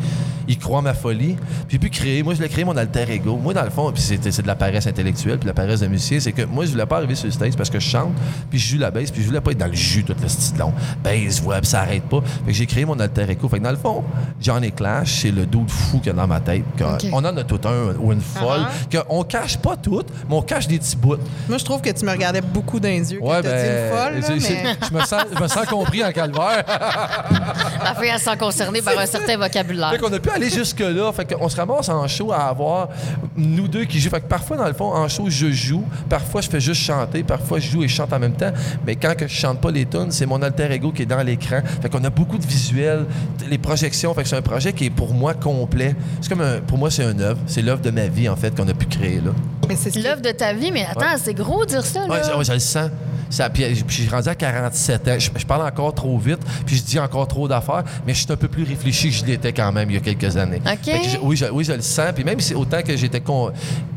il 0.47 0.56
croit 0.57 0.79
à 0.79 0.81
ma 0.81 0.93
folie. 0.93 1.35
Puis 1.67 1.71
j'ai 1.71 1.79
pu 1.79 1.89
créer. 1.89 2.23
Moi, 2.23 2.33
je 2.33 2.41
l'ai 2.41 2.49
créé 2.49 2.65
mon 2.65 2.75
alter 2.75 3.05
ego. 3.09 3.37
Moi, 3.37 3.53
dans 3.53 3.63
le 3.63 3.69
fond, 3.69 3.91
puis 3.91 4.01
c'est, 4.01 4.19
c'est 4.31 4.41
de 4.41 4.47
la 4.47 4.55
paresse 4.55 4.87
intellectuelle, 4.87 5.37
puis 5.37 5.45
de 5.45 5.47
la 5.47 5.53
paresse 5.53 5.81
de 5.81 5.87
musicien, 5.87 6.19
c'est 6.19 6.31
que 6.31 6.43
moi, 6.43 6.65
je 6.65 6.71
voulais 6.71 6.85
pas 6.85 6.97
arriver 6.97 7.15
sur 7.15 7.25
le 7.25 7.31
stage 7.31 7.55
parce 7.55 7.69
que 7.69 7.79
je 7.79 7.87
chante, 7.87 8.13
puis 8.49 8.59
je 8.59 8.73
joue 8.73 8.79
la 8.79 8.91
basse, 8.91 9.11
puis 9.11 9.21
je 9.21 9.27
voulais 9.27 9.41
pas 9.41 9.51
être 9.51 9.57
dans 9.57 9.67
le 9.67 9.73
jus 9.73 10.03
tout 10.03 10.15
le 10.19 10.27
style 10.27 10.57
long. 10.57 10.73
Bass, 11.03 11.41
voix, 11.41 11.59
puis 11.59 11.67
ça 11.67 11.81
arrête 11.81 12.03
pas. 12.03 12.21
Fait 12.45 12.51
que 12.51 12.57
j'ai 12.57 12.65
créé 12.65 12.85
mon 12.85 12.99
alter 12.99 13.29
ego. 13.29 13.47
Fait 13.47 13.59
que 13.59 13.63
dans 13.63 13.71
le 13.71 13.77
fond, 13.77 14.03
Johnny 14.41 14.71
Clash, 14.71 15.21
c'est 15.21 15.31
le 15.31 15.45
doute 15.45 15.69
fou 15.69 15.99
qu'il 15.99 16.07
y 16.07 16.09
a 16.09 16.13
dans 16.13 16.27
ma 16.27 16.39
tête. 16.39 16.63
Que 16.75 16.83
Ok. 16.87 17.09
On 17.11 17.17
en 17.17 17.37
a 17.37 17.43
tout 17.43 17.59
un 17.65 17.95
ou 17.99 18.11
une 18.11 18.21
folle. 18.21 18.65
Ah. 18.65 19.03
qu'on 19.03 19.23
cache 19.23 19.57
pas 19.57 19.75
tout, 19.75 20.03
mais 20.29 20.35
on 20.35 20.41
cache 20.41 20.67
des 20.67 20.79
petits 20.79 20.95
bouts. 20.95 21.17
Moi, 21.47 21.57
je 21.57 21.65
trouve 21.65 21.81
que 21.81 21.89
tu 21.89 22.05
me 22.05 22.11
regardais 22.11 22.41
beaucoup 22.41 22.79
dans 22.79 22.87
les 22.87 23.13
yeux 23.13 23.19
quand 23.19 23.27
Ouais, 23.27 23.41
t'as 23.41 23.61
dit 23.61 23.67
une 23.67 23.73
ben, 23.73 23.91
folle, 23.91 24.19
là, 24.19 24.27
mais... 24.29 24.87
je, 24.87 24.93
me 24.93 25.01
sens, 25.01 25.23
je 25.35 25.41
me 25.43 25.47
sens 25.47 25.65
compris 25.65 26.03
en 26.03 26.11
calvaire. 26.11 26.63
La 27.83 27.95
fille, 27.95 28.09
elle 28.11 28.19
se 28.19 28.25
sent 28.25 28.37
concernée 28.37 28.81
par 28.81 28.97
un 28.97 29.05
certain 29.05 29.37
vocabulaire. 29.37 29.91
Fait 29.91 29.97
qu'on 29.97 30.11
a 30.13 30.19
pu 30.19 30.29
aller 30.29 30.47
jusque-là. 30.50 31.12
Fait 31.13 31.34
qu'on 31.34 31.50
se 31.50 31.56
ramasse 31.56 31.89
en 31.89 32.08
show 32.08 32.32
à 32.32 32.44
avoir 32.50 32.89
nous 33.36 33.68
deux 33.68 33.86
qui 33.86 34.00
jouent. 34.00 34.10
Fait 34.10 34.22
que 34.22 34.27
parfois, 34.27 34.58
dans 34.58 34.68
le 34.68 34.74
fond, 34.74 34.92
en 34.94 35.08
show, 35.08 35.25
je 35.30 35.51
joue. 35.51 35.84
Parfois, 36.10 36.42
je 36.42 36.50
fais 36.50 36.60
juste 36.60 36.82
chanter. 36.82 37.24
Parfois, 37.24 37.60
je 37.60 37.70
joue 37.70 37.84
et 37.84 37.88
je 37.88 37.96
chante 37.96 38.13
en 38.13 38.20
même 38.20 38.34
temps. 38.34 38.51
Mais 38.86 38.96
quand 38.96 39.16
que 39.16 39.27
je 39.27 39.34
chante 39.34 39.60
pas 39.62 39.72
les 39.72 39.86
tunes, 39.86 40.12
c'est 40.12 40.25
mon 40.25 40.42
alter 40.42 40.72
ego 40.72 40.92
qui 40.92 41.04
est 41.04 41.06
dans 41.06 41.22
l'écran. 41.24 41.60
Fait 41.82 41.89
qu'on 41.89 42.04
a 42.04 42.10
beaucoup 42.10 42.38
de 42.38 42.46
visuels, 42.46 43.06
les 43.50 43.58
projections. 43.58 44.13
Fait 44.13 44.24
que 44.24 44.30
c'est 44.30 44.38
un 44.38 44.42
projet 44.42 44.74
qui 44.74 44.86
est 44.86 44.89
pour 44.89 45.13
moi 45.13 45.34
complet. 45.34 45.96
C'est 46.22 46.30
comme 46.30 46.42
un- 46.42 46.60
pour 46.60 46.77
moi, 46.77 46.89
c'est 46.92 47.04
une 47.04 47.22
œuvre. 47.22 47.39
C'est 47.48 47.62
l'œuvre 47.62 47.82
de 47.82 47.92
ma 47.92 48.08
vie, 48.08 48.27
en 48.30 48.36
fait, 48.36 48.56
qu'on 48.56 48.68
a 48.68 48.74
pu 48.74 48.86
créer, 48.86 49.22
là. 49.22 49.32
mais 49.68 49.75
c'est 49.75 49.96
L'œuvre 49.98 50.22
de 50.22 50.32
ta 50.32 50.54
vie, 50.54 50.72
mais 50.72 50.86
attends, 50.86 51.01
Ouais. 51.01 51.18
c'est 51.22 51.34
gros 51.34 51.66
dire 51.66 51.86
ça, 51.86 52.01
là. 52.08 52.08
Ouais, 52.08 52.22
je, 52.24 52.38
ouais, 52.38 52.46
je 52.46 52.54
le 52.54 52.60
sens. 52.60 52.89
Ça, 53.29 53.50
puis, 53.50 53.63
je 53.88 53.93
suis 53.93 54.10
rendu 54.10 54.29
à 54.29 54.36
47 54.36 55.07
ans. 55.07 55.15
Je, 55.19 55.29
je 55.38 55.46
parle 55.46 55.65
encore 55.67 55.93
trop 55.93 56.17
vite, 56.17 56.39
puis 56.65 56.75
je 56.77 56.84
dis 56.84 57.00
encore 57.00 57.27
trop 57.27 57.48
d'affaires, 57.48 57.84
mais 58.05 58.13
je 58.13 58.19
suis 58.24 58.31
un 58.31 58.36
peu 58.38 58.48
plus 58.48 58.63
réfléchi 58.63 59.10
que 59.10 59.15
je 59.15 59.25
l'étais 59.25 59.53
quand 59.53 59.72
même 59.72 59.89
il 59.89 59.96
y 59.96 59.98
a 59.98 60.01
quelques 60.01 60.36
années. 60.38 60.62
OK. 60.65 60.77
Fait 60.84 61.00
que 61.00 61.10
je- 61.10 61.17
oui, 61.22 61.36
je, 61.36 61.46
oui, 61.51 61.63
je 61.63 61.74
le 61.74 61.81
sens. 61.81 62.12
Puis 62.15 62.24
même 62.24 62.39
si 62.39 62.53
autant 62.53 62.81
que 62.81 62.96
j'étais 62.96 63.22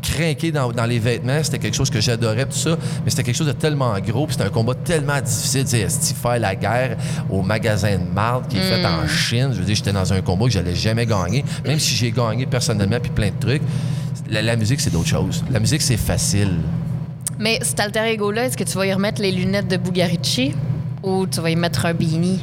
craqué 0.01 0.51
dans, 0.51 0.71
dans 0.71 0.85
les 0.85 0.99
vêtements, 0.99 1.43
c'était 1.43 1.59
quelque 1.59 1.75
chose 1.75 1.89
que 1.89 2.01
j'adorais, 2.01 2.45
tout 2.45 2.51
ça, 2.57 2.77
mais 3.03 3.09
c'était 3.09 3.23
quelque 3.23 3.35
chose 3.37 3.47
de 3.47 3.51
tellement 3.53 3.97
gros, 3.99 4.25
puis 4.25 4.33
c'était 4.35 4.47
un 4.47 4.51
combat 4.51 4.73
tellement 4.73 5.19
difficile. 5.21 5.63
Tu 5.65 5.69
sais, 5.71 5.87
faire 6.13 6.39
la 6.39 6.55
guerre 6.55 6.97
au 7.29 7.41
magasin 7.41 7.97
de 7.97 8.13
marde 8.13 8.47
qui 8.47 8.57
est 8.57 8.61
fait 8.61 8.85
en 8.85 9.07
Chine? 9.07 9.49
Je 9.53 9.59
veux 9.59 9.65
dire, 9.65 9.75
j'étais 9.75 9.93
dans 9.93 10.11
un 10.13 10.21
combat 10.21 10.45
que 10.45 10.51
j'allais 10.51 10.75
jamais 10.75 11.05
gagner, 11.05 11.43
même 11.65 11.79
si 11.79 11.95
j'ai 11.95 12.11
gagné 12.11 12.45
personnellement, 12.45 12.99
puis 13.01 13.11
plein 13.11 13.29
de 13.29 13.39
trucs. 13.39 13.61
La, 14.29 14.41
la 14.41 14.55
musique, 14.55 14.79
c'est 14.81 14.89
d'autres 14.91 15.07
choses. 15.09 15.43
La 15.51 15.59
musique, 15.59 15.81
c'est 15.81 15.97
facile. 15.97 16.51
Mais 17.41 17.57
cet 17.63 17.79
alter 17.79 18.05
ego-là, 18.11 18.45
est-ce 18.45 18.55
que 18.55 18.63
tu 18.63 18.77
vas 18.77 18.85
y 18.85 18.93
remettre 18.93 19.19
les 19.19 19.31
lunettes 19.31 19.67
de 19.67 19.75
Bugarici 19.75 20.53
ou 21.01 21.25
tu 21.25 21.41
vas 21.41 21.49
y 21.49 21.55
mettre 21.55 21.87
un 21.87 21.93
beanie? 21.95 22.39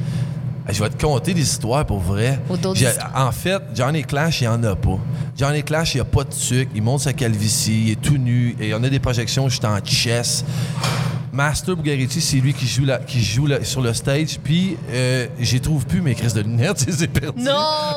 Je 0.69 0.83
vais 0.83 0.91
te 0.91 1.01
conter 1.01 1.35
des 1.35 1.43
histoires 1.43 1.87
pour 1.87 2.01
vrai. 2.01 2.41
En 3.15 3.31
fait, 3.31 3.63
Johnny 3.73 4.03
Clash, 4.03 4.41
il 4.41 4.49
n'y 4.49 4.55
en 4.55 4.63
a 4.65 4.75
pas. 4.75 4.99
Johnny 5.37 5.63
Clash, 5.63 5.95
il 5.95 5.99
n'y 5.99 6.01
a 6.01 6.05
pas 6.05 6.25
de 6.25 6.35
sucre. 6.35 6.73
Il 6.75 6.83
monte 6.83 7.03
sa 7.03 7.13
calvitie, 7.13 7.85
il 7.85 7.91
est 7.93 8.01
tout 8.01 8.19
nu. 8.19 8.57
Et 8.61 8.75
on 8.75 8.83
a 8.83 8.89
des 8.89 8.99
projections, 8.99 9.49
je 9.49 9.57
suis 9.57 9.67
en 9.67 9.79
chess. 9.85 10.45
Master 11.39 11.77
Bugarici, 11.77 12.21
c'est 12.21 12.39
lui 12.39 12.53
qui 12.53 12.67
joue, 12.67 12.85
la- 12.85 12.99
qui 12.99 13.23
joue 13.23 13.47
la- 13.47 13.63
sur 13.63 13.81
le 13.81 13.95
stage. 13.95 14.41
Puis, 14.43 14.77
euh, 14.91 15.29
j'y 15.39 15.61
trouve 15.61 15.87
plus 15.87 16.01
mes 16.01 16.17
crises 16.17 16.35
de 16.35 16.41
lunettes, 16.41 16.81
je 16.85 16.87
les 16.87 17.05
ai 17.05 17.07
perdues. 17.07 17.41
Non! 17.41 17.53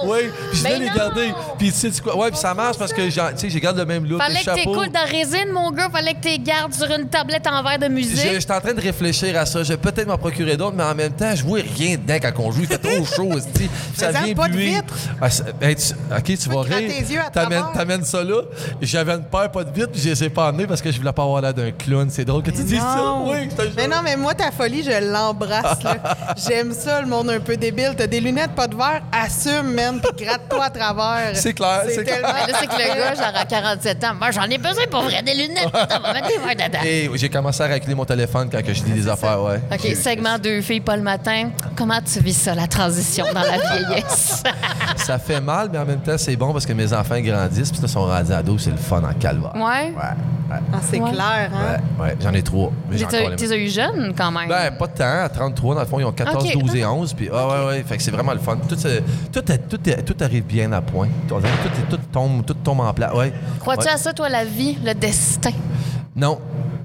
Oui, 0.05 0.19
puis 0.51 0.59
je 0.59 0.63
Ben 0.63 0.79
les 0.79 0.85
non! 0.85 0.95
garder. 0.95 1.33
Puis, 1.57 1.71
tu 1.71 1.91
sais 1.91 2.01
quoi? 2.03 2.15
Ouais, 2.15 2.29
puis 2.29 2.37
ça 2.39 2.53
marche 2.53 2.77
parce 2.77 2.93
que, 2.93 3.01
tu 3.35 3.49
j'ai 3.49 3.59
garde 3.59 3.77
le 3.79 3.85
même 3.85 4.05
look, 4.05 4.21
Fallait 4.21 4.35
le 4.35 4.39
que 4.39 4.45
chapeau. 4.45 4.59
t'écoutes 4.75 4.93
dans 4.93 5.05
résine, 5.09 5.51
mon 5.51 5.71
gars. 5.71 5.89
Fallait 5.89 6.13
que 6.13 6.19
t'es 6.21 6.37
gardes 6.37 6.71
sur 6.75 6.85
une 6.91 7.09
tablette 7.09 7.47
en 7.47 7.63
verre 7.63 7.79
de 7.79 7.87
musique. 7.87 8.15
je 8.31 8.39
suis 8.39 8.51
en 8.51 8.61
train 8.61 8.73
de 8.75 8.81
réfléchir 8.81 9.35
à 9.39 9.47
ça. 9.47 9.63
Je 9.63 9.69
vais 9.69 9.77
peut-être 9.77 10.07
m'en 10.07 10.19
procurer 10.19 10.55
d'autres, 10.55 10.75
mais 10.77 10.83
en 10.83 10.93
même 10.93 11.13
temps, 11.13 11.35
je 11.35 11.43
vois 11.43 11.61
rien 11.77 11.97
dedans 11.97 12.17
quand 12.21 12.43
on 12.43 12.51
joue. 12.51 12.61
Il 12.61 12.67
fait 12.67 12.77
trop 12.77 13.03
chaud. 13.05 13.31
Ça 13.95 14.11
vient 14.11 14.35
pas 14.35 14.49
de 14.49 14.55
vitre. 14.57 14.93
Ah, 15.19 15.29
ben, 15.59 15.73
tu- 15.75 15.93
OK, 16.15 16.23
tu 16.37 16.49
vas 16.49 16.63
gratte 16.63 16.77
rire. 16.79 16.91
tes 17.07 17.13
yeux 17.13 17.19
à 17.19 17.29
T'amènes, 17.31 18.03
ça 18.03 18.23
là. 18.23 18.41
J'avais 18.83 19.13
une 19.13 19.23
paire 19.23 19.49
pas 19.51 19.63
de 19.63 19.71
vitre, 19.71 19.89
puis 19.91 19.99
je 20.01 20.09
les 20.09 20.23
ai 20.25 20.29
pas 20.29 20.47
amenées 20.49 20.67
parce 20.67 20.81
que 20.81 20.91
je 20.91 20.97
voulais 20.99 21.11
pas 21.11 21.23
avoir 21.23 21.41
l'air 21.41 21.53
d'un 21.55 21.71
clown. 21.71 22.07
C'est 22.11 22.25
drôle 22.25 22.43
que 22.43 22.51
tu 22.51 22.61
dises 22.63 22.77
ça. 22.79 23.15
Non. 23.31 23.39
Oui, 23.41 23.47
je 23.51 23.55
te 23.55 23.61
jure. 23.63 23.71
Mais 23.77 23.87
non, 23.87 23.97
mais 24.03 24.15
moi, 24.15 24.33
ta 24.33 24.51
folie, 24.51 24.83
je 24.83 25.11
l'embrasse. 25.11 25.83
là. 25.83 25.95
J'aime 26.47 26.73
ça, 26.73 27.01
le 27.01 27.07
monde 27.07 27.29
un 27.29 27.39
peu 27.39 27.57
débile. 27.57 27.93
T'as 27.97 28.07
des 28.07 28.19
lunettes, 28.19 28.51
pas 28.51 28.67
de 28.67 28.75
verre, 28.75 29.01
assume, 29.11 29.73
man, 29.73 29.99
puis 30.01 30.25
gratte-toi 30.25 30.63
à 30.65 30.69
travers. 30.69 31.31
C'est 31.35 31.53
clair, 31.53 31.83
c'est 31.87 32.03
clair. 32.03 32.21
là, 32.21 32.45
c'est 32.59 32.67
que 32.67 32.73
le 32.73 32.95
gars, 32.95 33.15
genre 33.15 33.33
à 33.35 33.45
47 33.45 34.03
ans, 34.03 34.13
moi, 34.17 34.31
j'en 34.31 34.43
ai 34.49 34.57
besoin 34.57 34.83
pour 34.89 35.03
vrai 35.03 35.21
des 35.21 35.33
lunettes. 35.33 35.65
Putain, 35.65 35.99
on 35.99 36.01
va 36.01 36.13
mettre 36.13 36.27
des 36.27 36.37
verres 36.37 36.67
dedans. 36.69 36.79
Et 36.85 37.09
j'ai 37.15 37.29
commencé 37.29 37.61
à 37.63 37.67
racler 37.67 37.95
mon 37.95 38.05
téléphone 38.05 38.49
quand 38.51 38.63
que 38.65 38.73
je 38.73 38.81
dis 38.83 38.91
des 38.91 39.07
affaires, 39.07 39.41
ouais. 39.41 39.59
OK, 39.71 39.95
segment 39.95 40.37
deux 40.37 40.61
filles, 40.61 40.81
pas 40.81 40.95
le 40.95 41.03
matin. 41.03 41.49
Comment 41.81 41.99
tu 42.01 42.19
vis 42.19 42.35
ça, 42.37 42.53
la 42.53 42.67
transition 42.67 43.25
dans 43.33 43.41
la 43.41 43.57
vieillesse? 43.57 44.43
Ça 44.97 45.17
fait 45.17 45.41
mal, 45.41 45.67
mais 45.73 45.79
en 45.79 45.85
même 45.85 46.01
temps, 46.01 46.15
c'est 46.15 46.35
bon 46.35 46.53
parce 46.53 46.63
que 46.67 46.73
mes 46.73 46.93
enfants 46.93 47.19
grandissent, 47.19 47.71
puis 47.71 47.81
là, 47.81 47.87
ils 47.87 47.91
sont 47.91 48.05
rendus 48.05 48.31
ados, 48.31 48.61
c'est 48.65 48.69
le 48.69 48.77
fun 48.77 49.01
en 49.03 49.13
calvaire. 49.15 49.55
ouais? 49.55 49.61
Ouais, 49.61 49.93
ouais, 49.95 50.57
Ah, 50.71 50.77
c'est 50.87 50.99
Ouais. 50.99 51.09
clair, 51.11 51.49
hein? 51.51 51.77
ouais, 51.99 52.05
ouais. 52.05 52.17
J'en 52.21 52.31
ai 52.33 52.43
trois. 52.43 52.71
mais 52.87 52.99
j'ai 52.99 53.05
T'es 53.07 53.17
encore 53.17 53.29
les- 53.31 53.35
t'es 53.35 53.57
eu 53.65 53.67
jeune, 53.67 54.13
quand 54.15 54.29
même. 54.31 54.47
Ben, 54.47 54.69
pas 54.77 54.85
de 54.85 54.93
temps. 54.93 55.23
À 55.23 55.27
33, 55.29 55.73
dans 55.73 55.81
le 55.81 55.87
fond, 55.87 55.99
ils 55.99 56.05
ont 56.05 56.11
14, 56.11 56.45
Ok. 56.45 56.53
12 56.53 56.75
et 56.75 56.85
11. 56.85 57.13
Puis, 57.15 57.29
ah, 57.33 57.47
ouais, 57.47 57.65
ouais. 57.65 57.83
Fait 57.83 57.97
que 57.97 58.03
c'est 58.03 58.11
vraiment 58.11 58.33
le 58.33 58.39
fun. 58.39 58.57
Tout, 58.69 58.75
tout, 58.75 59.51
est- 59.51 59.57
tout, 59.67 59.89
est- 59.89 60.03
tout 60.03 60.17
arrive 60.23 60.43
bien 60.43 60.71
à 60.73 60.81
point. 60.81 61.07
Tout, 61.27 61.35
est- 61.39 61.89
tout, 61.89 61.97
tombe, 62.11 62.45
tout 62.45 62.53
tombe 62.53 62.81
en 62.81 62.93
place. 62.93 63.11
Ouais. 63.15 63.33
Crois-tu 63.59 63.87
Ouais. 63.87 63.93
à 63.93 63.97
ça, 63.97 64.13
toi, 64.13 64.29
la 64.29 64.45
vie, 64.45 64.77
le 64.85 64.93
destin? 64.93 65.49
Non. 66.15 66.37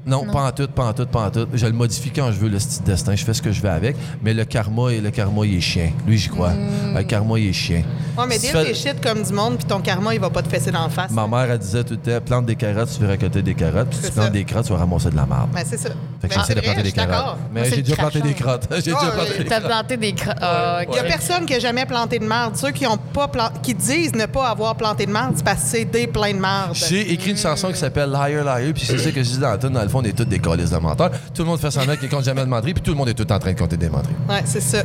Non, 0.07 0.25
pas 0.25 0.47
en 0.47 0.53
tout, 0.53 0.69
pas 0.69 0.85
en 0.85 0.93
tout, 0.93 1.07
pas 1.07 1.27
en 1.27 1.31
tout. 1.31 1.47
Je 1.53 1.67
le 1.67 1.73
modifie 1.73 2.11
quand 2.11 2.31
je 2.31 2.39
veux, 2.39 2.49
le 2.49 2.61
style 2.61 2.85
destin. 2.85 3.17
Je 3.17 3.25
fais 3.25 3.35
ce 3.35 3.43
que 3.43 3.51
je 3.51 3.61
veux 3.61 3.69
avec. 3.69 3.97
Mais 4.23 4.33
le 4.35 4.45
karma, 4.45 4.93
le 4.93 5.11
karma, 5.11 5.45
il 5.45 5.57
est 5.57 5.61
chien. 5.61 5.91
Lui, 6.07 6.17
j'y 6.17 6.29
crois. 6.29 6.51
Hmm. 6.51 6.97
Le 6.97 7.03
karma, 7.03 7.39
il 7.39 7.49
est 7.49 7.53
chien. 7.53 7.83
Ouais, 8.17 8.25
mais 8.29 8.39
Si 8.39 8.47
tu 8.47 8.53
fais- 8.53 8.65
tes 8.67 8.75
shit 8.75 9.01
comme 9.03 9.23
du 9.23 9.33
monde, 9.33 9.57
puis 9.57 9.65
ton 9.67 9.81
karma, 9.81 10.15
il 10.15 10.21
va 10.21 10.31
pas 10.31 10.43
te 10.43 10.49
fesser 10.49 10.71
d'en 10.71 10.89
face. 10.89 11.11
Ma 11.11 11.27
mère, 11.27 11.51
elle 11.51 11.59
disait 11.59 11.83
tout 11.83 11.95
le 11.95 11.99
temps 12.19 12.25
plante 12.25 12.47
des 12.47 12.55
carottes, 12.57 12.89
tu 12.97 13.03
vas 13.03 13.09
récolter 13.11 13.43
des 13.43 13.55
carottes. 13.55 13.89
Puis 13.89 13.99
si 14.01 14.05
tu 14.07 14.13
plantes 14.13 14.27
ça. 14.27 14.31
des 14.31 14.45
carottes, 14.45 14.67
tu 14.67 14.73
vas 14.73 14.79
ramasser 14.79 15.11
de 15.11 15.17
la 15.17 15.27
merde. 15.27 15.49
Ben, 15.53 15.65
c'est 15.69 15.77
ça. 15.77 15.89
Fait 16.21 16.29
que 16.29 16.35
Ben, 16.35 16.41
j'essaie 16.41 16.55
de 16.55 16.61
planter 16.61 16.83
des 16.83 16.93
carottes. 16.93 17.37
Mais 17.53 17.65
j'ai 17.71 17.83
déjà 17.83 17.97
planté 17.97 18.21
des 18.21 18.35
carottes. 18.35 18.69
J'ai 18.77 18.83
déjà 18.83 18.97
Ah, 19.03 19.11
planté 19.11 19.33
oui. 19.39 19.45
des 19.45 19.61
planté 19.61 19.97
des... 19.97 20.15
Ah, 20.41 20.81
Il 20.89 20.95
y 20.95 20.99
a 20.99 21.05
personne 21.05 21.47
qui 21.47 21.55
a 21.55 21.59
jamais 21.59 21.85
planté 21.85 22.19
de 22.19 22.25
merde. 22.27 22.57
Ceux 22.57 22.71
qui 22.71 22.87
ont 22.87 22.97
pas 22.97 23.29
qui 23.63 23.75
disent 23.75 24.15
ne 24.15 24.27
pas 24.27 24.49
avoir 24.49 24.77
planté 24.77 25.05
de 25.07 25.11
merde, 25.11 25.33
c'est 25.37 25.45
parce 25.45 25.63
que 25.65 25.69
c'est 25.69 25.85
des 25.85 26.07
pleins 26.07 26.33
de 26.33 26.39
merde. 26.39 26.71
J'ai 26.75 27.13
écrit 27.13 27.33
une 27.33 27.37
chanson 27.37 27.69
qui 27.73 27.77
s'appelle 27.79 28.11
Liar 28.11 28.45
Liar, 28.45 28.73
puis 28.73 28.85
c'est 28.87 28.99
ça 28.99 29.11
que 29.11 29.23
je 29.23 29.31
dis 29.31 29.39
dans 29.39 29.51
la 29.51 29.57
dans 29.57 29.83
le 29.83 29.89
fond. 29.97 30.03
on 30.05 30.09
est 30.09 30.13
tous 30.17 30.25
des 30.25 30.39
colis 30.39 30.69
de 30.71 30.77
menteurs. 30.77 31.11
Tout 31.35 31.43
le 31.43 31.49
monde 31.49 31.61
fait 31.61 31.71
semblant 31.71 31.97
qu'il 31.97 32.09
compte 32.09 32.25
jamais 32.25 32.43
de 32.43 32.47
menteries, 32.47 32.75
puis 32.75 32.83
tout 32.83 32.91
le 32.93 32.97
monde 32.97 33.09
est 33.09 33.15
tout 33.15 33.31
en 33.33 33.39
train 33.39 33.53
de 33.53 33.59
compter 33.59 33.77
des 33.77 33.89
menteries. 33.89 34.15
Ouais, 34.29 34.43
c'est 34.45 34.61
ça. 34.61 34.83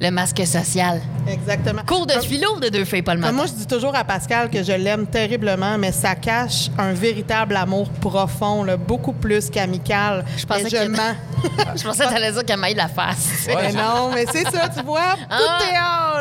Le 0.00 0.10
masque 0.10 0.44
social. 0.46 1.00
Exactement. 1.28 1.82
Cours 1.86 2.06
de 2.06 2.14
philo 2.20 2.58
de 2.60 2.68
deux 2.68 2.84
filles 2.84 3.02
pas 3.02 3.14
le 3.14 3.20
matin. 3.20 3.32
moi, 3.32 3.46
je 3.46 3.52
dis 3.52 3.66
toujours 3.66 3.94
à 3.94 4.02
Pascal 4.04 4.50
que 4.50 4.62
je 4.62 4.72
l'aime 4.72 5.06
terriblement, 5.06 5.78
mais 5.78 5.92
ça 5.92 6.14
cache 6.14 6.70
un 6.78 6.92
véritable 6.92 7.56
amour 7.56 7.88
profond, 8.00 8.64
là, 8.64 8.76
beaucoup 8.76 9.12
plus 9.12 9.48
qu'amical. 9.50 10.24
Je 10.36 10.44
pensais 10.46 10.64
que- 10.70 10.76
je 10.84 10.88
mens. 10.88 11.14
Je 11.76 11.82
pensais 11.84 12.04
que 12.04 12.10
t'allais 12.10 12.32
dire 12.32 12.44
qu'elle 12.44 12.58
maille 12.58 12.74
la 12.74 12.88
face. 12.88 13.46
Ouais, 13.48 13.54
Mais 13.62 13.72
non, 13.72 14.10
mais 14.12 14.26
c'est 14.30 14.44
ça, 14.50 14.68
tu 14.68 14.82
vois, 14.84 15.14
tout 15.14 15.26
Ah. 15.30 15.58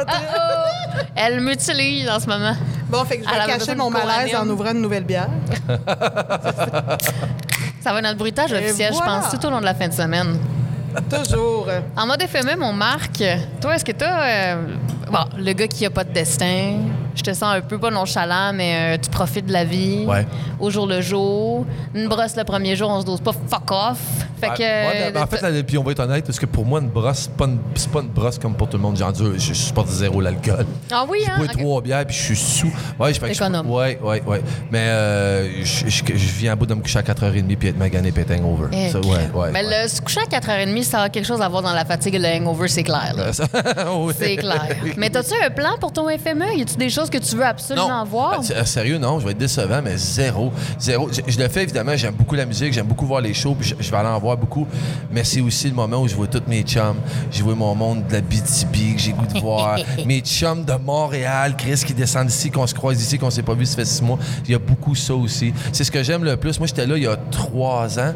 théâtre. 0.05 0.21
Oh! 0.35 0.99
Elle 1.15 1.41
m'utilise 1.41 2.07
en 2.09 2.19
ce 2.19 2.27
moment. 2.27 2.55
Bon, 2.89 3.03
fait 3.03 3.17
que 3.19 3.25
je 3.25 3.29
vais 3.29 3.45
cacher 3.57 3.75
mon 3.75 3.89
malaise 3.89 4.33
en 4.35 4.47
ouvrant 4.49 4.71
une 4.71 4.81
nouvelle 4.81 5.03
bière. 5.03 5.27
Ça 7.81 7.91
va 7.93 7.99
être 7.99 8.03
notre 8.05 8.17
bruitage 8.17 8.51
officiel, 8.51 8.91
voilà. 8.93 9.21
je 9.21 9.29
pense, 9.29 9.39
tout 9.39 9.45
au 9.47 9.49
long 9.49 9.59
de 9.59 9.65
la 9.65 9.73
fin 9.73 9.87
de 9.87 9.93
semaine. 9.93 10.37
Toujours. 11.09 11.67
En 11.95 12.07
mode 12.07 12.21
FMM, 12.21 12.61
on 12.63 12.73
marque. 12.73 13.23
Toi, 13.61 13.75
est-ce 13.75 13.85
que 13.85 13.91
t'as. 13.91 14.23
euh, 14.55 14.55
bon, 15.11 15.19
le 15.37 15.53
gars 15.53 15.67
qui 15.67 15.85
a 15.85 15.89
pas 15.89 16.03
de 16.03 16.11
destin, 16.11 16.77
je 17.19 17.23
te 17.23 17.33
sens 17.33 17.55
un 17.55 17.61
peu 17.61 17.77
pas 17.77 17.91
nonchalant, 17.91 18.51
mais 18.53 18.95
euh, 18.95 18.97
tu 19.01 19.09
profites 19.09 19.45
de 19.45 19.53
la 19.53 19.63
vie. 19.65 20.05
Ouais. 20.07 20.25
Au 20.59 20.69
jour 20.69 20.87
le 20.87 21.01
jour. 21.01 21.65
Une 21.93 22.07
brosse 22.07 22.35
le 22.35 22.43
premier 22.43 22.75
jour, 22.75 22.89
on 22.89 23.01
se 23.01 23.05
dose 23.05 23.21
pas 23.21 23.31
fuck 23.33 23.71
off. 23.71 23.99
Fait 24.39 24.47
que. 24.49 24.61
Ouais, 24.61 25.11
ben, 25.11 25.21
en 25.23 25.27
fait, 25.27 25.41
là, 25.41 25.63
puis 25.63 25.77
on 25.77 25.83
va 25.83 25.91
être 25.91 25.99
honnête, 25.99 26.25
parce 26.25 26.39
que 26.39 26.45
pour 26.45 26.65
moi, 26.65 26.79
une 26.79 26.87
brosse, 26.89 27.29
c'est 27.75 27.89
pas 27.91 27.99
une, 28.01 28.07
brosse 28.07 28.39
comme 28.39 28.55
pour 28.55 28.69
tout 28.69 28.77
le 28.77 28.83
monde. 28.83 28.95
Dis, 28.95 29.03
je, 29.17 29.37
je 29.37 29.53
supporte 29.53 29.89
zéro 29.89 30.21
l'alcool. 30.21 30.65
ah 30.91 31.05
oui, 31.09 31.19
Je 31.25 31.31
hein? 31.31 31.35
bois 31.37 31.45
Ok. 31.45 31.57
trois 31.57 31.81
bières, 31.81 32.05
puis 32.05 32.15
je 32.15 32.21
suis 32.23 32.35
sous. 32.37 32.73
Ouais, 32.99 33.13
je 33.13 33.19
fais 33.19 33.27
que 33.27 33.33
je- 33.33 33.39
Économe. 33.43 33.69
Ouais, 33.69 33.99
ouais, 34.01 34.23
ouais. 34.25 34.41
Mais 34.71 34.79
euh, 34.79 35.63
je, 35.65 35.89
je- 35.89 36.03
je 36.07 36.31
viens 36.37 36.53
à 36.53 36.55
bout 36.55 36.65
de 36.65 36.73
me 36.73 36.81
coucher 36.81 36.99
à 36.99 37.03
4h30 37.03 37.55
puis 37.57 37.67
être 37.69 37.77
magané 37.77 38.11
puis 38.11 38.21
être 38.21 38.31
hangover. 38.31 38.67
Eh, 38.71 38.89
Ça, 38.89 38.99
ouais, 38.99 39.07
ouais. 39.33 39.51
Mais 39.51 39.65
ouais. 39.65 39.83
le 39.83 39.87
se 39.89 40.01
coucher 40.01 40.21
à 40.21 40.39
4h30, 40.39 40.83
ça 40.83 41.01
a 41.01 41.09
quelque 41.09 41.25
chose 41.25 41.41
à 41.41 41.49
voir 41.49 41.61
dans 41.61 41.73
la 41.73 41.83
fatigue 41.85 42.15
et 42.15 42.19
le 42.19 42.27
hangover, 42.27 42.67
c'est 42.69 42.83
clair. 42.83 43.13
oui. 43.97 44.13
C'est 44.17 44.35
clair. 44.37 44.75
Mais 44.97 45.15
as-tu 45.15 45.33
un 45.43 45.49
plan 45.49 45.77
pour 45.79 45.91
ton 45.91 46.07
FME? 46.09 46.57
Y 46.57 46.61
a-tu 46.61 46.75
des 46.77 46.89
choses 46.89 47.08
que 47.09 47.17
tu 47.17 47.35
veux 47.35 47.45
absolument 47.45 48.03
voir? 48.03 48.41
Ah, 48.41 48.51
euh, 48.51 48.65
sérieux, 48.65 48.97
non, 48.97 49.19
je 49.19 49.25
vais 49.25 49.31
être 49.31 49.37
décevant, 49.37 49.81
mais 49.83 49.97
zéro. 49.97 50.51
Zéro. 50.79 51.09
Je, 51.11 51.21
je 51.27 51.39
le 51.39 51.47
fais, 51.47 51.63
évidemment, 51.63 51.95
j'aime 51.95 52.15
beaucoup 52.15 52.35
la 52.35 52.45
musique, 52.45 52.73
j'aime 52.73 52.87
beaucoup 52.87 53.05
voir 53.05 53.21
les 53.21 53.33
shows, 53.33 53.55
puis 53.55 53.69
je, 53.69 53.75
je 53.79 53.91
vais 53.91 53.97
aller 53.97 54.09
en 54.09 54.19
voir 54.19 54.37
beaucoup. 54.37 54.67
Mais 55.11 55.23
c'est 55.23 55.41
aussi 55.41 55.67
le 55.69 55.75
moment 55.75 56.01
où 56.01 56.07
je 56.07 56.15
vois 56.15 56.27
tous 56.27 56.43
mes 56.47 56.63
chums. 56.63 56.99
Je 57.31 57.43
vois 57.43 57.55
mon 57.55 57.75
monde 57.75 58.07
de 58.07 58.13
la 58.13 58.21
BTB 58.21 58.95
que 58.95 58.99
j'ai 58.99 59.11
goût 59.11 59.25
de 59.25 59.39
voir. 59.39 59.79
mes 60.05 60.21
chums 60.21 60.63
de 60.63 60.73
Montréal, 60.73 61.55
Chris, 61.57 61.83
qui 61.85 61.93
descendent 61.93 62.29
ici, 62.29 62.51
qu'on 62.51 62.67
se 62.67 62.73
croise 62.73 63.01
ici, 63.01 63.17
qu'on 63.17 63.29
s'est 63.29 63.43
pas 63.43 63.53
vu, 63.53 63.65
ça 63.65 63.75
fait 63.75 63.85
six 63.85 64.03
mois. 64.03 64.19
Il 64.45 64.51
y 64.51 64.55
a 64.55 64.59
beaucoup 64.59 64.95
ça 64.95 65.15
aussi. 65.15 65.53
C'est 65.71 65.83
ce 65.83 65.91
que 65.91 66.03
j'aime 66.03 66.23
le 66.23 66.37
plus. 66.37 66.59
Moi, 66.59 66.67
j'étais 66.67 66.85
là 66.85 66.97
il 66.97 67.03
y 67.03 67.07
a 67.07 67.17
trois 67.31 67.99
ans. 67.99 68.13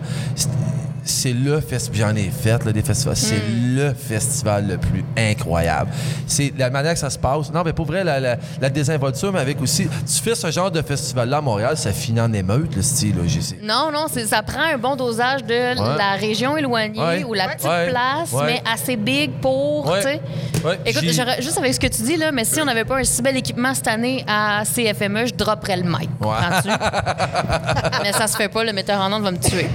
C'est- 1.06 1.34
le 1.34 1.60
festival, 1.60 2.10
j'en 2.12 2.16
ai 2.16 2.30
fait 2.30 2.64
là, 2.64 2.72
des 2.72 2.82
festivals, 2.82 3.16
c'est 3.18 3.42
le 3.76 3.94
festival 3.94 4.68
le 4.68 4.78
plus 4.78 5.04
incroyable. 5.18 5.90
C'est 6.28 6.54
la 6.58 6.70
manière 6.70 6.94
que 6.94 7.00
ça 7.00 7.10
se 7.10 7.18
passe. 7.20 7.52
Non, 7.52 7.64
mais 7.66 7.74
pour 7.74 7.86
vrai, 7.86 8.04
la, 8.04 8.20
la, 8.20 8.38
la 8.62 8.70
désinvolture, 8.70 9.32
mais 9.34 9.40
avec 9.40 9.62
aussi, 9.62 9.88
tu 9.88 10.22
fais 10.22 10.36
ce 10.36 10.50
genre 10.52 10.72
de 10.72 10.82
festival-là 10.82 11.38
à 11.38 11.42
Montréal, 11.42 11.76
ça 11.78 11.92
finit 11.92 12.22
en 12.22 12.32
émeute, 12.32 12.76
le 12.76 12.82
style, 12.82 13.16
là. 13.18 13.24
Non, 13.64 13.92
non, 13.92 14.06
c'est- 14.12 14.26
ça 14.28 14.42
prend 14.44 14.62
un 14.74 14.78
bon 14.78 14.96
dosage 14.96 15.44
de 15.44 15.54
Ouais. 15.54 15.98
la 15.98 16.12
région 16.20 16.56
éloignée 16.58 17.00
Ouais. 17.02 17.24
ou 17.24 17.34
la 17.34 17.48
petite 17.50 17.68
Ouais. 17.68 17.90
place, 17.90 18.32
Ouais. 18.32 18.46
mais 18.46 18.62
assez 18.72 18.96
big 18.96 19.32
pour, 19.42 19.86
Ouais. 19.88 19.98
tu 20.00 20.04
sais. 20.04 20.22
Ouais. 20.66 20.80
Écoute, 20.86 21.04
juste 21.04 21.58
avec 21.58 21.74
ce 21.74 21.80
que 21.80 21.88
tu 21.88 22.02
dis, 22.04 22.16
là, 22.18 22.32
mais 22.32 22.46
si 22.46 22.62
on 22.62 22.66
n'avait 22.66 22.86
pas 22.86 22.98
un 23.00 23.04
si 23.04 23.22
bel 23.22 23.36
équipement 23.38 23.74
cette 23.74 23.88
année 23.88 24.24
à 24.28 24.64
CFME, 24.66 25.26
je 25.28 25.34
dropperais 25.34 25.78
le 25.78 25.84
mic. 25.84 26.10
Mais 28.04 28.12
ça 28.14 28.28
se 28.28 28.36
fait 28.38 28.50
pas, 28.50 28.64
le 28.64 28.74
metteur 28.74 29.00
en 29.02 29.12
ondes 29.12 29.24
va 29.24 29.32
me 29.32 29.38
tuer. 29.38 29.68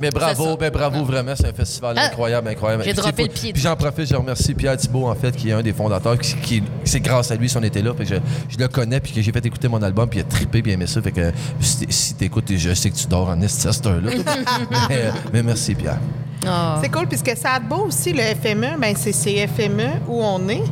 Mais 0.00 0.10
bravo, 0.10 0.50
ça. 0.50 0.56
ben 0.56 0.70
bravo, 0.72 1.04
vraiment, 1.04 1.34
c'est 1.36 1.46
un 1.48 1.52
festival 1.52 1.94
Ah, 1.98 2.06
incroyable, 2.06 2.48
incroyable. 2.48 2.82
j'ai 2.84 2.92
Puis 2.92 3.00
droppé 3.02 3.22
le 3.22 3.28
pied. 3.28 3.52
Puis 3.52 3.62
j'en 3.62 3.76
profite, 3.76 4.06
je 4.08 4.16
remercie 4.16 4.52
Pierre 4.54 4.76
Thibault, 4.76 5.08
en 5.08 5.14
fait, 5.14 5.34
qui 5.36 5.50
est 5.50 5.52
un 5.52 5.62
des 5.62 5.72
fondateurs, 5.72 6.18
qui, 6.18 6.34
qui- 6.36 6.62
c'est 6.84 7.00
grâce 7.00 7.30
à 7.30 7.36
lui 7.36 7.48
si 7.48 7.56
on 7.56 7.62
était 7.62 7.80
là, 7.82 7.92
que 7.92 8.04
je, 8.04 8.16
je 8.48 8.58
le 8.58 8.68
connais, 8.68 9.00
puis 9.00 9.12
que 9.12 9.22
j'ai 9.22 9.30
fait 9.32 9.44
écouter 9.46 9.68
mon 9.68 9.80
album, 9.82 10.08
puis 10.08 10.18
il 10.18 10.22
a 10.22 10.24
trippé, 10.24 10.62
puis 10.62 10.72
il 10.72 10.74
aimé 10.74 10.86
ça, 10.86 11.00
fait 11.00 11.12
que 11.12 11.32
si 11.60 11.86
si 11.88 12.14
t'écoutes, 12.14 12.52
je 12.56 12.74
sais 12.74 12.90
que 12.90 12.96
tu 12.96 13.06
dors 13.06 13.28
en 13.28 13.40
esti 13.40 13.68
à 13.68 13.72
cette 13.72 13.86
heure-là. 13.86 14.10
mais, 14.88 15.10
mais 15.32 15.42
merci, 15.42 15.74
Pierre. 15.74 15.98
Ah. 16.46 16.78
C'est 16.82 16.90
cool, 16.90 17.06
puisque 17.06 17.34
ça 17.36 17.52
a 17.52 17.60
de 17.60 17.66
beau 17.66 17.86
aussi, 17.86 18.12
le 18.12 18.20
FME, 18.22 18.76
ben 18.78 18.94
c'est 18.96 19.12
CFME 19.12 20.00
où 20.08 20.22
on 20.22 20.48
est. 20.48 20.62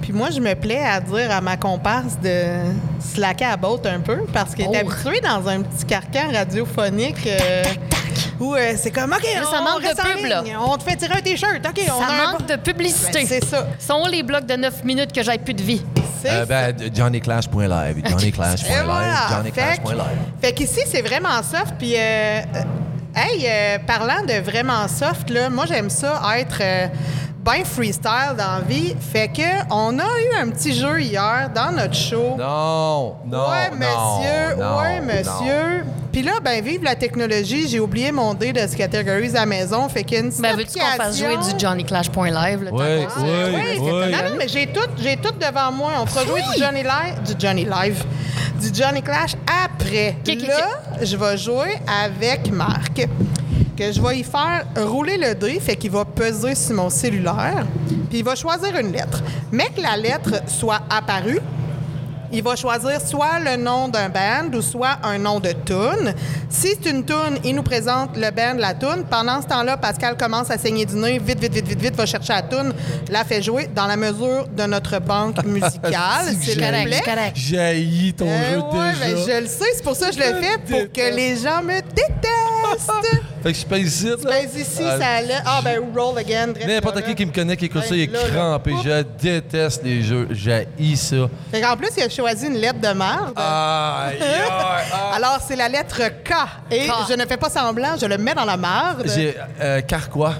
Puis 0.00 0.12
moi, 0.12 0.30
je 0.30 0.40
me 0.40 0.54
plais 0.54 0.82
à 0.82 1.00
dire 1.00 1.30
à 1.30 1.40
ma 1.40 1.56
comparse 1.58 2.18
de 2.22 2.44
slacker 3.00 3.44
à 3.44 3.56
botte 3.56 3.84
un 3.86 4.00
peu, 4.00 4.18
parce 4.32 4.54
qu'elle 4.54 4.66
est 4.66 4.82
Oh. 4.84 4.90
habituée 4.90 5.20
dans 5.20 5.46
un 5.48 5.62
petit 5.62 5.84
carcan 5.84 6.32
radiophonique. 6.32 7.26
euh, 7.26 7.62
Où 8.40 8.54
euh, 8.54 8.74
c'est 8.76 8.90
comme, 8.90 9.12
OK, 9.12 9.22
Là, 9.22 9.42
on, 9.46 9.50
ça 9.50 9.60
manque 9.60 9.82
de 9.82 9.86
reste 9.88 10.00
en 10.00 10.02
pub, 10.16 10.26
là. 10.26 10.42
ligne. 10.42 10.56
On 10.60 10.76
te 10.76 10.82
fait 10.84 10.96
tirer 10.96 11.14
un 11.14 11.20
T-shirt. 11.20 11.66
OK, 11.66 11.80
on 11.92 12.00
Ça 12.00 12.06
a 12.06 12.12
un 12.12 12.32
manque 12.32 12.46
de 12.46 12.56
publicité. 12.56 13.20
Ben, 13.20 13.26
c'est 13.26 13.44
ça. 13.44 13.66
Sont 13.78 14.02
où 14.04 14.06
les 14.06 14.22
blocs 14.22 14.46
de 14.46 14.54
9 14.56 14.84
minutes 14.84 15.12
que 15.12 15.22
j'aille 15.22 15.38
plus 15.40 15.54
de 15.54 15.62
vie? 15.62 15.82
C'est 16.22 16.30
Euh, 16.30 16.40
ça. 16.40 16.46
ben, 16.72 16.94
johnnyclash.live, 16.94 18.02
johnnyclash.live, 18.08 18.84
voilà. 18.84 19.28
johnnyclash.live. 19.30 20.18
Fait 20.40 20.52
qu'ici, 20.52 20.80
c'est 20.86 21.02
vraiment 21.02 21.42
soft. 21.42 21.74
Puis, 21.78 21.94
euh, 21.96 21.98
euh, 21.98 22.42
hey, 23.16 23.44
euh, 23.46 23.78
parlant 23.86 24.22
de 24.26 24.40
vraiment 24.40 24.86
soft, 24.88 25.30
là, 25.30 25.48
moi, 25.50 25.66
j'aime 25.66 25.90
ça 25.90 26.20
être 26.36 26.58
euh, 26.60 26.86
bien 27.44 27.64
freestyle 27.64 28.34
dans 28.36 28.58
la 28.58 28.60
vie. 28.66 28.94
Fait 29.00 29.28
que 29.28 29.42
on 29.70 29.98
a 29.98 30.02
eu 30.04 30.40
un 30.42 30.50
petit 30.50 30.74
jeu 30.74 31.00
hier 31.00 31.50
dans 31.54 31.70
notre 31.72 31.94
show. 31.94 32.36
Non, 32.38 33.16
non, 33.26 33.50
ouais, 33.50 33.70
monsieur. 33.72 34.56
non, 34.58 34.78
ouais, 34.78 35.00
non. 35.00 35.06
monsieur. 35.06 35.84
Puis 36.12 36.22
là, 36.22 36.32
ben, 36.42 36.64
vive 36.64 36.82
la 36.82 36.94
technologie. 36.96 37.68
J'ai 37.68 37.80
oublié 37.80 38.10
mon 38.12 38.34
dé 38.34 38.52
de 38.52 38.60
catégories 38.76 39.30
à 39.36 39.40
la 39.40 39.46
maison. 39.46 39.88
Fait 39.88 40.04
qu'il 40.04 40.16
y 40.18 40.20
a 40.20 40.24
une 40.24 40.30
Ben, 40.30 40.56
veux-tu 40.56 40.78
qu'on 40.78 40.86
fasse 40.96 41.18
jouer 41.18 41.36
du 41.36 41.58
Ouais, 42.72 43.06
qu'on 43.14 43.20
se- 43.20 43.26
ouais. 43.26 43.54
Oui, 43.54 43.62
c'est 43.74 43.80
oui. 43.80 44.12
ça. 44.12 44.22
Non, 44.22 44.30
non, 44.30 44.36
mais 44.38 44.48
j'ai 44.48 44.66
tout, 44.66 44.88
j'ai 45.02 45.16
tout 45.16 45.32
devant 45.38 45.70
moi. 45.72 45.92
On 46.02 46.06
fera 46.06 46.24
jouer 46.24 46.40
du 46.54 46.58
Johnny 46.62 46.82
Live, 46.82 47.22
du 47.26 47.32
Johnny 47.38 47.64
Live, 47.64 48.04
du 48.60 48.68
Johnny 48.74 49.02
Clash 49.02 49.32
après. 49.64 50.16
Ok, 50.26 50.34
ok, 50.40 50.48
Là, 50.48 50.68
je 51.02 51.16
vais 51.16 51.36
jouer 51.36 51.74
avec 52.02 52.50
Marc. 52.52 53.06
Que 53.76 53.92
je 53.92 54.00
vais 54.02 54.18
y 54.18 54.24
faire 54.24 54.64
rouler 54.76 55.16
le 55.16 55.36
dé, 55.36 55.60
fait 55.60 55.76
qu'il 55.76 55.92
va 55.92 56.04
peser 56.04 56.56
sur 56.56 56.74
mon 56.74 56.90
cellulaire, 56.90 57.64
puis 58.10 58.18
il 58.18 58.24
va 58.24 58.34
choisir 58.34 58.76
une 58.76 58.90
lettre. 58.90 59.22
Mais 59.52 59.66
que 59.66 59.80
la 59.80 59.96
lettre 59.96 60.42
soit 60.48 60.80
apparue, 60.90 61.38
il 62.32 62.42
va 62.42 62.56
choisir 62.56 63.00
soit 63.00 63.38
le 63.38 63.56
nom 63.56 63.88
d'un 63.88 64.08
band 64.08 64.50
ou 64.54 64.62
soit 64.62 64.98
un 65.02 65.18
nom 65.18 65.40
de 65.40 65.50
tune. 65.64 66.14
Si 66.50 66.68
c'est 66.82 66.90
une 66.90 67.04
tune, 67.04 67.38
il 67.44 67.54
nous 67.54 67.62
présente 67.62 68.16
le 68.16 68.30
band, 68.30 68.54
la 68.58 68.74
tune. 68.74 69.04
Pendant 69.10 69.40
ce 69.42 69.46
temps-là, 69.46 69.76
Pascal 69.76 70.16
commence 70.16 70.50
à 70.50 70.58
saigner 70.58 70.86
du 70.86 70.94
nez, 70.96 71.18
vite, 71.18 71.40
vite, 71.40 71.52
vite, 71.54 71.66
vite, 71.68 71.80
vite, 71.80 71.94
va 71.96 72.06
chercher 72.06 72.32
la 72.34 72.42
tune, 72.42 72.72
la 73.10 73.24
fait 73.24 73.42
jouer 73.42 73.68
dans 73.74 73.86
la 73.86 73.96
mesure 73.96 74.46
de 74.48 74.62
notre 74.64 74.98
banque 75.00 75.44
musicale, 75.44 76.26
C'est 76.42 76.58
correct, 76.58 76.88
c'est 76.92 77.04
correct. 77.10 77.36
J'ai 77.36 78.14
ton 78.16 78.26
Euh, 78.28 78.54
jeu 78.54 78.58
ouais, 78.60 78.92
déjà. 78.92 79.14
ben, 79.14 79.16
je 79.36 79.40
le 79.42 79.46
sais, 79.46 79.64
c'est 79.74 79.82
pour 79.84 79.96
ça 79.96 80.08
que 80.10 80.14
je 80.14 80.18
le 80.20 80.34
fais, 80.40 80.58
pour 80.68 80.92
que 80.92 81.14
les 81.14 81.36
gens 81.36 81.62
me 81.62 81.80
détestent. 81.80 82.47
Fait 83.42 83.52
que 83.52 83.58
je 83.58 83.66
pèse 83.66 83.86
ici, 83.86 84.06
là. 84.06 84.16
Ben, 84.24 84.48
ici, 84.60 84.82
Ah, 84.84 84.98
ça 84.98 85.06
allait. 85.16 85.38
Ah, 85.44 85.60
ben, 85.62 85.80
roll 85.96 86.18
again. 86.18 86.48
N'importe 86.66 86.96
là, 86.96 87.02
qui 87.02 87.08
là. 87.10 87.14
qui 87.14 87.26
me 87.26 87.32
connaît, 87.32 87.56
qui 87.56 87.66
écoute 87.66 87.84
ça, 87.84 87.94
il 87.94 88.02
est 88.02 88.06
Ben, 88.08 88.12
là, 88.20 88.28
là. 88.28 88.34
crampé. 88.34 88.74
Je 88.84 89.02
déteste 89.22 89.82
les 89.84 90.02
jeux. 90.02 90.28
J'ai 90.30 90.66
ça. 90.96 91.16
Fait 91.50 91.60
qu'en 91.60 91.76
plus, 91.76 91.88
il 91.96 92.02
a 92.02 92.08
choisi 92.08 92.46
une 92.46 92.54
lettre 92.58 92.80
de 92.80 92.88
merde. 92.88 93.32
Aïe. 93.36 94.18
Alors, 95.14 95.38
c'est 95.46 95.56
la 95.56 95.68
lettre 95.68 96.00
K. 96.24 96.32
Et 96.70 96.86
K. 96.88 96.92
je 97.08 97.14
ne 97.14 97.24
fais 97.26 97.36
pas 97.36 97.50
semblant, 97.50 97.96
je 98.00 98.06
le 98.06 98.18
mets 98.18 98.34
dans 98.34 98.44
la 98.44 98.56
marde. 98.56 99.04
J'ai 99.06 99.36
euh, 99.60 99.80
Carquois. 99.82 100.34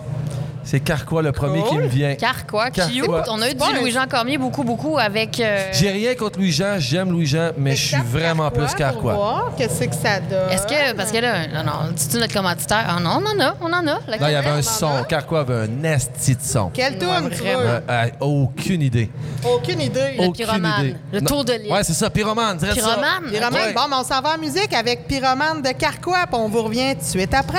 C'est 0.71 0.81
Carquois 0.81 1.23
le 1.23 1.33
premier 1.33 1.63
qui 1.65 1.77
me 1.79 1.87
vient. 1.87 2.15
Car 2.15 2.47
quoi? 2.47 2.69
Car 2.71 2.91
Cute. 2.91 3.07
quoi? 3.07 3.25
On 3.31 3.41
a 3.41 3.49
eu 3.49 3.55
du 3.55 3.81
Louis-Jean 3.81 4.05
Cormier 4.07 4.37
beaucoup, 4.37 4.65
beaucoup 4.65 4.99
avec. 4.99 5.41
euh, 5.41 5.71
J'ai 5.73 5.89
rien 5.91 6.15
contre 6.15 6.39
Louis-Jean, 6.39 6.75
j'aime 6.79 7.11
Louis-Jean, 7.11 7.53
mais 7.57 7.75
je 7.75 7.87
suis 7.87 7.97
vraiment 8.05 8.51
Carquois 8.51 8.67
plus 8.67 8.75
Carquois. 8.75 9.15
voir 9.15 9.53
Qu'est-ce 9.57 9.85
que 9.85 9.95
ça 9.95 10.21
donne? 10.21 10.51
Est-ce 10.51 10.67
que. 10.67 10.93
Parce 10.95 11.11
que 11.11 11.17
là, 11.17 11.47
non, 11.47 11.65
non, 11.65 11.91
dis-tu 11.97 12.19
notre 12.19 12.35
commanditaire? 12.35 12.85
Ah 12.87 13.01
non, 13.01 13.19
on 13.23 13.27
en 13.41 13.43
a, 13.47 13.55
on 13.63 13.67
en 13.73 13.73
a. 13.79 13.83
Non, 13.83 13.99
il 14.07 14.31
y 14.31 14.35
avait 14.35 14.51
un 14.51 14.61
son. 14.61 14.89
a? 14.99 15.05
Carquois 15.05 15.41
avait 15.41 15.55
un 15.71 15.85
esti 15.85 16.37
de 16.37 16.43
son. 16.43 16.71
Ouais, 16.77 16.99
tourne, 16.99 17.31
tu 17.31 17.37
vraiment. 17.39 17.61
veux? 17.61 17.67
Euh, 17.69 17.81
euh, 17.89 18.07
aucune 18.21 18.83
idée. 18.83 19.11
Aucune 19.51 19.81
idée. 19.81 20.17
Le 20.19 20.25
Aucune 20.27 20.33
pyromane. 20.45 20.85
idée. 20.85 20.97
Le 21.15 21.21
Non. 21.21 21.27
tour 21.27 21.45
de 21.47 21.53
l'île. 21.55 21.73
Ouais, 21.73 21.83
c'est 21.83 21.95
ça, 21.95 22.11
pyromane. 22.11 22.59
Pyromane? 22.59 23.31
Pyromane. 23.33 23.55
Ouais. 23.55 23.73
Bon, 23.73 23.81
mais 23.89 23.97
on 24.01 24.05
s'en 24.05 24.21
va 24.21 24.35
en 24.35 24.39
musique 24.39 24.75
avec 24.75 25.07
Pyromane 25.09 25.63
de 25.63 25.71
Carquois, 25.71 26.27
puis 26.31 26.39
on 26.39 26.49
vous 26.51 26.63
revient 26.63 26.95
tout 26.95 27.01
de 27.01 27.05
suite 27.07 27.33
après. 27.33 27.59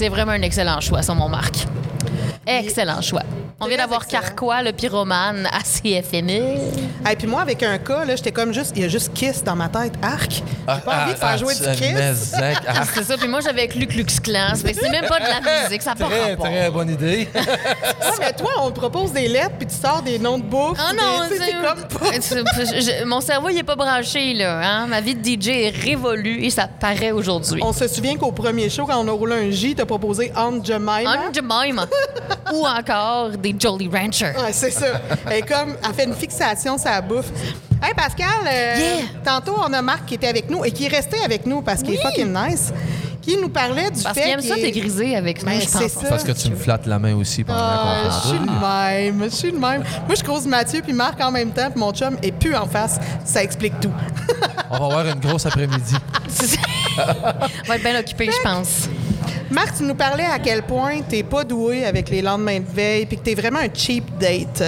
C'est 0.00 0.08
vraiment 0.08 0.32
un 0.32 0.40
excellent 0.40 0.80
choix, 0.80 1.02
ça, 1.02 1.12
mon 1.12 1.28
Marc. 1.28 1.56
Excellent 2.46 3.02
choix. 3.02 3.22
On 3.60 3.66
vient 3.66 3.76
d'avoir. 3.76 4.06
Carquois, 4.06 4.62
le 4.62 4.72
pyromane, 4.72 5.46
à 5.52 5.60
CFME. 5.60 6.56
Et 7.10 7.16
puis 7.16 7.26
moi, 7.26 7.42
avec 7.42 7.62
un 7.62 7.78
cas, 7.78 8.04
là, 8.04 8.16
j'étais 8.16 8.32
comme 8.32 8.52
juste, 8.52 8.72
il 8.76 8.82
y 8.82 8.84
a 8.84 8.88
juste 8.88 9.12
Kiss 9.14 9.42
dans 9.42 9.56
ma 9.56 9.68
tête. 9.68 9.92
Arc. 10.02 10.32
J'ai 10.32 10.80
pas 10.82 11.02
envie 11.04 11.12
de 11.14 11.18
faire 11.18 11.38
jouer 11.38 11.54
du 11.54 11.60
Kiss. 11.60 12.34
Ah, 12.36 12.82
C'est 12.94 13.04
ça. 13.04 13.16
Puis 13.16 13.28
moi, 13.28 13.40
j'avais 13.40 13.68
Klux 13.68 13.86
Klan. 14.22 14.54
Fait 14.56 14.72
que 14.72 14.80
C'est 14.80 14.90
même 14.90 15.06
pas 15.06 15.18
de 15.20 15.24
la 15.24 15.62
musique, 15.64 15.82
ça 15.82 15.90
n'a 15.90 15.96
pas 15.96 16.06
très, 16.06 16.30
rapport. 16.30 16.46
très 16.46 16.70
bonne 16.70 16.90
idée. 16.90 17.28
Ouais, 18.00 18.16
mais 18.26 18.32
toi, 18.32 18.50
on 18.60 18.70
te 18.70 18.78
propose 18.78 19.12
des 19.12 19.28
lettres, 19.28 19.54
puis 19.58 19.66
tu 19.66 19.74
sors 19.74 20.02
des 20.02 20.18
noms 20.18 20.38
de 20.38 20.42
bouffe. 20.42 20.78
Ah 20.80 20.92
non, 20.92 21.28
tu 21.28 21.36
sais, 21.36 21.44
c'est 21.44 21.52
comme 21.52 22.98
pas. 22.98 23.04
mon 23.06 23.20
cerveau, 23.20 23.48
il 23.50 23.58
est 23.58 23.62
pas 23.62 23.76
branché, 23.76 24.34
là. 24.34 24.60
Hein? 24.62 24.86
Ma 24.86 25.00
vie 25.00 25.14
de 25.14 25.24
DJ 25.24 25.48
est 25.48 25.70
révolue 25.70 26.42
et 26.44 26.50
ça 26.50 26.66
paraît 26.66 27.12
aujourd'hui. 27.12 27.60
On 27.64 27.72
se 27.72 27.86
souvient 27.88 28.16
qu'au 28.16 28.32
premier 28.32 28.68
show, 28.68 28.86
quand 28.86 28.98
on 28.98 29.08
a 29.08 29.12
roulé 29.12 29.48
un 29.48 29.50
J, 29.50 29.74
t'as 29.74 29.84
proposé 29.86 30.32
Aunt 30.36 30.62
Jemima. 30.64 31.02
On 31.28 31.32
Jemima. 31.32 31.86
Ou 32.54 32.66
encore 32.66 33.30
des 33.30 33.54
Jolly 33.58 33.88
Rancher. 33.88 34.32
Ouais, 34.36 34.52
c'est 34.52 34.70
ça. 34.70 35.00
Elle, 35.26 35.38
est 35.38 35.42
comme, 35.42 35.74
elle 35.84 35.94
fait 35.94 36.04
une 36.04 36.14
fixation 36.14 36.76
la 36.84 37.00
bouffe. 37.00 37.30
Hey 37.82 37.94
Pascal, 37.94 38.26
euh, 38.46 38.76
Yeah. 38.78 39.04
tantôt 39.24 39.56
on 39.58 39.72
a 39.72 39.80
Marc 39.82 40.04
qui 40.06 40.14
était 40.14 40.28
avec 40.28 40.50
nous 40.50 40.64
et 40.64 40.70
qui 40.70 40.84
est 40.84 40.88
resté 40.88 41.16
avec 41.24 41.46
nous 41.46 41.62
parce 41.62 41.82
qu'il 41.82 41.94
est 41.94 42.02
fucking 42.02 42.30
nice, 42.30 42.72
qui 43.22 43.38
nous 43.38 43.48
parlait 43.48 43.90
du 43.90 44.02
Parce 44.02 44.14
fait 44.14 44.22
qu'il 44.24 44.30
aime 44.32 44.40
ça 44.42 44.54
qu'il 44.56 44.64
est- 44.66 44.70
dégriser 44.72 45.16
avec 45.16 45.42
Ben, 45.44 45.54
nous, 45.54 45.60
je 45.62 45.66
c'est 45.66 45.78
pense. 45.78 45.92
ça. 45.92 46.08
Parce 46.10 46.24
que 46.24 46.32
tu 46.32 46.50
me 46.50 46.56
flattes 46.56 46.84
la 46.86 46.98
main 46.98 47.14
aussi 47.14 47.42
pendant 47.42 47.58
Ah, 47.58 48.02
la 48.04 48.10
je 48.10 48.28
suis 48.28 48.38
le 48.38 48.44
même, 49.16 49.30
je 49.30 49.34
suis 49.34 49.50
le 49.50 49.58
même. 49.58 49.82
Moi, 50.06 50.14
je 50.14 50.22
croise 50.22 50.46
Mathieu 50.46 50.82
puis 50.82 50.92
Marc 50.92 51.18
en 51.22 51.30
même 51.30 51.52
temps, 51.52 51.70
puis 51.70 51.80
mon 51.80 51.92
chum 51.92 52.18
est 52.22 52.32
plus 52.32 52.54
en 52.54 52.66
face. 52.66 52.98
Ça 53.24 53.42
explique 53.42 53.78
tout. 53.80 53.92
On 54.70 54.78
va 54.78 54.84
avoir 54.84 55.06
une 55.06 55.20
grosse 55.20 55.46
après-midi. 55.46 55.94
On 56.98 57.68
va 57.68 57.76
être 57.76 57.82
bien 57.82 57.98
occupé, 57.98 58.30
je 58.30 58.42
pense. 58.42 58.88
Marc, 59.50 59.76
tu 59.78 59.82
nous 59.82 59.94
parlais 59.96 60.24
à 60.26 60.38
quel 60.38 60.62
point 60.62 61.00
t'es 61.08 61.22
pas 61.24 61.42
doué 61.42 61.84
avec 61.84 62.08
les 62.08 62.22
lendemains 62.22 62.60
de 62.60 62.66
veille 62.72 63.06
puis 63.06 63.16
que 63.16 63.22
t'es 63.22 63.34
vraiment 63.34 63.58
un 63.58 63.68
cheap 63.74 64.04
date. 64.18 64.62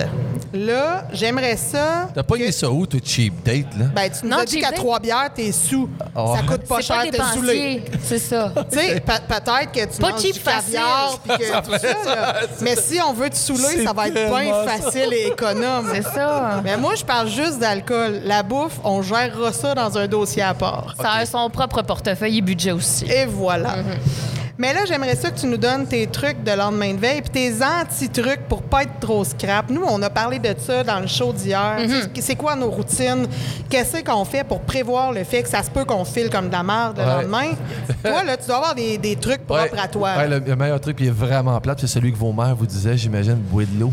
Là, 0.52 1.04
j'aimerais 1.12 1.56
ça. 1.56 2.08
T'as 2.14 2.22
pas 2.24 2.36
que- 2.36 2.42
eu 2.42 2.52
ça 2.52 2.68
où, 2.68 2.84
toi, 2.86 3.00
cheap 3.02 3.42
date, 3.42 3.74
là? 3.78 3.86
Ben, 3.94 4.10
tu 4.10 4.24
nous 4.24 4.30
Non, 4.30 4.38
as 4.38 4.44
dit 4.44 4.60
qu'à 4.60 4.72
trois 4.72 4.98
bières, 5.00 5.30
t'es 5.34 5.50
sous. 5.52 5.88
Oh. 6.14 6.34
Ça 6.36 6.42
coûte 6.42 6.66
pas 6.68 6.80
cher, 6.82 7.04
t'es 7.10 7.16
saoulé. 7.16 7.80
dépensier, 7.80 7.84
c'est 8.04 8.18
ça. 8.18 8.52
Tu 8.70 8.78
sais, 8.78 9.00
pe- 9.00 9.12
peut-être 9.28 9.72
que 9.72 9.94
tu 9.94 10.00
Pas 10.02 10.10
manges 10.10 10.20
cheap 10.20 10.34
du 10.34 10.40
caviar 10.40 11.18
puis 11.26 11.38
que 11.38 11.62
tout 11.64 11.78
ça. 12.04 12.34
Mais 12.60 12.76
si 12.76 12.98
on 13.00 13.12
veut 13.14 13.30
te 13.30 13.36
saouler, 13.36 13.82
ça 13.84 13.92
va 13.94 14.08
être 14.08 14.14
bien 14.14 14.52
ça. 14.52 14.66
facile 14.78 15.12
et 15.14 15.28
économe. 15.28 15.86
C'est 15.94 16.02
ça. 16.02 16.60
Mais 16.64 16.76
moi, 16.76 16.94
je 16.96 17.04
parle 17.04 17.28
juste 17.28 17.58
d'alcool. 17.58 18.20
La 18.24 18.42
bouffe, 18.42 18.78
on 18.84 19.00
gérera 19.00 19.52
ça 19.54 19.74
dans 19.74 19.96
un 19.96 20.06
dossier 20.08 20.42
à 20.42 20.52
part. 20.54 20.94
Ça 21.00 21.12
a 21.12 21.24
son 21.24 21.48
propre 21.48 21.80
portefeuille 21.82 22.38
et 22.38 22.42
budget 22.42 22.72
aussi. 22.72 23.06
Et 23.10 23.24
voilà. 23.24 23.76
Mais 24.58 24.74
là, 24.74 24.80
j'aimerais 24.86 25.16
ça 25.16 25.30
que 25.30 25.40
tu 25.40 25.46
nous 25.46 25.56
donnes 25.56 25.86
tes 25.86 26.06
trucs 26.06 26.44
de 26.44 26.52
lendemain 26.52 26.92
de 26.92 26.98
veille 26.98 27.22
puis 27.22 27.30
tes 27.30 27.52
anti-trucs 27.64 28.46
pour 28.48 28.62
pas 28.62 28.82
être 28.82 29.00
trop 29.00 29.24
scrap. 29.24 29.70
Nous, 29.70 29.82
on 29.88 30.00
a 30.02 30.10
parlé 30.10 30.38
de 30.38 30.54
ça 30.58 30.84
dans 30.84 31.00
le 31.00 31.06
show 31.06 31.32
d'hier. 31.32 31.76
Mm-hmm. 31.80 32.02
C'est- 32.14 32.20
C'est 32.22 32.36
quoi 32.36 32.54
nos 32.54 32.70
routines? 32.70 33.26
Qu'est-ce 33.70 34.02
qu'on 34.04 34.24
fait 34.24 34.44
pour 34.44 34.60
prévoir 34.60 35.12
le 35.12 35.24
fait 35.24 35.42
que 35.42 35.48
ça 35.48 35.62
se 35.62 35.70
peut 35.70 35.84
qu'on 35.84 36.04
file 36.04 36.28
comme 36.30 36.48
de 36.48 36.52
la 36.52 36.62
merde 36.62 36.98
le 36.98 37.04
Ouais. 37.04 37.22
lendemain? 37.22 37.50
toi, 38.04 38.22
là, 38.24 38.36
tu 38.36 38.46
dois 38.46 38.56
avoir 38.56 38.74
des, 38.74 38.98
des 38.98 39.16
trucs 39.16 39.46
propres 39.46 39.72
Ouais. 39.72 39.80
à 39.80 39.88
toi. 39.88 40.10
Ouais, 40.16 40.28
le, 40.28 40.38
le 40.38 40.56
meilleur 40.56 40.80
truc 40.80 40.96
qui 40.98 41.06
est 41.06 41.10
vraiment 41.10 41.58
plate, 41.60 41.80
c'est 41.80 41.86
celui 41.86 42.12
que 42.12 42.18
vos 42.18 42.32
mères 42.32 42.54
vous 42.54 42.66
disaient, 42.66 42.96
j'imagine, 42.96 43.34
bois 43.36 43.64
de 43.64 43.80
l'eau. 43.80 43.92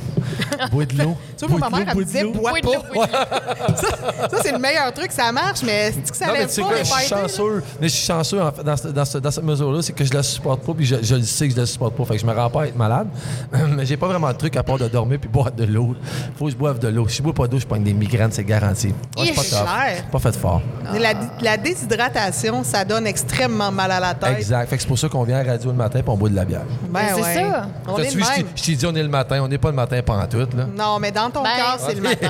bois 0.71 0.85
de 0.85 0.97
l'eau. 1.01 1.15
Tu 1.39 1.45
vois, 1.45 1.57
ma 1.69 1.69
mère, 1.69 1.87
elle 1.91 1.97
me 1.97 2.03
disait, 2.03 2.25
bois 2.25 2.51
pas. 2.61 3.07
ça, 3.77 3.87
ça, 4.29 4.37
c'est 4.43 4.51
le 4.51 4.59
meilleur 4.59 4.93
truc, 4.93 5.09
ça 5.13 5.31
marche, 5.31 5.61
mais 5.63 5.93
c'est 5.93 6.11
que 6.11 6.17
ça 6.17 6.25
Non, 6.27 6.33
mais 6.33 6.45
pas 6.47 6.61
quoi, 6.63 6.77
je 6.79 6.83
suis 6.83 7.07
chanceux. 7.07 7.63
Mais 7.79 7.87
je 7.87 7.93
suis 7.95 8.05
chanceux 8.05 8.41
en 8.41 8.51
dans, 8.51 8.75
dans 8.91 9.19
dans 9.21 9.31
cette 9.31 9.43
mesure-là, 9.43 9.81
c'est 9.81 9.93
que 9.93 10.03
je 10.03 10.13
la 10.13 10.21
supporte 10.21 10.48
pas, 10.57 10.73
puis 10.73 10.85
je, 10.85 10.95
je 11.01 11.15
le 11.15 11.21
sais 11.23 11.47
que 11.47 11.53
je 11.55 11.59
la 11.59 11.65
supporte 11.65 11.95
pas. 11.95 12.05
Fait 12.05 12.15
que 12.15 12.21
je 12.21 12.25
me 12.25 12.33
rends 12.33 12.49
pas 12.49 12.63
à 12.63 12.67
être 12.67 12.75
malade. 12.77 13.07
mais 13.75 13.85
j'ai 13.85 13.97
pas 13.97 14.07
vraiment 14.07 14.29
de 14.31 14.38
truc 14.38 14.55
à 14.55 14.63
part 14.63 14.77
de 14.77 14.88
dormir 14.88 15.19
puis 15.19 15.29
boire 15.29 15.51
de 15.51 15.63
l'eau. 15.65 15.95
Faut 16.38 16.45
que 16.45 16.51
je 16.51 16.55
boive 16.57 16.79
de 16.79 16.88
l'eau. 16.88 17.07
Si 17.07 17.17
je 17.17 17.23
bois 17.23 17.33
pas 17.33 17.47
d'eau, 17.47 17.59
je 17.59 17.65
pogne 17.67 17.83
des 17.83 17.93
migraines, 17.93 18.31
c'est 18.31 18.43
garanti. 18.43 18.93
Je 19.17 19.25
suis 19.25 19.33
pas. 19.33 19.65
Pas 20.12 20.19
fait 20.19 20.35
fort. 20.35 20.62
La, 20.99 21.13
la 21.41 21.57
déshydratation, 21.57 22.63
ça 22.63 22.83
donne 22.85 23.07
extrêmement 23.07 23.71
mal 23.71 23.91
à 23.91 23.99
la 23.99 24.13
tête. 24.13 24.38
Exact. 24.38 24.69
Fait 24.69 24.75
que 24.77 24.81
c'est 24.81 24.88
pour 24.88 24.99
ça 24.99 25.09
qu'on 25.09 25.23
vient 25.23 25.38
à 25.38 25.43
la 25.43 25.51
radio 25.53 25.69
le 25.71 25.77
matin 25.77 25.99
puis 26.01 26.09
on 26.09 26.17
boit 26.17 26.29
de 26.29 26.35
la 26.35 26.45
bière. 26.45 26.62
Ben 26.89 26.99
Mais 27.03 27.09
c'est 27.15 27.21
ouais. 27.21 27.49
ça. 27.51 27.67
On 27.88 27.97
est 27.97 28.09
vu, 28.13 28.21
je 28.23 28.27
t'ai- 28.33 28.38
même. 28.43 28.51
je 28.55 28.63
t'ai 28.63 28.75
dit 28.75 28.85
on 28.85 28.95
est 28.95 29.03
le 29.03 29.09
matin, 29.09 29.41
on 29.43 29.47
n'est 29.47 29.57
pas 29.57 29.69
le 29.69 29.75
matin 29.75 30.01
pantoute, 30.03 30.53
là. 30.55 30.65
Non, 30.77 30.99
mais 30.99 31.12
dans 31.12 31.29
ton 31.29 31.43
Ben, 31.43 31.49
c'est 31.79 31.95
le 31.95 32.01
matin. 32.01 32.27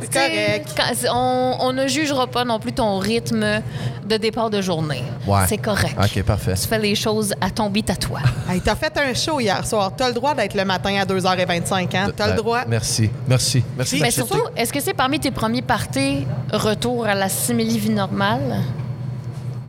C'est 0.00 0.12
correct. 0.12 0.68
quand- 0.76 0.94
c'est- 0.94 1.08
on, 1.10 1.56
on 1.62 1.72
ne 1.72 1.86
jugera 1.86 2.26
pas 2.26 2.44
non 2.44 2.58
plus 2.58 2.72
ton 2.72 2.98
rythme 2.98 3.44
de 4.06 4.16
départ 4.16 4.50
de 4.50 4.60
journée. 4.60 5.02
Ouais. 5.26 5.40
C'est 5.48 5.58
correct. 5.58 5.96
OK, 6.02 6.22
parfait. 6.24 6.54
Tu 6.54 6.66
fais 6.68 6.78
les 6.78 6.94
choses 6.94 7.32
à 7.40 7.50
ton 7.50 7.70
beat 7.70 7.90
à 7.90 7.96
toi. 7.96 8.20
Hey, 8.50 8.60
t'as 8.60 8.74
fait 8.74 8.92
un 8.98 9.14
show 9.14 9.38
hier 9.38 9.64
soir. 9.64 9.92
T'as 9.96 10.08
le 10.08 10.14
droit 10.14 10.34
d'être 10.34 10.54
le 10.54 10.64
matin 10.64 10.92
à 11.00 11.04
2h25, 11.04 11.96
hein? 11.96 12.10
T'as 12.16 12.26
le 12.26 12.32
Ben, 12.32 12.36
droit. 12.36 12.60
Merci. 12.66 13.08
Merci. 13.28 13.62
Merci 13.76 14.00
Mais 14.00 14.10
surtout, 14.10 14.42
est-ce 14.56 14.72
que 14.72 14.80
c'est 14.80 14.92
parmi 14.94 15.20
tes 15.20 15.30
premiers 15.30 15.62
parties 15.62 16.26
retour 16.52 17.06
à 17.06 17.14
la 17.14 17.28
simili-vie 17.28 17.90
normale? 17.90 18.56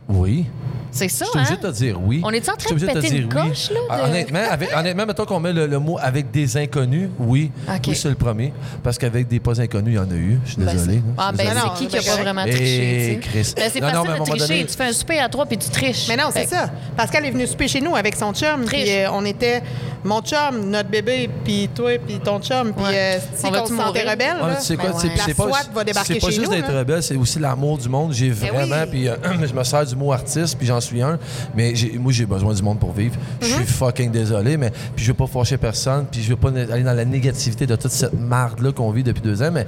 Oui. 0.08 0.46
C'est 0.92 1.08
ça, 1.08 1.24
Je 1.24 1.30
suis 1.30 1.38
obligé 1.38 1.54
hein? 1.54 1.58
de 1.62 1.68
te 1.68 1.72
dire 1.74 1.98
oui. 2.02 2.20
On 2.22 2.30
est 2.30 2.48
en 2.48 2.54
train 2.54 2.74
de 2.74 2.86
péter 2.86 3.00
dire 3.00 3.12
une 3.14 3.24
oui. 3.24 3.28
coche, 3.48 3.70
là, 3.70 3.80
Ah, 3.90 3.96
de- 4.02 4.02
Honnêtement, 4.10 4.40
avec, 4.50 4.76
honnêtement, 4.76 5.06
mettons 5.06 5.24
qu'on 5.24 5.40
met 5.40 5.52
le, 5.52 5.66
le 5.66 5.78
mot 5.78 5.98
avec 6.00 6.30
des 6.30 6.56
inconnus, 6.56 7.08
oui. 7.18 7.50
Oui, 7.86 7.96
c'est 7.96 8.08
le 8.10 8.14
premier. 8.14 8.52
Parce 8.82 8.98
qu'avec 8.98 9.26
des 9.26 9.40
pas 9.40 9.60
inconnus, 9.60 9.94
il 9.94 9.96
y 9.96 9.98
en 9.98 10.10
a 10.10 10.14
eu. 10.14 10.38
Je 10.44 10.52
suis 10.52 10.60
Ben, 10.62 10.72
désolé. 10.72 11.02
Ah, 11.18 11.32
ben. 11.34 11.46
Non, 11.54 11.60
c'est 11.76 11.78
qui 11.84 11.86
qui 11.88 11.96
a 11.96 12.00
ben, 12.00 12.06
pas 12.16 12.22
vraiment 12.22 12.44
Eh, 12.46 12.50
triché? 12.50 13.18
Chris. 13.22 13.52
Ben, 13.56 13.70
c'est 13.72 13.80
Non, 13.80 13.86
non, 13.88 13.92
facile 13.92 14.02
mais 14.04 14.10
à 14.10 14.14
un 14.14 14.18
de 14.18 14.24
tricher. 14.30 14.46
donné- 14.48 14.66
Tu 14.66 14.76
fais 14.76 14.84
un 14.84 14.92
souper 14.92 15.18
à 15.18 15.28
trois 15.28 15.46
puis 15.46 15.56
tu 15.58 15.70
triches. 15.70 16.08
Mais 16.08 16.16
non, 16.16 16.24
c'est 16.32 16.46
ça. 16.46 16.70
Pascal 16.96 17.24
est 17.26 17.30
venu 17.30 17.46
souper 17.46 17.68
chez 17.68 17.80
nous 17.80 17.96
avec 17.96 18.14
son 18.14 18.32
chum. 18.34 18.64
Triche. 18.66 18.82
Puis 18.84 18.92
euh, 18.92 19.10
on 19.12 19.24
était 19.24 19.62
mon 20.04 20.20
chum, 20.20 20.68
notre 20.68 20.90
bébé, 20.90 21.30
puis 21.44 21.68
toi, 21.74 21.92
puis 22.06 22.18
ton 22.18 22.38
chum. 22.40 22.72
Puis 22.74 22.84
Ouais. 22.84 22.90
euh, 22.94 23.18
On 23.18 23.36
si 23.36 23.42
va-tu 23.44 23.58
qu'on 23.58 23.66
se 23.66 23.76
sentait 23.76 24.02
rebelle, 24.10 24.36
tu 24.58 24.62
sais 24.66 24.76
quoi, 24.76 24.90
la 24.90 24.98
c'est 25.24 25.34
pas, 25.34 25.44
SWAT 25.44 25.58
va 25.74 25.84
débarquer 25.84 26.14
c'est 26.14 26.20
pas 26.20 26.30
juste 26.30 26.50
d'être 26.50 26.72
rebelle, 26.72 27.02
c'est 27.02 27.16
aussi 27.16 27.38
l'amour 27.38 27.78
du 27.78 27.88
monde. 27.88 28.12
J'ai 28.12 28.30
Ben 28.30 28.50
vraiment, 28.52 28.82
oui. 28.82 28.88
puis 28.90 29.08
euh, 29.08 29.16
je 29.48 29.54
me 29.54 29.62
sers 29.64 29.86
du 29.86 29.94
mot 29.96 30.12
artiste, 30.12 30.58
puis 30.58 30.66
j'en 30.66 30.80
suis 30.82 31.02
un, 31.02 31.18
mais 31.56 31.72
moi 31.98 32.12
j'ai 32.12 32.26
besoin 32.26 32.52
du 32.54 32.62
monde 32.62 32.78
pour 32.78 32.92
vivre. 32.92 33.14
Je 33.40 33.46
suis 33.46 33.64
fucking 33.64 34.10
désolé, 34.10 34.56
mais 34.56 34.70
puis 34.94 35.04
je 35.04 35.08
veux 35.12 35.16
pas 35.16 35.26
fâcher 35.26 35.56
personne, 35.56 36.06
puis 36.10 36.22
je 36.22 36.28
veux 36.28 36.36
pas 36.36 36.48
aller 36.48 36.82
dans 36.82 36.92
la 36.92 37.04
négativité 37.04 37.66
de 37.66 37.76
toute 37.76 37.90
cette 37.90 38.14
marde 38.18 38.60
là 38.60 38.72
qu'on 38.72 38.90
vit 38.90 39.02
depuis 39.02 39.22
deux 39.22 39.42
ans, 39.42 39.50
mais 39.52 39.66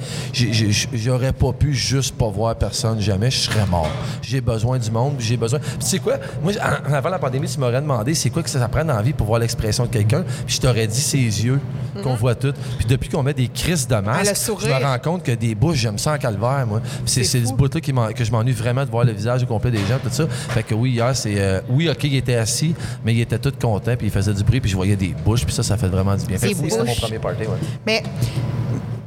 j'aurais 0.95 1.33
pas 1.33 1.53
pu 1.53 1.73
juste 1.75 2.15
pas 2.17 2.29
voir 2.29 2.55
personne 2.57 3.01
jamais, 3.01 3.31
je 3.31 3.39
serais 3.39 3.67
mort. 3.67 3.91
J'ai 4.23 4.41
besoin 4.41 4.79
du 4.79 4.91
monde, 4.91 5.15
j'ai 5.19 5.37
besoin. 5.37 5.59
Tu 5.81 5.87
sais 5.87 5.99
quoi, 5.99 6.15
moi 6.43 6.53
en- 6.61 6.93
avant 6.95 7.09
la 7.11 7.19
pandémie, 7.19 7.49
tu 7.49 7.59
m'aurais 7.59 7.81
demandé 7.81 8.15
c'est 8.15 8.31
quoi 8.31 8.43
que 8.43 8.51
ça, 8.51 8.59
ça 8.59 8.69
prend 8.69 8.85
dans 8.85 8.95
la 8.97 9.03
vie 9.03 9.13
pour 9.13 9.27
voir 9.27 9.39
l'expression 9.41 9.85
de 9.85 9.91
quelqu'un, 9.91 10.25
puis 10.47 10.57
je 10.57 10.61
t'aurais 10.61 10.87
dit 10.87 11.01
ses 11.01 11.19
yeux 11.19 11.61
qu'on 12.03 12.15
voit 12.15 12.35
tout. 12.35 12.53
Puis 12.79 12.87
depuis 12.87 13.09
qu'on 13.09 13.23
met 13.23 13.35
des 13.35 13.49
crises 13.49 13.87
de 13.87 13.95
masque, 13.97 14.25
je 14.61 14.67
me 14.67 14.73
rends 14.85 14.99
compte 14.99 15.23
que 15.23 15.33
des 15.33 15.55
bouches, 15.55 15.79
j'aime 15.79 15.99
ça 15.99 16.13
en 16.15 16.19
calvaire, 16.19 16.65
moi. 16.67 16.81
C'est 17.07 17.25
ce 17.25 17.53
bout-là 17.53 17.81
que 18.13 18.25
je 18.25 18.31
m'ennuie 18.33 18.53
vraiment 18.53 18.85
de 18.85 18.91
voir 18.91 19.05
le 19.05 19.13
visage 19.13 19.43
au 19.43 19.47
complet 19.47 19.71
des 19.71 19.79
gens, 19.79 19.99
tout 20.03 20.09
ça. 20.11 20.27
Fait 20.29 20.63
que 20.63 20.75
oui, 20.75 21.01
hier, 21.05 21.17
c'est. 21.17 21.35
euh, 21.39 21.61
oui, 21.69 21.89
OK, 21.89 22.05
il 22.05 22.17
était 22.17 22.37
assis, 22.37 22.75
mais 23.05 23.15
il 23.15 23.21
était 23.21 23.39
tout 23.39 23.53
content, 23.61 23.97
puis 23.97 24.07
il 24.07 24.11
faisait 24.11 24.33
du 24.35 24.43
bruit, 24.45 24.61
puis 24.61 24.71
je 24.71 24.77
voyais 24.77 24.97
des 24.97 25.15
bouches, 25.25 25.45
puis 25.45 25.55
ça, 25.55 25.63
ça 25.63 25.77
fait 25.77 25.89
vraiment 25.89 26.17
du 26.17 26.25
bien. 26.27 26.39
C'était 26.39 26.55
mon 26.85 26.95
premier 26.95 27.19
party, 27.19 27.43
ouais. 27.43 27.59
Mais, 27.87 28.03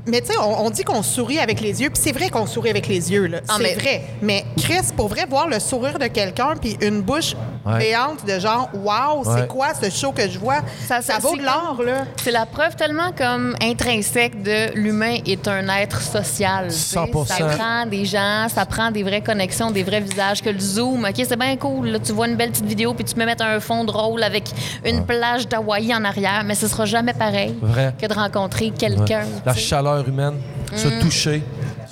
mais 0.08 0.22
tu 0.22 0.28
sais, 0.28 0.38
on, 0.40 0.66
on 0.66 0.70
dit 0.70 0.84
qu'on 0.84 1.04
sourit 1.04 1.40
avec 1.40 1.62
les 1.62 1.82
yeux, 1.82 1.90
puis 1.90 2.02
c'est 2.04 2.12
vrai 2.12 2.30
qu'on 2.30 2.46
sourit 2.46 2.70
avec 2.70 2.88
les 2.88 3.12
yeux, 3.12 3.28
là. 3.28 3.40
C'est 3.50 3.62
mais- 3.64 3.76
vrai. 3.76 4.02
Mais 4.22 4.46
Chris, 4.58 4.88
pour 4.96 5.08
vrai, 5.08 5.26
voir 5.30 5.48
le 5.48 5.60
sourire 5.60 6.00
de 6.00 6.08
quelqu'un, 6.08 6.54
puis 6.60 6.78
une 6.82 7.02
bouche 7.02 7.36
Ouais. 7.66 7.80
béante 7.80 8.26
de 8.26 8.40
genre, 8.40 8.70
waouh, 8.74 9.24
Ouais. 9.28 9.42
c'est 9.42 9.48
quoi 9.48 9.68
ce 9.74 9.90
show 9.90 10.12
que 10.14 10.28
je 10.30 10.40
vois? 10.40 10.60
Ça, 10.88 11.02
Ça- 11.02 11.20
vaut 11.20 11.32
c'est 11.34 11.40
de 11.42 11.44
l'or, 11.46 11.82
là. 11.86 12.06
C'est 12.24 12.32
la 12.32 12.46
preuve 12.46 12.76
tellement 12.78 13.12
comme 13.18 13.56
intrinsèque 13.62 14.42
de 14.42 14.74
l'humain 14.76 15.18
est 15.26 15.48
un 15.48 15.68
être 15.78 16.02
social. 16.02 16.68
tu 16.70 16.74
sais. 16.76 16.96
100%. 16.96 17.26
Ça 17.38 17.46
prend 17.58 17.86
des 17.86 18.06
gens, 18.06 18.48
ça 18.54 18.66
prend 18.66 18.90
des 18.92 19.04
vraies 19.04 19.22
connexions, 19.22 19.72
des 19.72 19.84
vrais 19.84 20.00
visages. 20.02 20.42
Que 20.42 20.50
le 20.50 20.60
zoom, 20.60 21.04
OK, 21.06 21.16
c'est 21.28 21.36
bien 21.38 21.56
cool. 21.58 21.88
là, 21.90 22.00
tu 22.00 22.12
vois 22.14 22.28
une 22.28 22.36
belle 22.36 22.52
petite 22.52 22.66
vidéo 22.66 22.94
puis 22.94 23.04
tu 23.06 23.14
peux 23.16 23.26
mettre 23.26 23.44
un 23.44 23.60
fond 23.60 23.84
drôle 23.84 24.24
avec 24.24 24.46
une 24.86 25.06
plage 25.06 25.48
d'Hawaï 25.48 25.94
en 25.94 26.04
arrière, 26.06 26.44
mais 26.46 26.56
ce 26.56 26.68
sera 26.68 26.86
jamais 26.86 27.14
pareil 27.14 27.54
Vrai. 27.62 27.94
que 28.00 28.06
de 28.06 28.14
rencontrer 28.14 28.66
Ouais. 28.68 28.74
quelqu'un. 28.78 29.24
La 29.46 29.54
sais. 29.54 29.60
Chaleur 29.98 30.08
humaine, 30.08 30.40
se 30.76 30.88
toucher. 31.02 31.44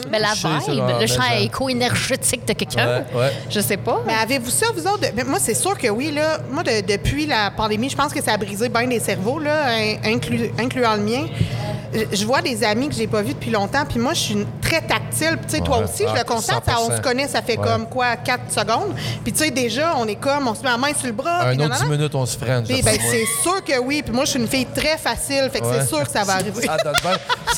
Mais 0.09 0.19
la 0.19 0.33
vibe, 0.33 0.83
le 1.01 1.07
champ 1.07 1.21
mais- 1.29 1.45
éco-énergétique 1.45 2.45
de 2.47 2.53
quelqu'un, 2.53 3.03
Ouais, 3.13 3.19
ouais. 3.19 3.31
je 3.49 3.59
sais 3.59 3.77
pas. 3.77 4.01
Mais 4.05 4.13
avez-vous 4.13 4.49
ça, 4.49 4.67
vous 4.75 4.85
autres? 4.87 5.05
Ben, 5.13 5.25
moi, 5.25 5.39
c'est 5.41 5.53
sûr 5.53 5.77
que 5.77 5.87
oui. 5.87 6.11
Là, 6.11 6.39
moi, 6.49 6.63
de- 6.63 6.81
depuis 6.81 7.25
la 7.25 7.51
pandémie, 7.51 7.89
je 7.89 7.95
pense 7.95 8.13
que 8.13 8.21
ça 8.23 8.33
a 8.33 8.37
brisé 8.37 8.69
bien 8.69 8.87
des 8.87 8.99
cerveaux, 8.99 9.39
là, 9.39 9.65
incluant 10.57 10.95
le 10.95 11.01
mien. 11.01 11.25
Je- 12.11 12.25
vois 12.25 12.41
des 12.41 12.61
amis 12.63 12.89
que 12.89 12.95
j'ai 12.95 13.07
pas 13.07 13.21
vus 13.21 13.33
depuis 13.35 13.51
longtemps, 13.51 13.85
puis 13.87 13.99
moi, 13.99 14.13
je 14.13 14.19
suis 14.19 14.33
une- 14.33 14.45
très 14.61 14.81
tactile. 14.81 15.37
Puis, 15.37 15.45
tu 15.47 15.55
sais, 15.57 15.61
toi 15.61 15.77
aussi, 15.77 16.03
je 16.03 16.09
Ah, 16.13 16.17
le 16.17 16.23
constate. 16.25 16.65
ça, 16.65 16.73
on 16.79 16.87
100%. 16.89 16.97
se 16.97 17.01
connaît, 17.01 17.27
ça 17.27 17.41
fait 17.41 17.57
Ouais. 17.57 17.65
comme 17.65 17.87
quoi, 17.87 18.17
4 18.17 18.51
secondes. 18.51 18.93
Puis, 19.23 19.31
tu 19.31 19.43
sais, 19.45 19.51
déjà, 19.51 19.93
on 19.97 20.05
est 20.07 20.15
comme, 20.15 20.47
on 20.47 20.55
se 20.55 20.61
met 20.63 20.69
la 20.71 20.77
main 20.77 20.93
sur 20.97 21.05
le 21.07 21.13
bras. 21.13 21.43
Un 21.43 21.51
autre 21.51 21.57
nanana. 21.59 21.77
10 21.79 21.85
minutes, 21.85 22.15
on 22.15 22.25
se 22.25 22.37
freine. 22.37 22.63
Puis, 22.65 22.81
ben, 22.81 22.97
c'est 22.99 23.25
sûr 23.43 23.63
que 23.63 23.77
oui. 23.79 24.01
Puis 24.03 24.11
moi, 24.13 24.25
je 24.25 24.31
suis 24.31 24.39
une 24.39 24.47
fille 24.47 24.65
très 24.65 24.97
facile, 24.97 25.49
fait 25.53 25.61
que 25.61 25.67
c'est 25.71 25.87
sûr 25.87 26.03
que 26.03 26.11
ça 26.11 26.23
va 26.23 26.33
arriver. 26.39 26.65
Ça 26.65 26.77
donne 26.83 26.93
bien. 27.01 27.11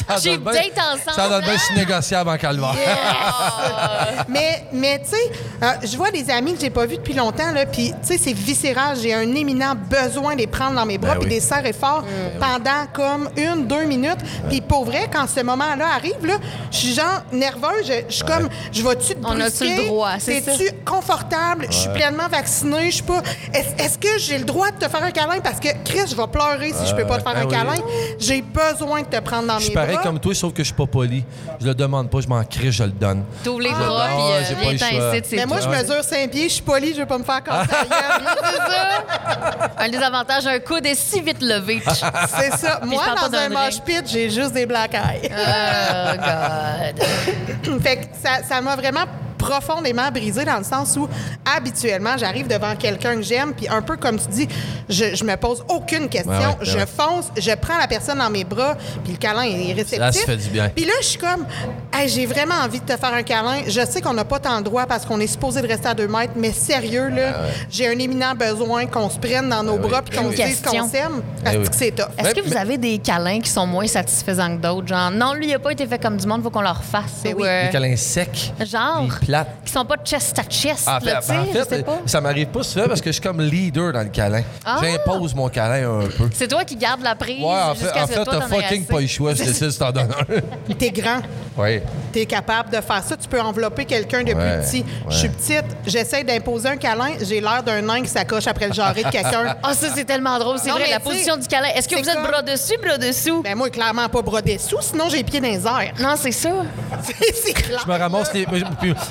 Ça 0.08 0.14
donne 0.20 0.38
bien- 0.44 1.14
Ça 1.16 1.30
donne 1.30 1.44
bien, 1.44 1.58
c'est 1.58 1.74
négociable 1.76 2.30
en 2.38 2.40
calvaire. 2.40 2.76
mais, 4.30 4.64
mais 4.72 5.00
tu 5.00 5.10
sais, 5.10 5.32
euh, 5.64 5.74
je 5.84 5.96
vois 5.98 6.12
des 6.12 6.30
amis 6.30 6.54
que 6.54 6.62
j'ai 6.62 6.70
pas 6.70 6.86
vus 6.86 6.98
depuis 6.98 7.14
longtemps, 7.14 7.52
là, 7.52 7.66
puis, 7.66 7.92
tu 8.02 8.08
sais, 8.08 8.18
c'est 8.18 8.34
viscéral. 8.34 8.98
J'ai 9.02 9.14
un 9.14 9.34
éminent 9.36 9.74
besoin 9.76 10.34
de 10.34 10.40
les 10.40 10.48
prendre 10.48 10.76
dans 10.76 10.86
mes 10.86 10.98
bras, 10.98 11.14
Ben 11.14 11.20
puis 11.22 11.30
oui. 11.30 11.36
des 11.36 11.42
serrer 11.42 11.74
fort 11.74 12.04
pendant 12.40 12.86
comme 12.94 13.30
une, 13.38 13.66
deux 13.68 13.86
minutes. 13.86 14.18
Puis, 14.50 14.62
pour 14.62 14.86
vrai, 14.86 15.08
quand 15.12 15.28
ce 15.28 15.42
moment-là 15.42 15.88
arrive, 15.96 16.26
là, 16.26 16.36
je 16.72 16.78
suis 16.78 16.94
genre 16.94 17.22
nerveuse. 17.32 17.86
Je 17.88 17.94
je 18.10 18.14
suis 18.16 18.26
comme, 18.26 18.50
je 18.72 18.82
vais-tu 18.84 19.16
te 19.16 19.20
On 19.26 19.32
a-tu 19.40 19.40
brusquer? 19.60 19.78
le 19.78 19.86
droit, 19.88 20.12
c'est 20.20 20.42
ça? 20.42 20.54
Es-tu 20.54 20.72
confortable? 20.86 21.68
Je 21.70 21.76
suis 21.76 21.90
pleinement 21.90 22.28
vaccinée. 22.30 22.88
Je 22.90 22.96
suis 22.96 23.04
pas. 23.04 23.22
Est-ce 23.54 23.98
que 23.98 24.18
j'ai 24.20 24.38
le 24.38 24.46
droit 24.46 24.72
de 24.72 24.78
te 24.78 24.90
faire 24.90 25.04
un 25.04 25.12
câlin? 25.12 25.40
Parce 25.44 25.60
que, 25.60 25.70
Chris, 25.84 26.08
je 26.10 26.16
vais 26.16 26.28
pleurer 26.28 26.72
si 26.74 26.88
je 26.90 26.96
peux 26.96 27.06
pas 27.06 27.18
te 27.18 27.24
faire 27.24 27.38
un 27.38 27.46
oui. 27.46 27.52
câlin. 27.52 27.76
J'ai 28.20 28.42
besoin 28.42 29.02
de 29.02 29.08
te 29.08 29.20
prendre 29.20 29.48
dans 29.48 29.54
Je 29.56 29.60
mes 29.60 29.66
suis 29.66 29.74
bras. 29.74 29.84
pareil 29.86 29.98
comme 30.04 30.20
toi, 30.20 30.34
sauf 30.34 30.54
que 30.54 30.60
je 30.64 30.68
suis 30.68 30.74
pas 30.76 30.86
poli. 30.86 31.24
Je 31.60 31.66
le 31.68 31.74
demande 31.76 32.10
pas, 32.10 32.20
je 32.28 32.34
m'en 32.34 32.44
crie, 32.44 32.72
je 32.72 32.84
le 32.84 32.92
donne. 32.92 33.24
T'ouvres 33.44 33.62
les 33.62 33.70
bras, 33.70 34.08
puis 34.08 34.18
euh, 34.18 34.44
j'ai 34.48 34.56
pas 34.56 34.72
viens 34.90 35.12
c'est 35.24 35.36
Mais 35.38 35.46
moi, 35.46 35.60
je 35.62 35.70
mesure 35.70 36.04
5 36.04 36.30
pieds, 36.30 36.50
je 36.50 36.56
suis 36.56 36.62
polie, 36.62 36.94
je 36.94 37.00
veux 37.00 37.06
pas 37.06 37.18
me 37.18 37.24
faire 37.24 37.42
casser. 37.42 37.70
Un 39.78 39.90
des 39.90 39.98
avantages, 39.98 40.46
un 40.48 40.60
coude 40.60 40.86
est 40.86 40.96
si 40.96 41.22
vite 41.22 41.42
levé. 41.42 41.82
C'est 41.86 42.58
ça. 42.58 42.82
Moi, 42.84 43.04
dans 43.16 43.34
un 43.38 43.48
mosh 43.50 43.80
pit, 43.82 44.04
j'ai 44.06 44.30
juste 44.30 44.54
des 44.54 44.66
black 44.66 44.94
eyes. 44.94 45.30
Oh, 45.32 46.16
God. 46.18 47.82
fait 47.82 47.98
que 47.98 48.04
ça 48.22 48.44
ça 48.48 48.62
m'a 48.62 48.76
vraiment 48.76 49.06
profondément 49.38 50.10
brisé 50.12 50.44
dans 50.46 50.58
le 50.58 50.64
sens 50.64 50.96
où 50.98 51.08
habituellement 51.56 52.18
j'arrive 52.18 52.48
devant 52.48 52.76
quelqu'un 52.76 53.16
que 53.16 53.22
j'aime 53.22 53.54
puis 53.54 53.68
un 53.68 53.82
peu 53.82 53.98
comme 53.98 54.18
tu 54.20 54.28
dis 54.30 54.48
je, 54.90 55.16
je 55.16 55.24
me 55.24 55.36
pose 55.36 55.64
aucune 55.70 56.10
question 56.10 56.28
Ouais, 56.32 56.38
ouais, 56.38 56.56
je 56.62 56.78
ouais. 56.78 56.86
fonce 56.86 57.26
je 57.38 57.52
prends 57.56 57.78
la 57.78 57.88
personne 57.88 58.18
dans 58.18 58.30
mes 58.30 58.44
bras 58.44 58.76
puis 59.04 59.14
le 59.14 59.18
câlin 59.18 59.44
est 59.44 59.74
réceptif 59.74 60.00
Là, 60.00 60.12
ça 60.12 60.26
fait 60.26 60.38
du 60.38 60.50
bien. 60.50 60.70
puis 60.70 60.86
là 60.86 60.94
je 61.02 61.06
suis 61.06 61.20
comme 61.20 61.46
Hey, 61.94 62.10
j'ai 62.10 62.26
vraiment 62.26 62.56
envie 62.64 62.80
de 62.80 62.86
te 62.86 62.98
faire 62.98 63.14
un 63.14 63.24
câlin 63.24 63.62
je 63.68 63.86
sais 63.86 64.02
qu'on 64.02 64.14
n'a 64.14 64.26
pas 64.26 64.40
tant 64.40 64.58
le 64.58 64.64
droit 64.64 64.86
parce 64.86 65.06
qu'on 65.06 65.20
est 65.20 65.28
supposé 65.28 65.62
de 65.62 65.68
rester 65.68 65.88
à 65.88 65.94
deux 65.94 66.08
mètres 66.08 66.34
mais 66.36 66.52
sérieux 66.52 67.08
là 67.10 67.34
j'ai 67.70 67.88
un 67.88 67.98
éminent 67.98 68.34
besoin 68.36 68.86
qu'on 68.86 69.10
se 69.10 69.18
prenne 69.20 69.50
dans 69.50 69.64
nos 69.64 69.78
bras 69.78 70.02
puis 70.02 70.18
qu'on 70.18 70.32
se 70.32 70.36
dise 70.36 70.62
qu'on 70.62 70.88
s'aime 70.88 71.22
parce 71.44 71.56
oui. 71.58 71.68
que 71.70 71.76
c'est 71.76 71.92
tough? 71.92 72.08
Est-ce 72.18 72.36
que 72.36 72.42
vous 72.42 72.58
avez 72.58 72.78
des 72.78 72.98
câlins 72.98 73.40
qui 73.40 73.50
sont 73.50 73.66
moins 73.66 73.88
satisfaisants 73.88 74.58
que 74.58 74.62
d'autres? 74.62 74.88
Genre, 74.88 75.12
non, 75.12 75.34
lui, 75.34 75.48
il 75.48 75.52
n'a 75.52 75.60
pas 75.60 75.72
été 75.72 75.86
fait 75.88 76.00
comme 76.00 76.18
du 76.18 76.26
monde, 76.28 76.40
il 76.42 76.44
faut 76.44 76.50
qu'on 76.50 76.62
leur 76.62 76.84
fasse. 76.84 77.22
Ben 77.24 77.34
Ou, 77.36 77.42
oui. 77.42 77.48
euh, 77.48 77.64
Les 77.66 77.70
câlins 77.70 77.96
secs. 77.96 78.54
Genre, 78.66 79.08
plates. 79.28 79.48
qui 79.66 79.72
sont 79.72 79.86
pas 79.86 79.96
chest 80.04 80.38
à 80.40 80.44
chest, 80.44 80.88
En 80.88 80.94
là, 80.94 81.00
fait, 81.00 81.22
sais, 81.22 81.38
en 81.38 81.46
je 81.46 81.52
fait, 81.52 81.70
sais 81.70 81.84
pas. 81.84 82.00
ça 82.06 82.22
m'arrive 82.22 82.48
pas 82.48 82.64
souvent 82.64 82.88
parce 82.88 83.02
que 83.02 83.08
je 83.08 83.14
suis 83.14 83.22
comme 83.22 83.42
leader 83.42 83.94
dans 83.94 84.02
le 84.04 84.10
câlin. 84.10 84.42
Ah! 84.66 84.78
J'impose 84.82 85.36
mon 85.36 85.50
câlin 85.50 86.02
un 86.02 86.08
peu. 86.08 86.30
C'est 86.34 86.48
toi 86.48 86.64
qui 86.64 86.76
gardes 86.76 87.02
la 87.04 87.16
prise 87.16 87.40
Ouais, 87.44 87.46
en 87.62 87.76
fait, 87.76 87.92
en 88.00 88.08
fait 88.08 88.24
t'as 88.26 88.42
fucking 88.42 88.86
pas 88.86 89.00
le 89.02 89.08
choix, 89.08 89.34
je 89.34 89.44
décide 89.44 89.70
si 89.72 89.80
t'en 89.80 89.92
donnes 89.92 90.12
un. 90.12 90.74
t'es 90.78 90.90
grand 90.92 91.20
Oui. 91.58 91.80
tu 92.14 92.20
es 92.20 92.26
capable 92.26 92.70
de 92.70 92.82
faire 92.82 93.04
ça. 93.04 93.16
Tu 93.18 93.28
peux 93.28 93.42
envelopper 93.42 93.86
quelqu'un 93.86 94.24
de 94.24 94.34
Ouais, 94.34 94.60
plus 94.62 94.68
petit. 94.82 94.86
Je 95.10 95.18
suis 95.18 95.30
petite, 95.30 95.66
j'essaie 95.86 96.24
d'imposer 96.24 96.70
un 96.70 96.78
câlin, 96.78 97.10
j'ai 97.22 97.42
l'air 97.42 97.62
d'un 97.64 97.82
nain 97.82 98.02
qui 98.02 98.08
s'accroche 98.10 98.48
après 98.48 98.68
le 98.68 98.74
jarret 98.74 99.04
de 99.04 99.10
quelqu'un. 99.10 99.56
Ah, 99.64 99.74
ça, 99.74 99.88
c'est 99.94 100.06
tellement 100.06 100.38
drôle. 100.40 100.58
C'est 100.64 100.70
vrai, 100.70 100.90
la 100.90 101.00
position 101.00 101.36
du 101.36 101.48
câlin. 101.48 101.68
Est-ce 101.76 101.88
que 101.90 101.96
vous 101.96 102.08
êtes 102.08 102.16
comme- 102.16 102.24
bras 102.28 102.42
dessus, 102.42 102.78
bras 102.82 102.98
dessous? 102.98 103.42
Ben 103.44 103.56
moi, 103.56 103.70
clairement 103.70 104.08
pas 104.08 104.22
bras 104.22 104.42
dessous, 104.42 104.78
sinon 104.82 105.10
j'ai 105.10 105.18
les 105.18 105.24
pieds 105.24 105.42
dans 105.42 105.48
les 105.48 105.66
airs. 105.66 105.94
Non, 106.00 106.14
c'est 106.18 106.32
ça. 106.32 106.50
C'est 107.04 107.36
c'est 107.36 107.54
clair. 107.54 107.80
Je 107.86 107.92
me 107.92 107.98
ramasse 107.98 108.34
les. 108.34 108.46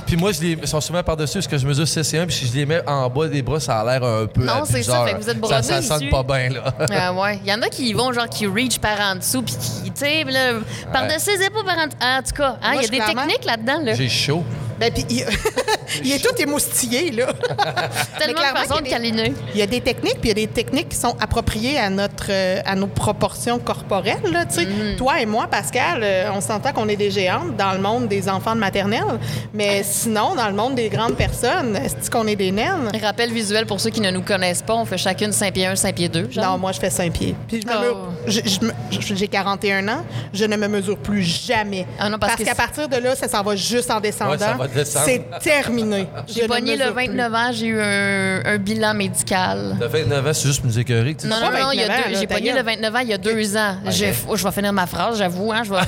Puis, 0.07 0.17
moi, 0.17 0.33
je 0.33 0.41
les 0.41 0.51
ils 0.53 0.69
sont 0.69 0.81
souvent 0.81 1.03
par-dessus 1.03 1.35
parce 1.39 1.47
que 1.49 1.59
je 1.59 1.67
mesure 1.67 1.87
6 1.87 2.15
et 2.15 2.19
1, 2.21 2.27
puis 2.27 2.35
si 2.35 2.47
je 2.47 2.55
les 2.55 2.65
mets 2.67 2.81
en 2.87 3.09
bas 3.11 3.27
des 3.29 3.43
bras, 3.43 3.59
ça 3.61 3.81
a 3.81 3.85
l'air 3.85 4.05
un 4.09 4.27
peu. 4.27 4.45
Non, 4.45 4.63
c'est 4.65 4.83
ça, 4.83 5.05
fait 5.05 5.15
que 5.15 5.23
vous 5.23 5.29
êtes 5.31 5.47
Ça, 5.47 5.63
ça 5.63 5.83
sonne 5.83 5.99
dessus. 6.01 6.11
pas 6.11 6.23
bien, 6.23 6.49
là. 6.51 6.65
Ah 6.91 7.13
ouais. 7.13 7.41
Il 7.45 7.51
y 7.51 7.53
en 7.53 7.61
a 7.63 7.69
qui 7.69 7.93
vont, 7.93 8.13
genre, 8.13 8.29
qui 8.29 8.47
reach 8.47 8.79
par 8.79 8.99
en 9.01 9.17
dessous, 9.17 9.43
puis 9.43 9.55
qui, 9.55 9.91
tu 9.91 10.01
sais, 10.01 10.25
là, 10.25 10.55
par-dessus 10.93 11.31
les 11.39 11.47
épaules, 11.47 11.65
par 11.65 11.79
en 11.79 11.87
dessous. 11.87 11.97
En 12.01 12.23
tout 12.23 12.35
cas, 12.35 12.57
il 12.75 12.83
y 12.83 12.85
a 12.85 12.89
des 12.89 12.97
clairement- 12.99 13.23
techniques 13.27 13.45
là-dedans, 13.45 13.81
là. 13.83 13.95
J'ai 13.95 14.09
chaud. 14.09 14.45
Ben, 14.79 14.93
puis 14.93 15.05
il, 16.05 16.13
est 16.13 16.19
tout 16.25 16.35
émoustillé, 16.41 17.11
là. 17.13 17.27
Tellement 18.19 18.41
de 18.41 18.59
façons 18.59 18.77
de 18.77 18.83
qu'il 18.83 18.91
y 18.93 18.95
a 18.95 18.99
des- 19.01 19.11
câliner. 19.11 19.35
Il 19.55 19.59
y 19.61 19.63
a 19.63 19.67
des 19.67 19.81
techniques, 19.81 20.21
puis 20.21 20.31
il 20.31 20.39
y 20.39 20.43
a 20.43 20.47
des 20.47 20.53
techniques 20.53 20.89
qui 20.91 20.97
sont 20.97 21.17
appropriées 21.21 21.79
à 21.79 21.91
notre, 21.91 22.27
euh, 22.31 22.61
à 22.65 22.75
nos 22.75 22.87
proportions 22.87 23.59
corporelles. 23.59 24.17
Là, 24.33 24.45
tu 24.47 24.55
sais. 24.57 24.65
Mm-hmm. 24.65 24.97
Toi 24.97 25.21
et 25.21 25.27
moi, 25.27 25.47
Pascal, 25.51 26.01
euh, 26.03 26.31
on 26.35 26.41
s'entend 26.41 26.73
qu'on 26.73 26.89
est 26.89 26.97
des 26.97 27.11
géantes 27.11 27.57
dans 27.57 27.73
le 27.73 27.79
monde 27.79 28.09
des 28.09 28.29
enfants 28.29 28.55
de 28.55 28.61
maternelle, 28.61 29.19
mais 29.55 29.83
sinon, 29.83 30.35
dans 30.35 30.49
le 30.49 30.55
monde 30.55 30.75
des 30.75 30.89
grandes 30.89 31.17
personnes, 31.17 31.77
est-ce 31.77 32.11
qu'on 32.11 32.27
est 32.27 32.37
des 32.37 32.53
naines? 32.53 32.91
Rappel 33.03 33.33
visuel 33.33 33.67
pour 33.67 33.81
ceux 33.81 33.91
qui 33.91 34.01
ne 34.01 34.11
nous 34.11 34.23
connaissent 34.23 34.63
pas, 34.63 34.75
on 34.75 34.85
fait 34.85 34.99
chacune 34.99 35.33
5 35.33 35.53
pieds 35.53 35.67
1, 35.67 35.77
5 35.77 35.95
pieds 35.95 36.09
2. 36.09 36.31
Genre. 36.31 36.45
Non, 36.45 36.59
moi, 36.59 36.73
je 36.73 36.81
fais 36.81 36.91
5 36.91 37.13
pieds. 37.13 37.35
Puis 37.49 37.63
je 37.63 37.67
me 37.67 37.73
Oh. 37.77 37.97
me- 38.27 38.31
je- 38.31 38.41
je 38.45 38.61
me- 38.65 38.73
je- 38.91 39.15
j'ai 39.15 39.29
41 39.29 39.87
ans, 39.89 40.05
je 40.33 40.45
ne 40.45 40.57
me 40.57 40.67
mesure 40.69 40.97
plus 40.99 41.23
jamais. 41.23 41.87
Ah 41.99 42.09
non, 42.09 42.19
parce 42.19 42.37
que 42.37 42.43
qu'à 42.45 42.55
partir 42.55 42.89
de 42.89 42.97
là, 42.97 43.15
ça 43.15 43.29
s'en 43.29 43.43
va 43.43 43.55
juste 43.57 43.91
en 43.91 44.01
descendant. 44.01 44.31
Ouais, 44.33 44.39
ça 44.39 44.55
va 44.55 44.67
descendre. 44.67 45.05
C'est 45.07 45.23
terminé. 45.41 45.76
J'ai 46.27 46.47
pogné 46.47 46.73
le 46.77 46.79
mesure 46.85 46.95
plus. 46.95 47.07
29 47.09 47.35
ans, 47.35 47.51
j'ai 47.53 47.67
eu 47.67 47.81
un, 47.81 48.43
un 48.45 48.59
bilan 48.59 48.95
médical. 48.95 49.77
T'as 49.79 49.87
29 49.87 50.27
ans, 50.27 50.31
c'est 50.33 50.47
juste 50.49 50.61
pour 50.61 50.71
nous 50.71 50.79
écœurer. 50.79 51.15
que 51.15 51.23
tu 51.23 51.27
Non, 51.27 51.37
non, 51.41 51.51
non, 51.51 51.71
il 51.73 51.81
y 51.81 51.83
a 51.83 51.89
29 51.89 51.99
ans, 51.99 52.03
deux- 52.09 52.13
là, 52.15 52.21
j'ai 52.21 52.27
pogné 52.27 52.53
le 52.53 52.63
29 52.63 52.95
ans 52.95 52.99
il 53.01 53.09
y 53.09 53.13
a 53.13 53.19
deux 53.19 53.57
ans. 53.57 53.77
J'ai- 53.89 54.15
oh, 54.29 54.37
je 54.37 54.45
vais 54.45 54.53
finir 54.53 54.73
ma 54.73 54.87
phrase, 54.87 55.19
j'avoue, 55.19 55.53
hein, 55.53 55.63
je 55.65 55.71
vais 55.73 55.81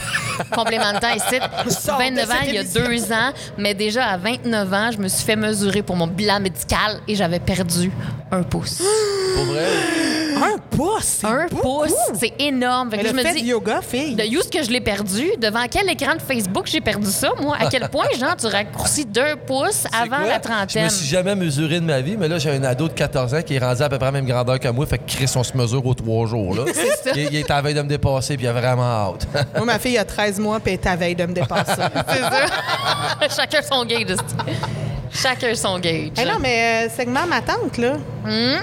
complémenter 0.55 1.07
ici. 1.17 1.41
Sors 1.71 1.99
de 1.99 2.03
29 2.05 2.31
ans 2.31 2.35
cette 2.41 2.49
il 2.49 2.55
y 2.55 2.59
a 2.59 2.61
émission. 2.63 2.83
deux 2.87 3.13
ans, 3.13 3.31
mais 3.57 3.75
déjà 3.75 4.05
à 4.07 4.17
29 4.17 4.73
ans, 4.73 4.91
je 4.93 4.99
me 4.99 5.09
suis 5.09 5.25
fait 5.25 5.37
mesurer 5.37 5.83
pour 5.83 5.97
mon 5.97 6.07
bilan 6.07 6.41
médical 6.41 7.01
et 7.07 7.15
j'avais 7.15 7.41
perdu 7.41 7.91
un 8.31 8.43
pouce. 8.43 8.83
Pour 9.37 9.45
vrai? 9.45 9.67
Un 10.43 10.59
pouce, 10.77 11.03
c'est 11.21 11.27
Un 11.27 11.47
beaucoup. 11.49 11.63
pouce, 11.63 11.95
c'est 12.19 12.33
énorme. 12.41 12.91
Fait 12.91 12.99
que 12.99 13.09
je 13.09 13.13
me 13.13 13.23
fait 13.23 13.35
dis, 13.35 13.43
du 13.43 13.49
yoga, 13.49 13.81
fille. 13.83 14.15
de 14.15 14.23
où 14.25 14.41
est-ce 14.41 14.49
que 14.49 14.63
je 14.63 14.71
l'ai 14.71 14.81
perdu? 14.81 15.31
Devant 15.39 15.65
quel 15.71 15.89
écran 15.91 16.15
de 16.15 16.21
Facebook 16.23 16.67
j'ai 16.67 16.81
perdu 16.81 17.11
ça, 17.11 17.31
moi? 17.41 17.57
À 17.59 17.67
quel 17.69 17.89
point, 17.89 18.07
genre, 18.19 18.37
tu 18.37 18.47
raccourcis 18.47 19.05
deux 19.07 19.37
pouces 19.47 19.85
avant 19.93 20.17
quoi? 20.19 20.27
la 20.27 20.37
Je 20.37 20.41
trentaine? 20.41 20.85
me 20.85 20.89
suis 20.89 21.07
jamais 21.07 21.35
mesuré 21.35 21.81
de 21.81 21.85
ma 21.85 22.01
vie, 22.01 22.17
mais 22.19 22.29
là, 22.29 22.39
j'ai 22.39 22.51
un 22.51 22.63
ado 22.65 22.89
de 22.89 22.93
14 22.93 23.35
ans 23.35 23.43
qui 23.43 23.55
est 23.57 23.59
rendu 23.59 23.83
à 23.83 23.89
peu 23.89 23.97
près 23.99 24.07
la 24.07 24.13
même 24.13 24.27
grandeur 24.27 24.59
que 24.61 24.69
moi. 24.69 24.87
Fait 24.87 24.99
que 24.99 25.05
Chris, 25.11 25.31
on 25.37 25.43
se 25.45 25.57
mesure 25.57 25.85
aux 25.85 25.95
trois 25.95 26.27
jours. 26.27 26.55
Là. 26.55 26.65
ça. 27.05 27.11
Il, 27.15 27.23
il 27.23 27.37
est 27.37 27.51
à 27.51 27.57
la 27.57 27.63
veille 27.63 27.75
de 27.75 27.83
me 27.83 27.89
dépasser, 27.89 28.37
puis 28.37 28.47
il 28.47 28.49
a 28.49 28.53
vraiment 28.53 28.83
hâte. 29.15 29.27
Moi, 29.57 29.65
ma 29.65 29.79
fille 29.79 29.99
a 29.99 30.05
13 30.05 30.39
mois, 30.41 30.61
puis 30.61 30.75
elle 30.75 30.81
est 30.81 30.87
à 30.87 30.97
veille 30.97 31.15
de 31.15 31.27
me 31.27 31.33
dépasser. 31.33 31.73
C'est 32.09 32.21
ça. 32.21 33.37
Chacun 33.37 33.61
son 33.63 33.85
gauge. 33.85 34.17
Chacun 35.11 35.55
son 35.55 35.79
gauge. 35.79 36.11
Eh 36.21 36.25
non, 36.25 36.39
mais 36.41 36.87
euh, 36.87 36.91
segment 36.95 37.27
ma 37.27 37.41
tante, 37.41 37.77
là. 37.79 37.95
Hmm? 38.25 38.61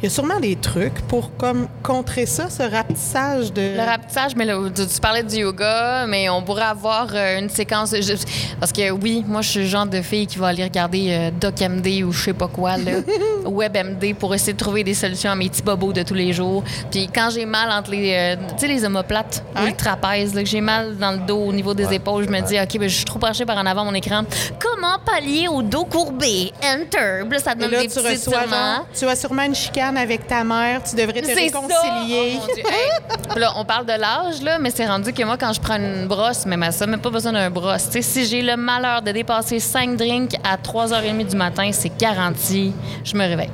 Il 0.00 0.04
y 0.04 0.06
a 0.06 0.10
sûrement 0.10 0.38
des 0.40 0.56
trucs 0.56 1.00
pour 1.08 1.34
comme 1.36 1.68
contrer 1.82 2.26
ça, 2.26 2.50
ce 2.50 2.62
rapetissage 2.62 3.52
de. 3.52 3.76
Le 3.76 3.82
rapetissage, 3.84 4.36
mais 4.36 4.44
là, 4.44 4.58
tu, 4.74 4.86
tu 4.86 5.00
parlais 5.00 5.22
du 5.22 5.36
yoga, 5.36 6.06
mais 6.06 6.28
on 6.28 6.42
pourrait 6.42 6.62
avoir 6.64 7.08
euh, 7.14 7.38
une 7.38 7.48
séquence. 7.48 7.94
je- 7.98 8.12
parce 8.60 8.72
que 8.72 8.90
oui, 8.90 9.24
moi, 9.26 9.40
je 9.42 9.48
suis 9.48 9.60
le 9.60 9.66
genre 9.66 9.86
de 9.86 10.02
fille 10.02 10.26
qui 10.26 10.38
va 10.38 10.48
aller 10.48 10.62
regarder 10.64 11.06
euh, 11.10 11.30
DocMD 11.30 12.02
ou 12.04 12.12
je 12.12 12.24
sais 12.24 12.32
pas 12.34 12.48
quoi, 12.48 12.76
là, 12.76 12.92
WebMD, 13.44 14.14
pour 14.18 14.34
essayer 14.34 14.52
de 14.52 14.58
trouver 14.58 14.84
des 14.84 14.94
solutions 14.94 15.30
à 15.30 15.34
mes 15.34 15.48
petits 15.48 15.62
bobos 15.62 15.92
de 15.92 16.02
tous 16.02 16.14
les 16.14 16.32
jours. 16.32 16.62
Puis 16.90 17.08
quand 17.12 17.30
j'ai 17.32 17.46
mal 17.46 17.70
entre 17.70 17.90
les. 17.92 18.12
euh, 18.12 18.36
tu 18.50 18.66
sais, 18.66 18.68
les 18.68 18.84
omoplates 18.84 19.42
ou 19.54 19.60
Ouais. 19.60 19.70
le 19.70 19.76
trapèze, 19.76 20.34
là, 20.34 20.42
que 20.42 20.48
j'ai 20.48 20.60
mal 20.60 20.96
dans 20.98 21.12
le 21.12 21.18
dos 21.18 21.38
au 21.38 21.52
niveau 21.52 21.72
des 21.72 21.92
épaules, 21.94 22.24
je 22.24 22.28
me 22.30 22.40
dis, 22.40 22.58
OK, 22.60 22.78
ben, 22.78 22.88
je 22.88 22.94
suis 22.96 23.04
trop 23.04 23.18
penchée 23.18 23.46
par 23.46 23.56
en 23.56 23.64
avant 23.66 23.84
mon 23.86 23.94
écran. 23.94 24.24
Comment 24.60 24.98
pallier 25.04 25.48
au 25.48 25.62
dos 25.62 25.84
courbé? 25.84 26.52
Enter. 26.62 27.22
Là, 27.30 27.38
ça 27.38 27.54
te 27.54 27.60
donne 27.60 27.70
là, 27.70 27.80
des 27.80 27.88
tu 27.88 27.94
petits 27.94 28.06
reçois, 28.14 28.46
genre, 28.46 28.86
tu 28.98 29.04
as 29.06 29.16
sûrement 29.16 29.42
une 29.44 29.54
chicane 29.54 29.85
avec 29.94 30.26
ta 30.26 30.42
mère, 30.42 30.82
tu 30.82 30.96
devrais 30.96 31.20
te 31.20 31.26
C'est 31.26 31.34
réconcilier. 31.34 32.38
ça! 32.38 32.40
Oh, 32.42 32.46
mon 32.48 32.54
Dieu. 32.54 32.64
Hey. 32.66 32.90
Puis 33.30 33.40
là, 33.40 33.52
on 33.56 33.64
parle 33.64 33.86
de 33.86 33.92
l'âge, 33.92 34.42
là, 34.42 34.58
mais 34.58 34.70
c'est 34.70 34.86
rendu 34.86 35.12
que 35.12 35.22
moi, 35.22 35.36
quand 35.38 35.52
je 35.52 35.60
prends 35.60 35.76
une 35.76 36.06
brosse, 36.06 36.44
même 36.46 36.62
à 36.64 36.72
ça, 36.72 36.86
même 36.86 37.00
pas 37.00 37.10
besoin 37.10 37.32
d'un 37.32 37.50
brosse. 37.50 37.88
Si 38.00 38.26
j'ai 38.26 38.42
le 38.42 38.56
malheur 38.56 39.02
de 39.02 39.12
dépasser 39.12 39.60
5 39.60 39.96
drinks 39.96 40.34
à 40.42 40.56
3h30 40.56 41.26
du 41.28 41.36
matin, 41.36 41.70
c'est 41.72 41.96
garanti, 41.96 42.72
je 43.04 43.14
me 43.16 43.26
réveille. 43.26 43.50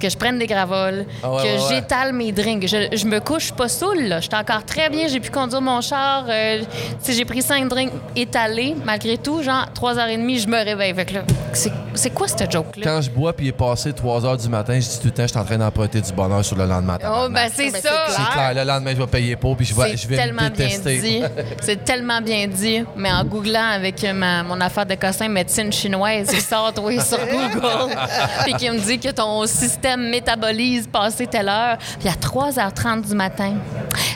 Que 0.00 0.08
je 0.08 0.16
prenne 0.16 0.38
des 0.38 0.46
gravoles, 0.46 1.04
Ah 1.22 1.30
ouais, 1.30 1.42
que 1.42 1.46
ouais, 1.46 1.52
ouais. 1.58 1.74
j'étale 1.74 2.14
mes 2.14 2.32
drinks. 2.32 2.66
Je, 2.66 2.96
je 2.96 3.04
me 3.04 3.20
couche 3.20 3.52
pas 3.52 3.68
saoul, 3.68 4.04
là. 4.04 4.20
J'étais 4.20 4.36
encore 4.36 4.64
très 4.64 4.88
bien, 4.88 5.06
j'ai 5.08 5.20
pu 5.20 5.30
conduire 5.30 5.60
mon 5.60 5.82
char. 5.82 6.24
euh, 6.26 6.62
si 7.00 7.12
j'ai 7.12 7.26
pris 7.26 7.42
5 7.42 7.68
drinks 7.68 7.92
étalés, 8.16 8.74
malgré 8.82 9.18
tout, 9.18 9.42
genre 9.42 9.66
3h30, 9.78 10.40
je 10.40 10.46
me 10.48 10.64
réveille. 10.64 10.94
Fait 10.94 11.04
que 11.04 11.14
là, 11.16 11.20
c'est 11.52 11.70
c'est 11.94 12.10
quoi 12.10 12.28
cette 12.28 12.50
joke-là? 12.50 12.84
Quand 12.84 13.00
je 13.02 13.10
bois, 13.10 13.32
puis 13.32 13.46
il 13.46 13.48
est 13.48 13.52
passé 13.52 13.92
3 13.92 14.24
heures 14.24 14.36
du 14.36 14.48
matin, 14.48 14.74
je 14.74 14.88
dis 14.88 14.98
tout 14.98 15.06
le 15.06 15.10
temps, 15.12 15.22
je 15.24 15.28
suis 15.28 15.38
en 15.38 15.44
train 15.44 15.58
d'emprunter 15.58 16.00
du 16.00 16.12
bonheur 16.12 16.44
sur 16.44 16.56
le 16.56 16.66
lendemain. 16.66 16.98
Oh, 17.04 17.26
ben 17.30 17.48
c'est 17.54 17.70
Ben, 17.70 17.80
ça! 17.80 18.04
c'est 18.08 18.32
clair, 18.32 18.54
le 18.54 18.64
lendemain, 18.64 18.90
je 18.92 18.96
vais 19.00 19.06
payer 19.06 19.36
pour, 19.36 19.56
puis 19.56 19.66
je 19.66 19.74
vais, 19.74 19.92
je 19.92 19.96
C'est 19.96 20.08
vais 20.08 20.16
me 20.16 20.22
tellement 20.22 20.50
bien 20.50 20.68
dit. 20.78 21.22
C'est 21.60 21.84
tellement 21.84 22.20
bien 22.20 22.46
dit. 22.48 22.84
Mais 22.96 23.10
en 23.12 23.24
googlant 23.24 23.70
avec 23.74 24.02
ma- 24.14 24.42
mon 24.42 24.60
affaire 24.60 24.86
de 24.86 24.94
cossin 24.94 25.28
médecine 25.28 25.72
chinoise, 25.72 26.28
il 26.32 26.40
sort 26.40 26.72
oui, 26.82 27.00
sur 27.00 27.18
Google. 27.18 27.94
Puis 28.44 28.54
qui 28.54 28.70
me 28.70 28.78
dit 28.78 28.98
que 28.98 29.10
ton 29.10 29.46
système 29.46 30.08
métabolise 30.10 30.86
passé 30.86 31.26
telle 31.26 31.48
heure. 31.48 31.76
Puis 31.98 32.08
à 32.08 32.12
3h30 32.12 33.08
du 33.08 33.14
matin, 33.14 33.54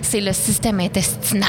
c'est 0.02 0.20
le 0.20 0.32
système 0.32 0.80
intestinal. 0.80 1.48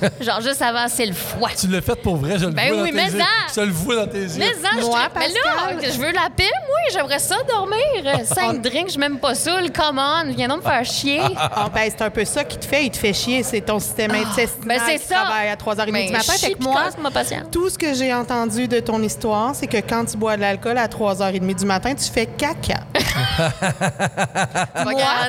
Genre 0.20 0.40
juste 0.40 0.62
avant, 0.62 0.86
c'est 0.88 1.06
le 1.06 1.12
foie. 1.14 1.50
Tu 1.58 1.66
l'as 1.68 1.80
fait 1.80 1.96
pour 2.00 2.16
vrai, 2.16 2.38
je 2.38 2.46
le 2.46 2.52
Ben 2.52 2.72
vois 2.72 2.82
oui, 2.82 2.90
dans 2.92 2.96
tes 2.98 3.04
mais 3.04 3.10
yeux. 3.12 3.18
ça- 3.20 3.54
Je 3.54 3.60
le 3.66 3.72
vois 3.72 3.96
dans 3.96 4.06
tes 4.06 4.18
yeux. 4.20 4.30
Mais, 4.38 4.52
je 4.54 4.80
Moi, 4.86 4.98
mais 5.14 5.28
là, 5.28 5.34
Pascal. 5.74 5.92
je 5.92 5.98
veux 5.98 6.12
la 6.12 6.28
paix, 6.34 6.44
moi. 6.66 6.76
J'aimerais 6.92 7.18
ça 7.18 7.36
dormir. 7.48 7.78
Cinq 8.24 8.62
drinks, 8.62 8.92
je 8.92 8.98
même 8.98 9.18
pas 9.18 9.34
saoul. 9.34 9.70
Come 9.72 9.98
on, 9.98 10.30
viens 10.32 10.48
donc 10.48 10.58
me 10.64 10.70
faire 10.70 10.84
chier. 10.84 11.20
Ah, 11.36 11.68
ben, 11.72 11.82
c'est 11.90 12.02
un 12.02 12.10
peu 12.10 12.24
ça 12.24 12.44
qui 12.44 12.58
te 12.58 12.64
fait. 12.64 12.84
Il 12.86 12.90
te 12.90 12.96
fait 12.96 13.12
chier. 13.12 13.42
C'est 13.42 13.60
ton 13.60 13.78
système 13.78 14.12
intestinal 14.12 14.78
ben, 14.78 14.80
c'est 14.86 14.98
qui 14.98 15.06
ça. 15.06 15.14
travaille 15.16 15.48
à 15.48 15.56
3h30 15.56 15.90
Mais 15.92 16.06
du 16.06 16.12
matin. 16.12 16.32
chie 16.32 16.46
Fait 16.46 16.52
que 16.54 16.62
moi, 16.62 16.84
ma 17.02 17.10
patience. 17.10 17.44
tout 17.50 17.68
ce 17.68 17.78
que 17.78 17.92
j'ai 17.94 18.12
entendu 18.14 18.68
de 18.68 18.80
ton 18.80 19.02
histoire, 19.02 19.54
c'est 19.54 19.66
que 19.66 19.78
quand 19.78 20.04
tu 20.04 20.16
bois 20.16 20.36
de 20.36 20.42
l'alcool 20.42 20.78
à 20.78 20.86
3h30 20.88 21.54
du 21.54 21.64
matin, 21.66 21.94
tu 21.94 22.10
fais 22.10 22.26
caca. 22.26 22.80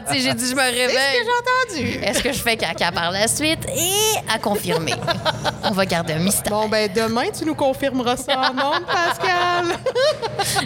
Tu 0.08 0.14
sais, 0.16 0.20
j'ai 0.22 0.34
dit 0.34 0.50
je 0.50 0.56
me 0.56 0.62
C'est 0.62 0.72
ce 0.72 0.78
réveille. 0.78 0.96
que 0.96 1.26
j'ai 1.26 1.82
entendu. 1.82 2.04
Est-ce 2.06 2.24
que 2.24 2.32
je 2.34 2.40
fais 2.40 2.56
caca 2.58 2.92
par 2.92 3.12
la 3.12 3.28
suite? 3.28 3.66
Et 3.76 4.18
à 4.34 4.40
confirmer. 4.60 4.94
On 5.64 5.72
va 5.72 5.86
garder 5.86 6.14
un 6.14 6.20
mystère. 6.20 6.52
Bon, 6.52 6.68
ben 6.68 6.90
demain, 6.94 7.26
tu 7.38 7.46
nous 7.46 7.56
confirmeras 7.56 8.18
ça 8.18 8.40
en 8.50 8.54
monde, 8.54 8.84
Pascal. 8.86 9.66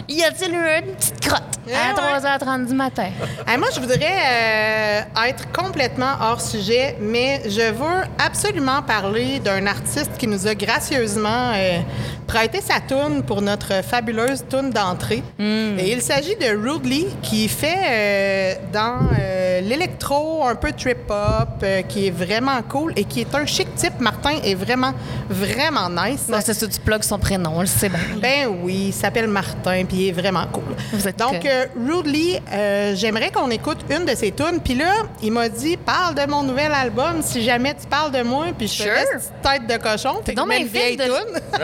Y 0.08 0.22
a-t-il 0.24 0.54
eu 0.54 0.86
une 0.86 0.94
petite 0.94 1.20
crotte 1.20 1.42
Eh 1.68 1.72
à 1.74 1.94
ouais. 1.94 2.18
3h30 2.20 2.66
du 2.66 2.74
matin? 2.74 3.08
Hey, 3.46 3.58
moi, 3.58 3.68
je 3.74 3.80
voudrais 3.80 3.96
euh, 4.02 5.00
être 5.28 5.50
complètement 5.52 6.12
hors 6.20 6.40
sujet, 6.40 6.96
mais 7.00 7.42
je 7.44 7.72
veux 7.72 8.02
absolument 8.18 8.82
parler 8.82 9.38
d'un 9.40 9.66
artiste 9.66 10.16
qui 10.18 10.26
nous 10.26 10.46
a 10.46 10.54
gracieusement 10.54 11.52
euh, 11.54 11.78
prêté 12.26 12.60
sa 12.60 12.80
toune 12.80 13.22
pour 13.22 13.42
notre 13.42 13.82
fabuleuse 13.84 14.44
toune 14.48 14.70
d'entrée. 14.70 15.22
Et 15.38 15.92
il 15.92 16.02
s'agit 16.02 16.36
de 16.36 16.46
Rudely, 16.56 17.06
qui 17.22 17.48
fait 17.48 17.76
euh, 17.88 18.54
dans 18.72 18.98
euh, 19.18 19.60
l'électro, 19.60 20.44
un 20.44 20.54
peu 20.54 20.72
trip-hop, 20.72 21.48
euh, 21.62 21.82
qui 21.82 22.06
est 22.06 22.10
vraiment 22.10 22.60
cool 22.68 22.92
et 22.96 23.04
qui 23.04 23.20
est 23.20 23.34
un 23.34 23.46
chic 23.46 23.72
type. 23.74 24.00
Martin 24.00 24.32
est 24.44 24.54
vraiment, 24.54 24.92
vraiment 25.28 25.88
nice. 25.90 26.28
Non, 26.28 26.38
c'est 26.44 26.54
ça, 26.54 26.66
tu 26.66 26.80
plugues 26.80 27.02
son 27.02 27.18
prénom, 27.18 27.52
on 27.56 27.60
le 27.60 27.66
sait 27.66 27.88
bien. 27.88 27.98
Ben 28.20 28.48
oui, 28.62 28.86
il 28.88 28.92
s'appelle 28.92 29.28
Martin, 29.28 29.84
puis 29.84 29.96
il 29.98 30.08
est 30.08 30.12
vraiment 30.12 30.46
cool. 30.52 30.62
Vous 30.92 31.06
êtes 31.08 31.18
Donc, 31.18 31.44
euh, 31.44 32.94
j'aimerais 32.96 33.30
qu'on 33.30 33.50
écoute 33.50 33.78
une 33.90 34.04
de 34.04 34.14
ses 34.14 34.32
tunes. 34.32 34.60
Puis 34.62 34.74
là, 34.74 34.92
il 35.22 35.32
m'a 35.32 35.48
dit, 35.48 35.76
parle 35.76 36.14
de 36.14 36.26
mon 36.30 36.42
nouvel 36.42 36.72
album 36.72 37.20
si 37.22 37.42
jamais 37.42 37.74
tu 37.74 37.86
parles 37.86 38.12
de 38.12 38.22
moi. 38.22 38.46
Puis 38.56 38.68
je 38.68 38.72
Sure. 38.84 38.86
laisse 38.92 39.32
tête 39.42 39.66
de 39.66 39.76
cochon. 39.82 40.20
Fait 40.24 40.34
que 40.34 40.40
une 40.60 40.66
vieille 40.66 40.96
de- 40.96 41.04
tune. 41.04 41.40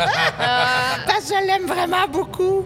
Parce 1.06 1.28
que 1.28 1.34
je 1.34 1.46
l'aime 1.46 1.66
vraiment 1.66 2.08
beaucoup. 2.10 2.64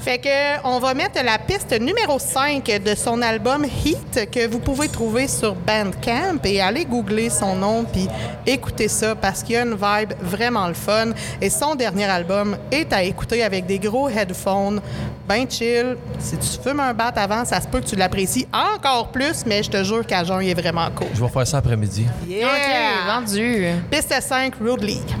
Fait 0.00 0.18
que 0.18 0.64
on 0.64 0.78
va 0.80 0.94
mettre 0.94 1.22
la 1.24 1.38
piste 1.38 1.72
numéro 1.80 2.18
5 2.18 2.64
de 2.84 2.94
son 2.94 3.22
album 3.22 3.64
Heat 3.64 4.30
que 4.30 4.46
vous 4.46 4.58
pouvez 4.58 4.88
trouver 4.88 5.28
sur 5.28 5.54
Bandcamp 5.54 6.44
et 6.44 6.60
aller 6.60 6.84
googler 6.84 7.30
son 7.30 7.56
nom 7.56 7.84
puis 7.84 8.08
écouter 8.46 8.88
ça 8.88 9.14
parce 9.14 9.42
qu'il 9.42 9.54
y 9.54 9.58
a 9.58 9.62
une 9.62 9.74
vibe 9.74 10.12
vraiment 10.20 10.68
le 10.68 10.74
fun. 10.74 11.12
Et 11.40 11.50
son 11.50 11.74
dernier 11.74 12.04
album 12.04 12.56
est 12.70 12.92
à 12.92 13.02
écouter 13.02 13.42
avec 13.42 13.66
des 13.66 13.78
gros 13.78 14.08
headphones, 14.08 14.80
ben 15.26 15.50
chill. 15.50 15.96
Si 16.18 16.36
tu 16.36 16.62
fumes 16.62 16.80
un 16.80 16.92
bat 16.92 17.12
avant, 17.16 17.44
ça 17.44 17.60
se 17.60 17.66
peut 17.66 17.80
que 17.80 17.86
tu 17.86 17.96
l'apprécies 17.96 18.46
encore 18.52 19.08
plus, 19.08 19.44
mais 19.46 19.62
je 19.62 19.70
te 19.70 19.82
jure 19.82 20.06
qu'à 20.06 20.24
jeun, 20.24 20.42
il 20.42 20.50
est 20.50 20.60
vraiment 20.60 20.88
cool. 20.94 21.08
Je 21.14 21.22
vais 21.22 21.30
faire 21.30 21.46
ça 21.46 21.58
après-midi. 21.58 22.06
Yeah! 22.28 22.48
OK, 22.48 23.06
vendu. 23.06 23.66
Piste 23.90 24.14
5, 24.20 24.54
Road 24.60 24.82
League. 24.82 25.14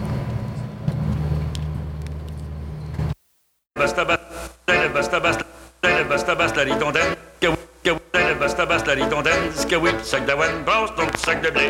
Basta 3.84 4.02
basta 4.02 5.20
basta 5.20 6.34
basta 6.34 6.64
que 7.38 7.48
oui 7.48 7.56
que 7.82 7.90
oui 7.90 7.98
le 8.14 8.34
basta 8.40 8.64
basta 8.64 8.96
tontaines 9.10 9.66
que 9.66 9.76
oui 9.76 9.90
sac 10.02 10.24
d'avoine 10.24 10.64
brasse 10.64 10.94
ton 10.96 11.06
petit 11.06 11.20
sac 11.20 11.42
de 11.42 11.50
blé 11.50 11.68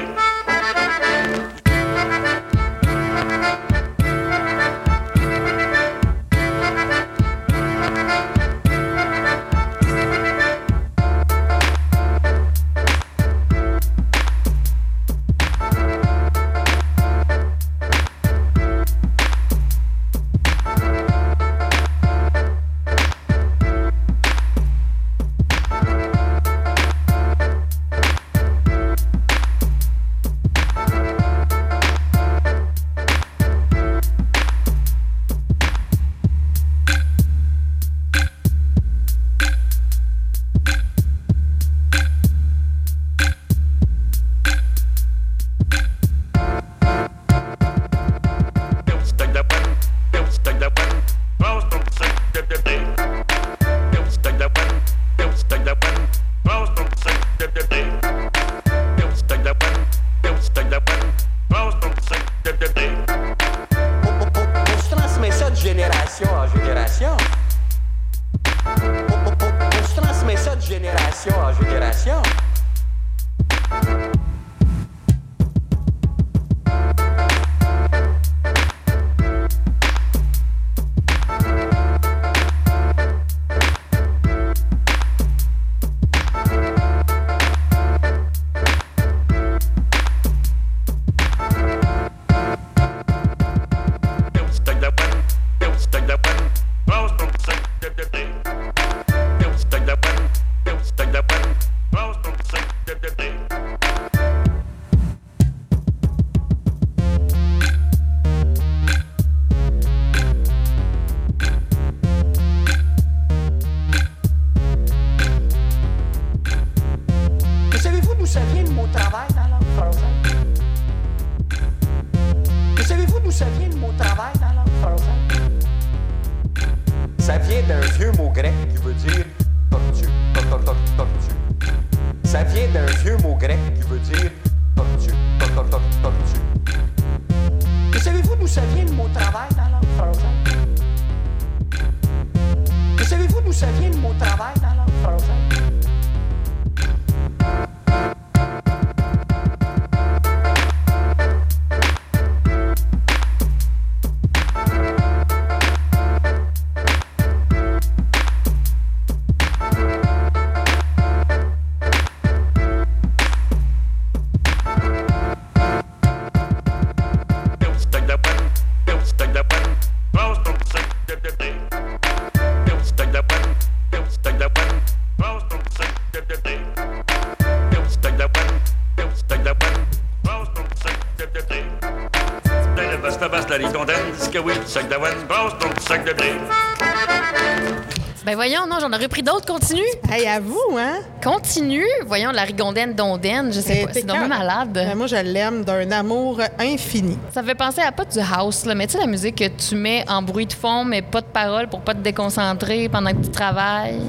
voyons, 188.46 188.66
non, 188.66 188.76
j'en 188.78 188.92
aurais 188.92 189.08
pris 189.08 189.22
d'autres. 189.22 189.46
Continue. 189.46 189.82
Hey, 190.10 190.26
à 190.26 190.38
vous, 190.38 190.76
hein? 190.76 190.98
Continue. 191.22 191.86
Voyons, 192.06 192.30
la 192.30 192.42
rigondaine 192.42 192.92
d'ondaine, 192.94 193.50
je 193.50 193.60
sais 193.60 193.86
pas. 193.86 193.92
C'est 193.94 194.06
vraiment 194.06 194.28
malade. 194.28 194.70
Ben, 194.72 194.94
moi, 194.94 195.06
je 195.06 195.16
l'aime 195.16 195.64
d'un 195.64 195.90
amour 195.90 196.40
infini. 196.58 197.16
Ça 197.32 197.40
me 197.40 197.48
fait 197.48 197.54
penser 197.54 197.80
à 197.80 197.90
pas 197.90 198.04
du 198.04 198.18
house, 198.18 198.66
là, 198.66 198.74
mais 198.74 198.86
tu 198.86 198.92
sais, 198.92 198.98
la 198.98 199.06
musique 199.06 199.36
que 199.36 199.48
tu 199.48 199.76
mets 199.76 200.04
en 200.10 200.20
bruit 200.20 200.44
de 200.44 200.52
fond, 200.52 200.84
mais 200.84 201.00
pas 201.00 201.22
de 201.22 201.26
paroles 201.26 201.68
pour 201.68 201.80
pas 201.80 201.94
te 201.94 202.00
déconcentrer 202.00 202.90
pendant 202.90 203.12
que 203.12 203.24
tu 203.24 203.30
travailles? 203.30 204.00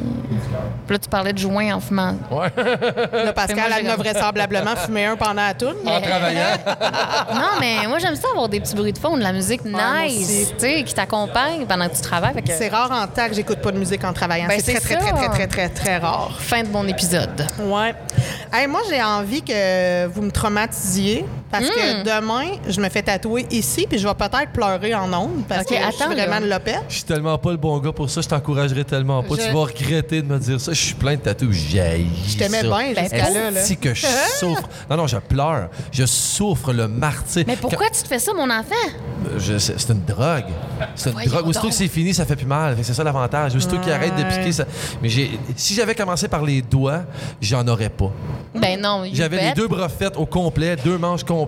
Puis 0.86 0.94
là, 0.96 1.00
tu 1.00 1.10
parlais 1.10 1.34
de 1.34 1.38
joint 1.38 1.76
en 1.76 1.80
fumant. 1.80 2.16
Ouais. 2.32 2.52
Là, 3.26 3.34
Pascal, 3.34 3.72
elle 3.80 3.90
a 3.90 3.96
vraisemblablement 3.96 4.76
fumé 4.76 5.06
un 5.06 5.16
pendant 5.16 5.34
la 5.46 5.54
toune. 5.54 5.76
en 5.86 6.00
travaillant. 6.02 6.58
Non, 7.34 7.60
mais 7.60 7.88
moi, 7.88 7.98
j'aime 8.00 8.16
ça 8.16 8.28
avoir 8.32 8.50
des 8.50 8.60
petits 8.60 8.76
bruits 8.76 8.94
de 8.94 8.98
fond, 8.98 9.18
de 9.18 9.24
la 9.24 9.32
musique 9.34 9.62
nice, 9.66 10.50
tu 10.54 10.60
sais, 10.60 10.84
qui 10.84 10.94
t'accompagne 10.94 11.66
pendant 11.66 11.88
que 11.90 11.96
tu 11.96 12.02
travailles. 12.02 12.36
Que- 12.36 12.52
C'est 12.56 12.70
rare 12.70 12.92
en 12.92 13.08
temps 13.08 13.28
que 13.28 13.34
j'écoute 13.34 13.60
pas 13.62 13.72
de 13.72 13.78
musique 13.80 14.04
en 14.04 14.14
travaillant. 14.14 14.48
Ben, 14.48 14.60
c'est 14.64 14.74
très, 14.80 14.96
très, 14.96 15.12
très, 15.12 15.12
très, 15.14 15.30
très, 15.30 15.48
très, 15.48 15.70
très 15.70 15.98
rare. 15.98 16.36
Fin 16.40 16.64
de 16.64 16.70
mon 16.70 16.88
épisode. 16.88 17.48
Ouais. 17.60 17.94
Hey, 18.54 18.68
moi, 18.68 18.82
j'ai 18.90 19.02
envie 19.04 19.42
que 19.42 20.06
vous 20.08 20.22
me 20.22 20.32
traumatisiez 20.32 21.26
parce 21.60 21.70
que 21.70 22.02
Hmm. 22.02 22.04
demain, 22.04 22.58
je 22.68 22.80
me 22.82 22.90
fais 22.90 23.02
tatouer 23.04 23.46
ici 23.52 23.86
puis 23.90 23.98
je 24.00 24.08
vais 24.08 24.14
peut-être 24.14 24.52
pleurer 24.54 24.94
en 24.96 25.12
ondes 25.14 25.44
parce 25.48 25.62
Ok, 25.62 25.70
que 25.70 25.76
je 25.76 25.80
attends, 25.82 25.92
suis 26.12 26.16
vraiment 26.16 26.36
là. 26.36 26.42
de 26.42 26.50
l'opette. 26.50 26.84
Je 26.90 26.96
suis 26.96 27.04
tellement 27.04 27.38
pas 27.38 27.52
le 27.52 27.58
bon 27.58 27.78
gars 27.80 27.92
pour 27.92 28.10
ça, 28.10 28.22
je 28.22 28.28
t'encouragerais 28.28 28.84
tellement 28.84 29.22
pas. 29.24 29.36
Je- 29.36 29.48
Tu 29.48 29.52
vas 29.54 29.62
regretter 29.62 30.22
de 30.22 30.28
me 30.28 30.40
dire 30.40 30.60
ça. 30.60 30.74
Je 30.74 30.82
suis 30.82 30.96
plein 30.96 31.16
de 31.16 31.20
tatous, 31.22 31.54
j'ai. 31.54 32.06
Je 32.28 32.38
t'aimais 32.38 32.64
bien 32.64 32.88
jusqu'à 33.00 33.30
là. 33.30 33.52
là. 33.52 33.62
Si 33.62 33.78
que 33.78 33.94
je 33.94 34.06
souffre? 34.40 34.64
Non, 34.90 34.98
non, 34.98 35.08
je 35.08 35.18
pleure. 35.18 35.70
Je 35.92 36.06
souffre 36.06 36.74
le 36.74 36.88
martyr. 36.88 37.44
Mais 37.48 37.56
pourquoi 37.56 37.88
tu 37.90 38.02
te 38.02 38.08
fais 38.08 38.20
ça, 38.20 38.34
mon 38.34 38.50
enfant? 38.50 38.76
Je- 39.38 39.58
C'est 39.58 39.90
une 39.90 40.04
drogue. 40.04 40.46
C'est 40.96 41.10
une 41.10 41.14
Voyons 41.14 41.32
drogue. 41.32 41.48
Aussitôt 41.48 41.68
que 41.70 41.74
c'est 41.74 41.88
fini, 41.88 42.14
ça 42.14 42.26
fait 42.26 42.36
plus 42.36 42.46
mal. 42.46 42.78
C'est 42.82 42.94
ça 42.94 43.04
l'avantage. 43.04 43.56
Aussitôt 43.56 43.78
qu'il 43.80 43.92
arrête 43.92 44.16
de 44.16 44.24
piquer, 44.24 44.52
ça. 44.52 44.66
Mais 45.02 45.10
si 45.10 45.74
j'avais 45.74 45.96
commencé 45.96 46.28
par 46.28 46.44
les 46.44 46.62
doigts, 46.62 47.02
j'en 47.42 47.68
aurais 47.68 47.90
pas. 47.90 48.12
Ben 48.54 48.80
non, 48.80 49.04
J'avais 49.14 49.42
les 49.50 49.54
deux 49.54 49.68
bras 49.68 49.90
faits 49.90 50.16
au 50.18 50.26
complet, 50.26 50.76
deux 50.76 50.98
manches 50.98 51.24
complètes. 51.24 51.45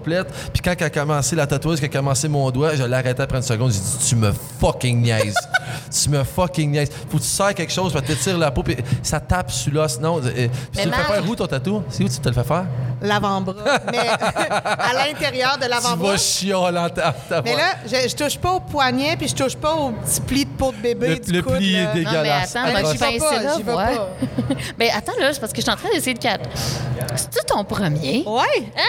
Puis 0.53 0.61
quand 0.63 0.73
elle 0.77 0.85
a 0.85 0.89
commencé 0.89 1.35
la 1.35 1.47
tatoueuse, 1.47 1.79
quand 1.79 1.87
elle 1.87 1.93
a 1.95 1.99
commencé 1.99 2.27
mon 2.27 2.49
doigt, 2.51 2.75
je 2.75 2.83
l'arrêtais 2.83 3.21
après 3.23 3.37
une 3.37 3.43
seconde. 3.43 3.71
J'ai 3.71 3.79
dit 3.79 3.97
Tu 4.07 4.15
me 4.15 4.31
fucking 4.59 5.01
niaises. 5.01 5.35
tu 6.03 6.09
me 6.09 6.23
fucking 6.23 6.71
niaises. 6.71 6.89
Faut 7.09 7.17
que 7.17 7.23
tu 7.23 7.27
serres 7.29 7.53
quelque 7.55 7.71
chose, 7.73 7.91
puis 7.93 8.01
tu 8.03 8.15
tires 8.15 8.37
la 8.37 8.51
peau, 8.51 8.63
puis 8.63 8.77
ça 9.03 9.19
tape 9.19 9.51
sur 9.51 9.73
l'os. 9.73 9.99
Non, 9.99 10.19
euh, 10.19 10.21
puis 10.31 10.49
Mais 10.75 10.81
tu 10.83 10.89
le 10.89 10.93
fais 10.95 11.03
faire 11.13 11.29
où 11.29 11.35
ton 11.35 11.47
tatou? 11.47 11.83
C'est 11.89 12.03
où 12.03 12.09
tu 12.09 12.17
te 12.19 12.27
le 12.29 12.33
fais 12.35 12.43
faire? 12.43 12.65
L'avant-bras. 13.01 13.79
Mais 13.91 13.97
à 13.99 14.93
l'intérieur 15.07 15.57
de 15.57 15.63
Tu 15.65 15.69
l'avant-bras. 15.69 16.11
vas 16.13 16.17
chialer 16.17 16.79
en 16.79 16.89
ta, 16.89 17.11
ta 17.13 17.41
Mais 17.43 17.55
là, 17.55 17.75
je, 17.85 18.09
je 18.09 18.15
touche 18.15 18.37
pas 18.37 18.53
au 18.53 18.59
poignet 18.59 19.15
puis 19.17 19.27
je 19.27 19.35
touche 19.35 19.55
pas 19.55 19.73
au 19.75 19.91
petit 19.91 20.21
pli 20.21 20.45
de 20.45 20.49
peau 20.49 20.71
de 20.71 20.77
bébé 20.77 21.07
Le- 21.09 21.19
du 21.19 21.31
le 21.31 21.41
coude. 21.43 21.57
pli 21.57 21.75
est 21.75 21.83
là. 21.83 21.93
dégueu. 21.93 22.05
Non, 22.05 22.11
mais 22.11 22.17
dégueulasse. 22.23 22.55
attends, 22.55 22.73
Ben, 22.73 22.85
j'y 22.91 22.97
vais 22.97 23.05
pincer 23.05 23.19
pas, 23.19 23.43
là, 23.43 23.53
j'y 23.57 23.63
vais 23.63 23.73
ouais. 23.73 23.95
pas. 23.95 24.09
ben 24.79 24.89
attends, 24.95 25.11
là, 25.19 25.33
c'est 25.33 25.39
parce 25.39 25.51
que 25.53 25.57
je 25.57 25.61
suis 25.63 25.71
en 25.71 25.75
train 25.75 25.89
d'essayer 25.93 26.13
de 26.15 26.19
catch. 26.19 26.41
C'est-tu 27.15 27.45
ton 27.45 27.63
premier? 27.63 28.23
Ouais. 28.25 28.63
Ah! 28.75 28.81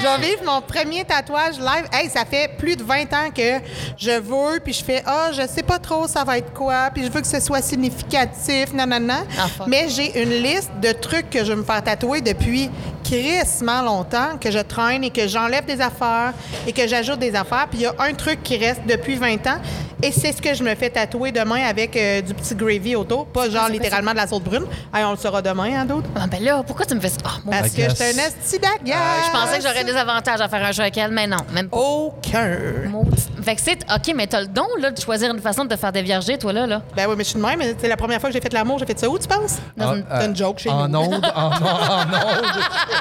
Je 0.00 0.20
vais 0.20 0.28
vivre 0.28 0.42
mon 0.44 0.60
premier 0.60 1.04
tatouage 1.04 1.58
live. 1.58 1.86
Hey, 1.92 2.08
ça 2.08 2.24
fait 2.24 2.50
plus 2.58 2.76
de 2.76 2.82
20 2.84 3.12
ans 3.12 3.30
que 3.34 3.60
je 3.96 4.18
veux, 4.20 4.60
puis 4.60 4.72
je 4.72 4.84
fais 4.84 5.02
Ah, 5.06 5.30
je 5.32 5.46
sais 5.46 5.62
pas 5.62 5.78
trop 5.78 6.06
ça 6.06 6.24
va 6.24 6.38
être 6.38 6.52
quoi, 6.52 6.90
puis 6.92 7.04
je 7.04 7.10
veux 7.10 7.20
que 7.20 7.26
ce 7.26 7.40
soit 7.40 7.62
significatif, 7.62 8.72
nanana. 8.72 9.24
Ah. 9.38 9.46
Mais 9.66 9.88
j'ai 9.88 10.22
une 10.22 10.42
liste 10.42 10.70
de 10.80 10.92
trucs 10.92 11.30
que 11.30 11.44
je 11.44 11.52
veux 11.52 11.58
me 11.58 11.64
faire 11.64 11.82
tatouer 11.82 12.20
depuis 12.20 12.70
crissement 13.08 13.82
longtemps, 13.82 14.36
que 14.40 14.50
je 14.50 14.58
traîne 14.58 15.04
et 15.04 15.10
que 15.10 15.26
j'enlève 15.26 15.64
des 15.64 15.80
affaires 15.80 16.32
et 16.66 16.72
que 16.72 16.86
j'ajoute 16.86 17.18
des 17.18 17.34
affaires. 17.34 17.66
Puis 17.70 17.80
il 17.80 17.82
y 17.82 17.86
a 17.86 17.94
un 17.98 18.12
truc 18.14 18.42
qui 18.42 18.56
reste 18.56 18.82
depuis 18.86 19.16
20 19.16 19.46
ans, 19.46 19.58
et 20.02 20.12
c'est 20.12 20.32
ce 20.32 20.40
que 20.40 20.54
je 20.54 20.62
me 20.62 20.74
fais 20.74 20.90
tatouer 20.90 21.32
demain 21.32 21.64
avec 21.68 21.96
euh, 21.96 22.20
du 22.20 22.32
petit 22.34 22.54
gravy 22.54 22.94
autour, 22.94 23.26
pas 23.26 23.50
genre 23.50 23.68
littéralement 23.68 24.12
de 24.12 24.16
la 24.16 24.26
sauce 24.26 24.42
brune. 24.42 24.64
Hey, 24.94 25.04
on 25.04 25.10
le 25.12 25.16
saura 25.16 25.42
demain, 25.42 25.80
hein, 25.80 25.84
d'autres? 25.84 26.08
Ah, 26.14 26.26
ben 26.28 26.42
là, 26.42 26.62
pourquoi 26.64 26.86
tu 26.86 26.94
me 26.94 27.00
fais 27.00 27.08
ça? 27.08 27.16
Ah, 27.24 27.30
mon 27.44 27.50
Parce 27.50 27.70
que 27.70 27.82
j'étais 27.88 28.04
un 28.04 28.24
esti 28.26 28.58
d'agace. 28.58 29.26
Je 29.26 29.30
pensais 29.32 29.58
que 29.58 29.62
j'aurais 29.64 29.84
des 29.84 29.96
avantages 29.96 30.40
à 30.40 30.48
faire 30.48 30.64
un 30.64 30.70
jeu 30.72 30.82
avec 30.82 30.96
elle, 30.98 31.10
mais 31.10 31.26
non, 31.26 31.38
même 31.52 31.68
pas. 31.68 31.76
Aucun. 31.78 32.56
Maudit. 32.90 33.26
Fait 33.42 33.54
que 33.56 33.60
c'est. 33.60 33.78
OK, 33.92 34.12
mais 34.14 34.26
t'as 34.26 34.42
le 34.42 34.46
don, 34.48 34.66
là, 34.80 34.90
de 34.90 35.00
choisir 35.00 35.30
une 35.34 35.40
façon 35.40 35.64
de 35.64 35.70
te 35.74 35.76
faire 35.80 35.90
dévierger, 35.92 36.38
toi, 36.38 36.52
là. 36.52 36.66
là. 36.66 36.82
Ben 36.94 37.06
oui, 37.08 37.14
mais 37.16 37.24
je 37.24 37.30
suis 37.30 37.38
de 37.38 37.44
même. 37.44 37.58
mais 37.58 37.74
C'est 37.80 37.88
la 37.88 37.96
première 37.96 38.20
fois 38.20 38.28
que 38.30 38.34
j'ai 38.34 38.40
fait 38.40 38.52
l'amour, 38.52 38.78
j'ai 38.78 38.86
fait 38.86 38.98
ça 38.98 39.08
où, 39.08 39.18
tu 39.18 39.26
penses? 39.26 39.56
Dans 39.76 39.94
une- 39.94 40.04
C'est 40.20 40.26
une 40.26 40.36
joke 40.36 40.58
chez 40.60 40.70
Ah, 40.70 40.76
en 40.76 40.88
nous. 40.88 40.98
onde, 40.98 41.24
en, 41.34 41.46
en, 41.46 41.50
en 41.50 42.02
onde. 42.02 42.62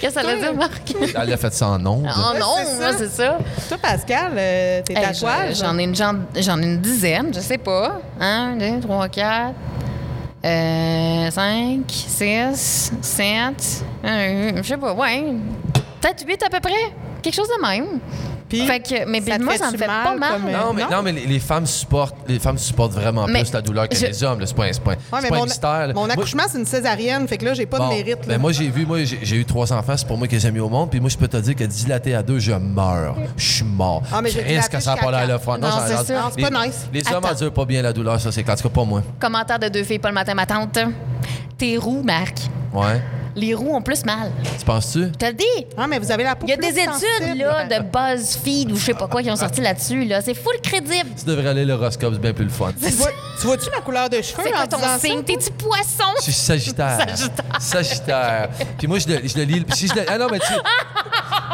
Qu'est-ce 0.00 0.14
que 0.14 0.20
ça 0.22 0.26
veut 0.26 0.38
dire, 0.40 0.54
Marc? 0.54 0.94
Elle 1.20 1.32
a 1.32 1.36
fait 1.36 1.52
ça 1.52 1.68
en 1.68 1.84
onde. 1.86 2.08
Oh 2.08 2.38
non, 2.38 2.54
c'est 2.96 3.08
ça. 3.10 3.38
Toi, 3.68 3.76
Pascal, 3.80 4.32
euh, 4.36 4.82
tes 4.82 4.94
Hey, 4.96 5.02
tatouages? 5.04 5.56
je- 5.56 5.64
J'en 5.64 5.76
ai, 5.78 5.84
une, 5.84 5.94
j'en, 5.94 6.14
j'en 6.36 6.58
ai 6.60 6.64
une 6.64 6.80
dizaine, 6.80 7.32
je 7.34 7.40
sais 7.40 7.58
pas. 7.58 8.00
Un, 8.20 8.56
deux, 8.56 8.80
trois, 8.80 9.08
quatre. 9.08 9.54
Euh, 10.44 11.30
cinq, 11.30 11.82
six, 11.88 12.92
sept. 13.02 13.84
euh, 14.04 14.52
je 14.56 14.62
sais 14.62 14.76
pas, 14.78 14.92
ouais. 14.94 15.34
Peut-être 16.00 16.26
huit 16.26 16.42
à 16.42 16.48
peu 16.48 16.60
près. 16.60 16.92
Quelque 17.20 17.34
chose 17.34 17.48
de 17.48 17.60
même. 17.66 18.00
Puis, 18.50 18.66
fait 18.66 18.80
que, 18.80 19.08
mais 19.08 19.20
ça 19.22 19.38
te 19.38 19.42
moi, 19.44 19.56
ça 19.56 19.70
me 19.70 19.78
fait 19.78 19.86
mal 19.86 20.04
pas 20.04 20.16
mal. 20.16 20.32
comme, 20.32 20.48
euh, 20.48 20.52
Non, 20.52 20.72
mais, 20.74 20.82
Non? 20.82 20.88
non, 20.90 21.02
mais 21.02 21.12
les, 21.12 21.24
les 21.26 21.38
femmes 21.38 21.66
supportent, 21.66 22.16
les 22.28 22.38
femmes 22.38 22.58
supportent 22.58 22.92
vraiment 22.92 23.26
Mais 23.26 23.42
plus 23.42 23.52
la 23.52 23.62
douleur 23.62 23.88
que 23.88 23.96
je- 23.96 24.06
les 24.06 24.24
hommes. 24.24 24.40
là. 24.40 24.46
C'est 24.46 24.54
pas, 24.56 24.64
Ouais, 24.64 24.96
mais 25.22 25.30
mon, 25.30 25.42
un 25.42 25.44
mystère. 25.44 25.86
là. 25.86 25.92
mon 25.94 26.10
accouchement, 26.10 26.42
c'est 26.50 26.58
une 26.58 26.66
césarienne, 26.66 27.26
fait 27.28 27.38
que 27.38 27.44
là, 27.44 27.54
j'ai 27.54 27.64
pas 27.66 27.78
Bon, 27.78 27.88
de 27.88 27.94
mérite. 27.94 28.18
ben 28.26 28.32
là. 28.32 28.38
moi, 28.38 28.52
j'ai 28.52 28.68
vu, 28.68 28.84
moi, 28.84 28.98
j'ai 29.04 29.36
eu 29.36 29.44
trois 29.44 29.72
enfants, 29.72 29.94
c'est 29.96 30.06
pour 30.06 30.18
moi 30.18 30.26
que 30.28 30.38
j'ai 30.38 30.50
mis 30.50 30.60
au 30.60 30.68
monde. 30.68 30.90
Puis 30.90 31.00
moi, 31.00 31.08
je 31.08 31.16
peux 31.16 31.28
te 31.28 31.36
dire 31.36 31.54
que 31.54 31.64
dilaté 31.64 32.14
à 32.14 32.22
deux, 32.22 32.38
je 32.40 32.52
meurs. 32.52 33.14
Je 33.36 33.50
suis 33.52 33.64
mort. 33.64 34.02
Ah, 34.12 34.20
mais 34.20 34.30
dilaté 34.30 34.68
que 34.68 34.80
ça 34.80 34.92
a 34.92 34.96
pas 34.96 35.10
l'air 35.12 35.28
le 35.28 35.38
fun? 35.38 35.56
Non, 35.58 35.68
c'est 35.88 36.42
pas 36.42 36.66
nice. 36.66 36.88
Les 36.92 37.02
hommes 37.12 37.24
endurent 37.24 37.52
pas 37.54 37.64
bien 37.64 37.82
la 37.82 37.92
douleur, 37.92 38.20
ça, 38.20 38.32
c'est 38.32 38.42
clair. 38.42 38.54
En 38.54 38.56
tout 38.60 38.68
cas, 38.68 38.74
pas 38.74 38.84
moi. 38.84 39.02
Commentaire 39.20 39.58
de 39.60 39.68
deux 39.68 39.84
filles, 39.84 39.98
pas 40.00 40.08
le 40.08 40.14
matin, 40.14 40.34
ma 40.34 40.46
tante. 40.46 40.78
T'es 41.56 41.76
roux, 41.76 42.02
Marc. 42.02 42.36
Ouais. 42.72 43.00
Les 43.36 43.54
roues 43.54 43.74
ont 43.74 43.82
plus 43.82 44.04
mal. 44.04 44.30
Tu 44.58 44.64
penses-tu? 44.64 45.04
Je 45.04 45.08
te 45.18 45.26
le 45.26 45.32
dis. 45.34 45.66
Ah, 45.76 45.86
mais 45.86 45.98
vous 45.98 46.10
avez 46.10 46.24
la 46.24 46.34
peau 46.36 46.46
Il 46.46 46.50
y 46.50 46.52
a 46.52 46.56
plus 46.56 46.72
des 46.72 46.80
études 46.80 46.92
sensible. 46.92 47.38
là, 47.38 47.64
de 47.66 47.84
BuzzFeed 48.16 48.72
ou 48.72 48.76
je 48.76 48.84
sais 48.84 48.94
pas 48.94 49.06
quoi 49.08 49.22
qui 49.22 49.30
ont 49.30 49.36
sorti 49.36 49.60
là-dessus. 49.60 50.04
Là. 50.04 50.20
C'est 50.20 50.34
full 50.34 50.60
crédible. 50.62 51.10
Tu 51.18 51.24
devrais 51.24 51.48
aller 51.48 51.64
l'horoscope, 51.64 52.14
c'est 52.14 52.20
bien 52.20 52.32
plus 52.32 52.44
le 52.44 52.50
fun. 52.50 52.72
Tu 52.80 52.88
vois- 52.90 53.10
tu 53.40 53.46
vois-tu 53.46 53.70
ma 53.70 53.80
couleur 53.80 54.08
de 54.10 54.16
cheveux 54.20 54.42
C'est 54.44 54.52
en 54.52 54.56
quoi 54.56 54.66
ton 54.66 54.76
disant 54.78 54.98
signe? 54.98 55.22
T'es-tu 55.22 55.50
poisson? 55.52 56.12
Je 56.18 56.22
suis 56.24 56.32
Sagittaire. 56.50 56.98
Sagittaire. 57.58 58.48
Puis 58.78 58.86
moi, 58.86 58.98
je 58.98 59.08
le, 59.08 59.20
je 59.28 59.36
le 59.36 59.44
lis. 59.44 59.64
Si 59.74 59.86
je 59.86 59.94
le- 59.94 60.04
ah 60.08 60.18
non, 60.18 60.26
mais 60.30 60.38
tu 60.40 60.52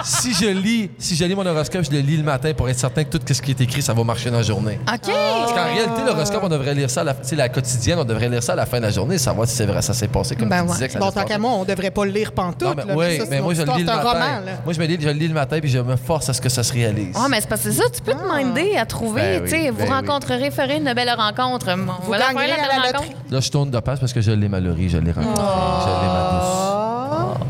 si 0.04 0.34
je 0.34 0.46
lis, 0.46 0.90
si 0.98 1.16
je 1.16 1.24
lis 1.24 1.34
mon 1.34 1.44
horoscope, 1.46 1.82
je 1.84 1.90
le 1.90 1.98
lis 2.00 2.16
le 2.16 2.22
matin 2.22 2.52
pour 2.54 2.68
être 2.68 2.78
certain 2.78 3.04
que 3.04 3.16
tout 3.16 3.34
ce 3.34 3.40
qui 3.42 3.50
est 3.52 3.60
écrit, 3.60 3.82
ça 3.82 3.92
va 3.94 4.04
marcher 4.04 4.30
dans 4.30 4.36
la 4.38 4.42
journée. 4.42 4.78
OK. 4.82 5.00
Parce 5.12 5.52
qu'en 5.52 5.64
réalité, 5.64 6.02
l'horoscope, 6.06 6.40
on 6.44 6.48
devrait 6.48 6.74
lire 6.74 6.90
ça, 6.90 7.00
à 7.00 7.04
la, 7.04 7.14
tu 7.14 7.20
sais, 7.28 7.36
la 7.36 7.48
quotidienne, 7.48 7.98
on 7.98 8.04
devrait 8.04 8.28
lire 8.28 8.42
ça 8.42 8.52
à 8.52 8.56
la 8.56 8.66
fin 8.66 8.78
de 8.78 8.82
la 8.84 8.90
journée, 8.90 9.18
savoir 9.18 9.48
si 9.48 9.56
c'est 9.56 9.66
vrai, 9.66 9.82
ça 9.82 9.94
s'est 9.94 10.08
passé 10.08 10.36
comme 10.36 10.48
Ben 10.48 10.62
tu 10.62 10.68
ouais. 10.68 10.72
disais 10.74 10.86
que 10.88 10.92
ça 10.94 10.98
Bon, 10.98 11.10
tant 11.10 11.24
qu'à 11.24 11.38
moi, 11.38 11.50
on 11.52 11.64
devrait 11.66 11.90
pas 11.90 12.04
le 12.04 12.10
lire 12.10 12.32
pantoute. 12.32 12.62
Non, 12.62 12.74
mais, 12.76 12.84
là, 12.84 12.94
oui, 12.96 13.18
ça, 13.18 13.24
mais 13.28 13.40
moi, 13.40 13.54
je 13.54 13.62
le 13.62 13.72
lis 13.72 13.80
le 13.80 13.86
matin. 13.86 14.02
Roman. 14.02 14.40
Moi, 14.64 14.72
je 14.74 14.80
me, 14.80 14.86
lis, 14.86 14.98
je 15.00 15.06
le 15.08 15.12
lis 15.14 15.28
le 15.28 15.34
matin, 15.34 15.58
puis 15.60 15.70
je 15.70 15.78
me 15.78 15.96
force 15.96 16.28
à 16.28 16.32
ce 16.32 16.40
que 16.40 16.48
ça 16.48 16.62
se 16.62 16.72
réalise. 16.72 17.14
Ah, 17.14 17.26
mais 17.28 17.40
c'est 17.40 17.48
parce 17.48 17.62
que 17.62 17.70
c'est 17.70 17.78
ça, 17.82 17.88
tu 17.94 18.00
peux 18.02 18.12
te 18.14 18.24
minder 18.26 18.76
à 18.76 18.86
trouver. 18.86 19.20
Ben 19.22 19.42
oui, 19.42 19.50
tu 19.50 19.56
sais, 19.56 19.64
ben 19.70 19.74
vous 19.74 19.82
oui. 19.84 19.88
rencontrerez, 19.90 20.50
ferez 20.50 20.76
une 20.76 20.92
belle 20.94 21.10
rencontre. 21.16 21.66
On 21.70 21.76
Vous 22.04 22.10
va 22.10 22.18
la 22.18 22.32
belle 22.32 22.50
rencontre. 22.52 23.10
Là, 23.30 23.40
je 23.40 23.50
tourne 23.50 23.70
de 23.70 23.78
passe 23.80 24.00
parce 24.00 24.12
que 24.12 24.20
je 24.20 24.30
l'ai 24.30 24.48
Mallory, 24.48 24.88
je 24.88 24.98
l'ai 24.98 25.12
rencontré. 25.12 25.42
Je 25.44 25.86
l'ai 25.86 26.08
ma 26.08 26.30
douce. 26.32 26.76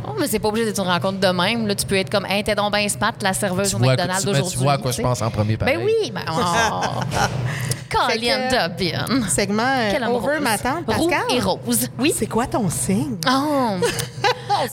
Oh, 0.09 0.13
mais 0.19 0.27
c'est 0.29 0.39
pas 0.39 0.49
obligé 0.49 0.65
d'être 0.67 0.81
une 0.81 0.89
rencontre 0.89 1.19
de 1.21 1.27
même. 1.29 1.67
Là, 1.67 1.75
tu 1.75 1.85
peux 1.87 1.97
être 1.97 2.11
comme, 2.11 2.25
hey, 2.27 2.43
t'es 2.43 2.55
donc 2.55 2.73
bien 2.75 2.89
smart, 2.89 3.13
la 3.21 3.33
serveuse 3.35 3.71
Tu 3.71 3.77
au 3.77 3.79
McDonald's 3.79 4.21
tu- 4.23 4.27
mais 4.27 4.33
aujourd'hui. 4.39 4.57
tu 4.57 4.63
vois 4.63 4.73
à 4.73 4.79
quoi 4.79 4.91
je 4.93 5.03
pense 5.03 5.21
en 5.23 5.31
premier 5.31 5.57
pareil. 5.57 5.77
Ben 5.77 5.85
oui, 5.85 6.11
ben. 6.13 6.23
Que- 8.09 8.51
Dobbin. 8.51 9.29
Segment 9.29 9.63
euh, 9.63 10.07
Over 10.09 10.35
rose. 10.37 10.41
ma 10.43 10.59
tante, 10.59 10.85
Roux 10.87 11.09
Pascal. 11.09 11.37
et 11.37 11.41
rose. 11.41 11.89
Oui. 11.99 12.15
C'est 12.17 12.27
quoi 12.27 12.47
ton 12.47 12.69
signe? 12.71 13.17
Oh! 13.29 13.77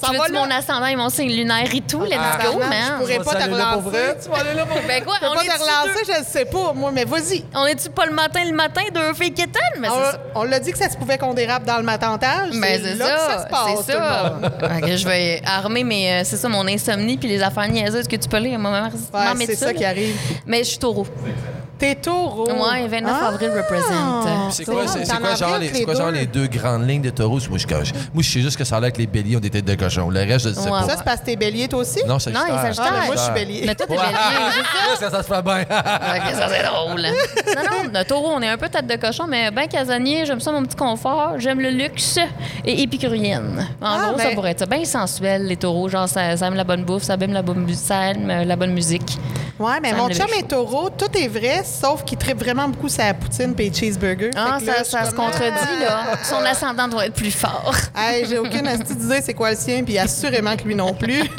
s'en 0.01 0.11
tu 0.11 0.17
veux 0.17 0.33
mon 0.33 0.49
ascendant 0.51 0.85
et 0.85 0.95
mon 0.95 1.09
signe 1.09 1.29
lunaire 1.29 1.67
et 1.73 1.81
tout? 1.81 2.01
Let's 2.03 2.17
Ah, 2.19 2.37
go, 2.45 2.59
man! 2.59 2.69
Je 2.71 2.97
pourrais 2.99 3.19
pas 3.19 3.35
te 3.35 3.49
relancer. 3.49 3.97
Tu 4.23 4.29
vas 4.29 4.37
aller 4.37 4.53
là 4.53 4.65
pour 4.65 4.77
Ben 4.87 5.03
quoi, 5.03 5.15
Je 5.15 5.19
peux 5.21 5.31
on 5.31 5.35
pas 5.35 5.41
te 5.43 5.61
relancer, 5.61 6.03
je 6.13 6.19
le 6.19 6.25
sais 6.25 6.45
pas, 6.45 6.73
moi, 6.73 6.91
mais 6.93 7.05
vas-y. 7.05 7.43
On 7.55 7.65
est-tu 7.65 7.89
pas 7.89 8.05
le 8.05 8.13
matin, 8.13 8.41
le 8.45 8.53
matin, 8.53 8.81
deux 8.93 9.13
filles 9.13 9.33
qui 9.33 9.41
étonnent? 9.41 9.79
Mais. 9.79 9.89
On, 9.89 10.41
on 10.41 10.43
l'a 10.43 10.59
dit 10.59 10.71
que 10.71 10.77
ça 10.77 10.89
se 10.89 10.97
pouvait 10.97 11.17
qu'on 11.17 11.33
dérape 11.33 11.65
dans 11.65 11.77
le 11.77 11.83
matantage. 11.83 12.51
Ben, 12.53 12.79
c'est 12.83 12.95
ça, 12.97 13.17
ça 13.17 13.43
se 13.43 13.47
passe, 13.49 13.85
c'est 13.85 13.91
ça. 13.93 14.35
je 14.97 15.07
vais 15.07 15.41
armer 15.45 15.83
mes, 15.83 16.11
euh, 16.13 16.21
c'est 16.23 16.37
ça, 16.37 16.47
mon 16.49 16.67
insomnie 16.67 17.17
puis 17.17 17.27
les 17.27 17.41
affaires 17.41 17.67
niaiseuses 17.67 18.07
que 18.07 18.15
tu 18.15 18.29
peux 18.29 18.37
lire. 18.37 18.59
Maman, 18.59 18.89
Ouais, 19.13 19.33
met 19.35 19.45
c'est 19.45 19.55
ça 19.55 19.73
qui 19.73 19.83
arrive. 19.85 20.15
Mais 20.45 20.59
je 20.59 20.69
suis 20.69 20.77
taureau. 20.77 21.05
T'es 21.83 21.95
taureau. 21.95 22.47
Ouais, 22.47 22.87
29 22.87 23.13
Ah! 23.21 23.27
avril 23.27 23.49
represent. 23.49 24.51
C'est 24.51 24.63
quoi, 24.63 24.87
c'est, 24.87 25.03
c'est 25.05 25.17
quoi, 25.17 25.35
genre, 25.35 25.57
les, 25.57 25.67
c'est 25.73 25.83
quoi 25.83 25.95
genre 25.95 26.11
deux. 26.11 26.19
les 26.19 26.25
deux 26.27 26.47
grandes 26.47 26.87
lignes 26.87 27.01
de 27.01 27.09
taureau? 27.09 27.39
Moi, 27.49 27.57
je, 27.57 27.67
moi, 27.67 27.83
je 28.23 28.29
sais 28.29 28.39
juste 28.39 28.55
que 28.55 28.63
ça 28.63 28.77
a 28.77 28.79
l'air 28.79 28.93
que 28.93 28.99
les 28.99 29.07
béliers 29.07 29.35
ont 29.35 29.41
des 29.41 29.49
têtes 29.49 29.65
de 29.65 29.75
cochon. 29.75 30.09
Le 30.09 30.19
reste, 30.21 30.45
je 30.45 30.49
ne 30.49 30.53
sais 30.53 30.61
Ouais. 30.61 30.69
pas. 30.69 30.83
Ça, 30.87 30.95
c'est 30.97 31.03
parce 31.03 31.19
que 31.19 31.25
t'es 31.25 31.35
bélier, 31.35 31.67
toi 31.67 31.79
aussi? 31.79 31.99
Non, 32.07 32.13
Non, 32.13 32.19
Sagittaire. 32.19 32.45
il 32.49 32.61
Sagittaire. 32.61 32.85
Ah, 32.89 32.99
mais 33.01 33.05
moi, 33.07 33.15
je 33.17 33.21
suis 33.21 33.33
bélier. 33.33 33.63
Mais 33.65 33.75
toi, 33.75 33.85
t'es 33.87 33.95
bélier, 33.95 34.07
c'est 34.99 35.05
ça? 35.05 35.09
ça, 35.11 35.17
ça 35.17 35.23
se 35.23 35.27
fait 35.27 35.41
bien. 35.41 35.59
Ok, 36.15 36.35
ça 36.35 36.47
c'est 36.49 36.63
drôle. 36.63 37.01
Non, 37.01 37.63
non, 37.83 37.99
le 37.99 38.05
taureau, 38.05 38.29
on 38.35 38.41
est 38.41 38.47
un 38.47 38.57
peu 38.57 38.69
tête 38.69 38.87
de 38.87 38.95
cochon, 38.95 39.25
mais 39.27 39.51
ben 39.51 39.67
casanier, 39.67 40.25
j'aime 40.25 40.39
ça 40.39 40.51
mon 40.51 40.63
petit 40.63 40.75
confort, 40.75 41.33
j'aime 41.37 41.59
le 41.59 41.69
luxe 41.69 42.17
et 42.65 42.81
épicurienne. 42.81 43.67
En 43.81 43.85
Ah, 43.85 43.97
gros, 44.09 44.17
ça 44.19 44.25
ben- 44.29 44.35
pourrait 44.35 44.51
être 44.51 44.59
ça. 44.59 44.65
Bien 44.65 44.85
sensuel, 44.85 45.47
les 45.47 45.57
taureaux, 45.57 45.89
genre 45.89 46.07
ça, 46.07 46.37
ça 46.37 46.47
aime 46.47 46.55
la 46.55 46.63
bonne 46.63 46.83
bouffe, 46.85 47.03
ça 47.03 47.15
aime 47.19 47.33
la 47.33 47.41
bonne, 47.41 47.67
ça 47.73 48.11
aime 48.11 48.29
euh, 48.29 48.45
la 48.45 48.55
bonne 48.55 48.71
musique. 48.73 49.17
Ouais, 49.59 49.79
mais 49.81 49.93
mon 49.93 50.09
chum 50.09 50.25
est 50.37 50.47
taureau, 50.47 50.89
tout 50.89 51.15
est 51.17 51.27
vrai, 51.27 51.61
sauf 51.73 52.03
qu'il 52.03 52.17
tripe 52.17 52.39
vraiment 52.39 52.67
beaucoup 52.69 52.89
sa 52.89 53.13
poutine 53.13 53.53
et 53.57 53.73
cheeseburger. 53.73 54.29
Ah, 54.35 54.57
là, 54.65 54.83
ça, 54.83 55.05
se 55.05 55.11
comme, 55.11 55.25
contredit, 55.25 55.79
là. 55.81 56.17
Son 56.23 56.37
ascendant 56.45 56.87
doit 56.87 57.05
être 57.07 57.13
plus 57.15 57.31
fort. 57.31 57.73
ah, 57.95 58.13
Hey, 58.13 58.25
j'ai 58.29 58.37
aucune 58.37 58.67
astuce 58.67 58.97
d'idée 58.97 59.21
c'est 59.23 59.33
quoi 59.33 59.51
le 59.51 59.55
sien, 59.57 59.83
puis 59.83 59.97
assurément 59.97 60.55
que 60.55 60.63
lui 60.63 60.75
non 60.75 60.93
plus. 60.93 61.23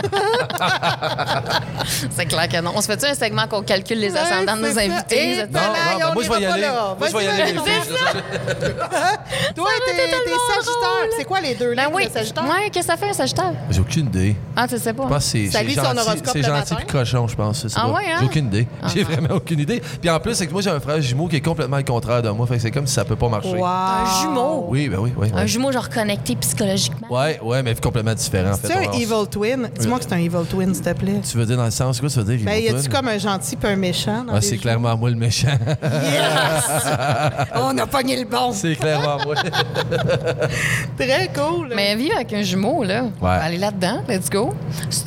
C'est 2.11 2.27
clair 2.27 2.49
que 2.49 2.61
non. 2.61 2.73
On 2.75 2.81
se 2.81 2.87
fait-tu 2.87 3.07
un 3.07 3.15
segment 3.15 3.47
qu'on 3.47 3.63
calcule 3.63 3.99
les 3.99 4.17
ascendants 4.17 4.57
de 4.57 4.63
nos 4.63 4.79
invités? 4.79 5.37
Non, 5.37 5.47
Ben 5.51 5.61
là, 5.61 5.69
non, 5.69 5.99
ben 5.99 6.07
on 6.11 6.15
moi, 6.15 6.23
je 6.25 6.31
vais 6.33 6.41
y 6.41 6.47
aller. 6.47 6.63
là. 6.63 6.97
Moi, 6.99 7.09
je 7.09 7.17
vais 7.17 7.25
y 7.25 7.29
aller, 7.29 7.53
les 7.53 7.59
vas-y. 7.59 7.65
filles. 7.71 7.95
Toi, 9.55 9.69
t'es 9.87 9.93
Sagittaire. 10.55 11.09
C'est 11.17 11.25
quoi 11.25 11.41
les 11.41 11.55
deux 11.55 11.75
Ben 11.75 11.85
lignes 11.87 11.95
oui. 11.95 12.09
Sagittaire? 12.13 12.45
Ouais, 12.45 12.71
qu'est-ce 12.71 12.87
que 12.89 12.93
ça 12.93 12.97
fait, 12.97 13.11
un 13.11 13.13
Sagittaire? 13.13 13.53
J'ai 13.71 13.81
aucune 13.81 14.07
idée. 14.07 14.37
Ah, 14.57 14.67
tu 14.69 14.79
sais 14.79 14.93
pas. 14.93 15.05
Je 15.05 15.09
pense 15.09 15.33
que 16.23 16.31
c'est 16.33 16.43
gentil, 16.43 16.75
puis 16.75 16.87
cochon, 16.87 17.27
je 17.29 17.35
pense. 17.37 17.67
Ah 17.77 17.89
ouais, 17.91 18.03
hein? 18.11 18.17
J'ai 18.21 18.27
aucune 18.27 18.47
idée. 18.47 18.67
Ah 18.83 18.87
J'ai 18.93 19.03
non. 19.05 19.11
vraiment 19.11 19.35
aucune 19.37 19.61
idée. 19.61 19.83
Puis 20.01 20.11
en 20.11 20.19
plus, 20.25 20.35
c'est 20.35 20.47
que 20.47 20.53
moi, 20.53 20.63
j'ai 20.63 20.71
un 20.71 20.81
frère 20.81 21.01
jumeau 21.01 21.29
qui 21.29 21.37
est 21.37 21.41
complètement 21.41 21.77
le 21.77 21.83
contraire 21.85 22.23
de 22.23 22.31
moi. 22.31 22.47
Fait 22.47 22.57
que 22.57 22.63
c'est 22.63 22.71
comme 22.71 22.87
si 22.87 22.95
ça 22.95 23.05
peut 23.05 23.15
pas 23.17 23.29
marcher. 23.29 23.55
Wow. 23.57 23.65
Un 23.67 24.21
jumeau? 24.23 24.67
Oui, 24.69 24.89
ben 24.89 24.99
oui, 24.99 25.13
oui. 25.17 25.29
Un 25.35 25.43
oui. 25.43 25.49
jumeau, 25.49 25.71
genre 25.71 25.89
connecté 25.91 26.35
psychologiquement. 26.37 27.09
Ouais, 27.11 27.39
ouais, 27.43 27.63
mais 27.63 27.75
complètement 27.75 28.15
différent. 28.15 28.53
en 28.53 28.57
fait. 28.57 28.69
C'est 28.69 28.89
un 28.89 28.93
evil 28.93 29.29
twin? 29.31 29.69
Dis-moi 29.79 29.99
que 29.99 30.05
c'est 30.09 30.15
un 30.15 30.19
evil 30.19 30.45
twin, 30.49 30.75
s'il 30.75 30.83
te 30.83 30.93
plaît. 30.95 31.21
Tu 31.31 31.37
veux 31.37 31.45
dire 31.47 31.57
dans 31.59 31.65
le 31.67 31.71
sens, 31.71 32.01
quoi, 32.01 32.09
tu 32.09 32.19
veux 32.21 32.37
dire? 32.37 32.45
Ben, 32.47 32.63
y 32.63 32.69
a-tu 32.69 32.89
comme 32.89 33.09
un 33.09 33.19
gentil 33.19 33.57
puis 33.57 33.69
un 33.69 33.77
méchant? 33.77 34.25
dans 34.25 34.35
Ah, 34.35 34.41
c'est 34.41 34.57
clairement 34.57 34.97
moi 34.97 35.11
le 35.11 35.17
méchant. 35.17 35.49
Yes! 35.83 36.65
On 37.55 37.77
a 37.77 37.87
pogné 37.87 38.17
le 38.19 38.25
bon. 38.29 38.53
c'est 38.53 38.77
clairement 38.77 39.19
moi. 39.25 39.35
Très 40.99 41.31
cool. 41.35 41.73
Mais 41.75 41.95
vivre 41.97 42.15
avec 42.17 42.33
un 42.33 42.43
jumeau, 42.43 42.83
là, 42.85 43.05
on 43.21 43.25
va 43.25 43.33
aller 43.43 43.59
là-dedans, 43.59 44.03
let's 44.09 44.31
go. 44.31 44.55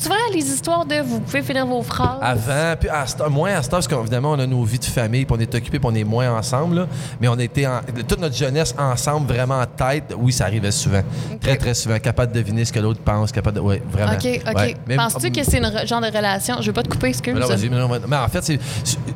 Vrai, 0.04 0.16
les 0.34 0.46
histoires 0.46 0.86
de 0.86 0.96
vous 1.02 1.20
pouvez 1.20 1.42
finir 1.42 1.66
vos 1.66 1.82
phrases? 1.82 2.20
Avant, 2.22 2.76
puis 2.80 2.90
à 2.90 3.06
cette- 3.08 3.28
moins 3.30 3.54
à 3.54 3.62
ce 3.64 3.68
temps, 3.70 3.78
parce 3.78 3.88
qu'évidemment, 3.88 4.32
on 4.32 4.40
a 4.40 4.46
nos 4.48 4.64
vies 4.64 4.80
de 4.80 4.84
famille, 5.02 5.26
puis 5.26 5.36
on 5.38 5.40
est 5.40 5.54
occupés, 5.56 5.80
puis 5.80 5.90
on 5.92 5.96
est 5.96 6.04
moins 6.04 6.38
ensemble, 6.38 6.76
là. 6.76 6.88
mais 7.22 7.28
on 7.28 7.38
était 7.40 7.68
en- 7.68 7.82
toute 8.08 8.20
notre 8.20 8.36
jeunesse 8.36 8.74
ensemble, 8.78 9.28
vraiment 9.32 9.60
en 9.60 9.66
tête. 9.66 10.14
Oui, 10.18 10.32
ça 10.32 10.46
arrivait 10.46 10.72
souvent. 10.72 11.02
Très, 11.42 11.58
très 11.58 11.74
souvent. 11.74 12.00
Capable 12.00 12.32
de 12.34 12.40
deviner 12.40 12.66
ce 12.66 12.74
que 12.74 12.80
l'autre 12.80 13.00
pense, 13.02 13.32
capable 13.32 13.58
de. 13.58 13.62
Oui, 13.62 13.76
vraiment. 13.92 14.14
OK, 14.14 14.42
OK. 14.48 14.56
Ouais. 14.88 14.96
Penses-tu 14.98 15.32
que 15.32 15.44
c'est 15.44 15.64
un 15.64 15.86
genre 15.86 16.02
de 16.02 16.08
relation? 16.08 16.56
Je 16.62 16.68
veux 16.68 16.74
pas 16.74 16.84
te 16.84 16.90
couper, 16.90 17.08
excuse. 17.10 17.34
Mais 17.34 17.46
vas-y, 17.46 17.70
mais 17.70 17.78
non, 17.78 17.90
mais- 17.90 18.16
en 18.18 18.28
fait, 18.28 18.44
c'est, 18.44 18.60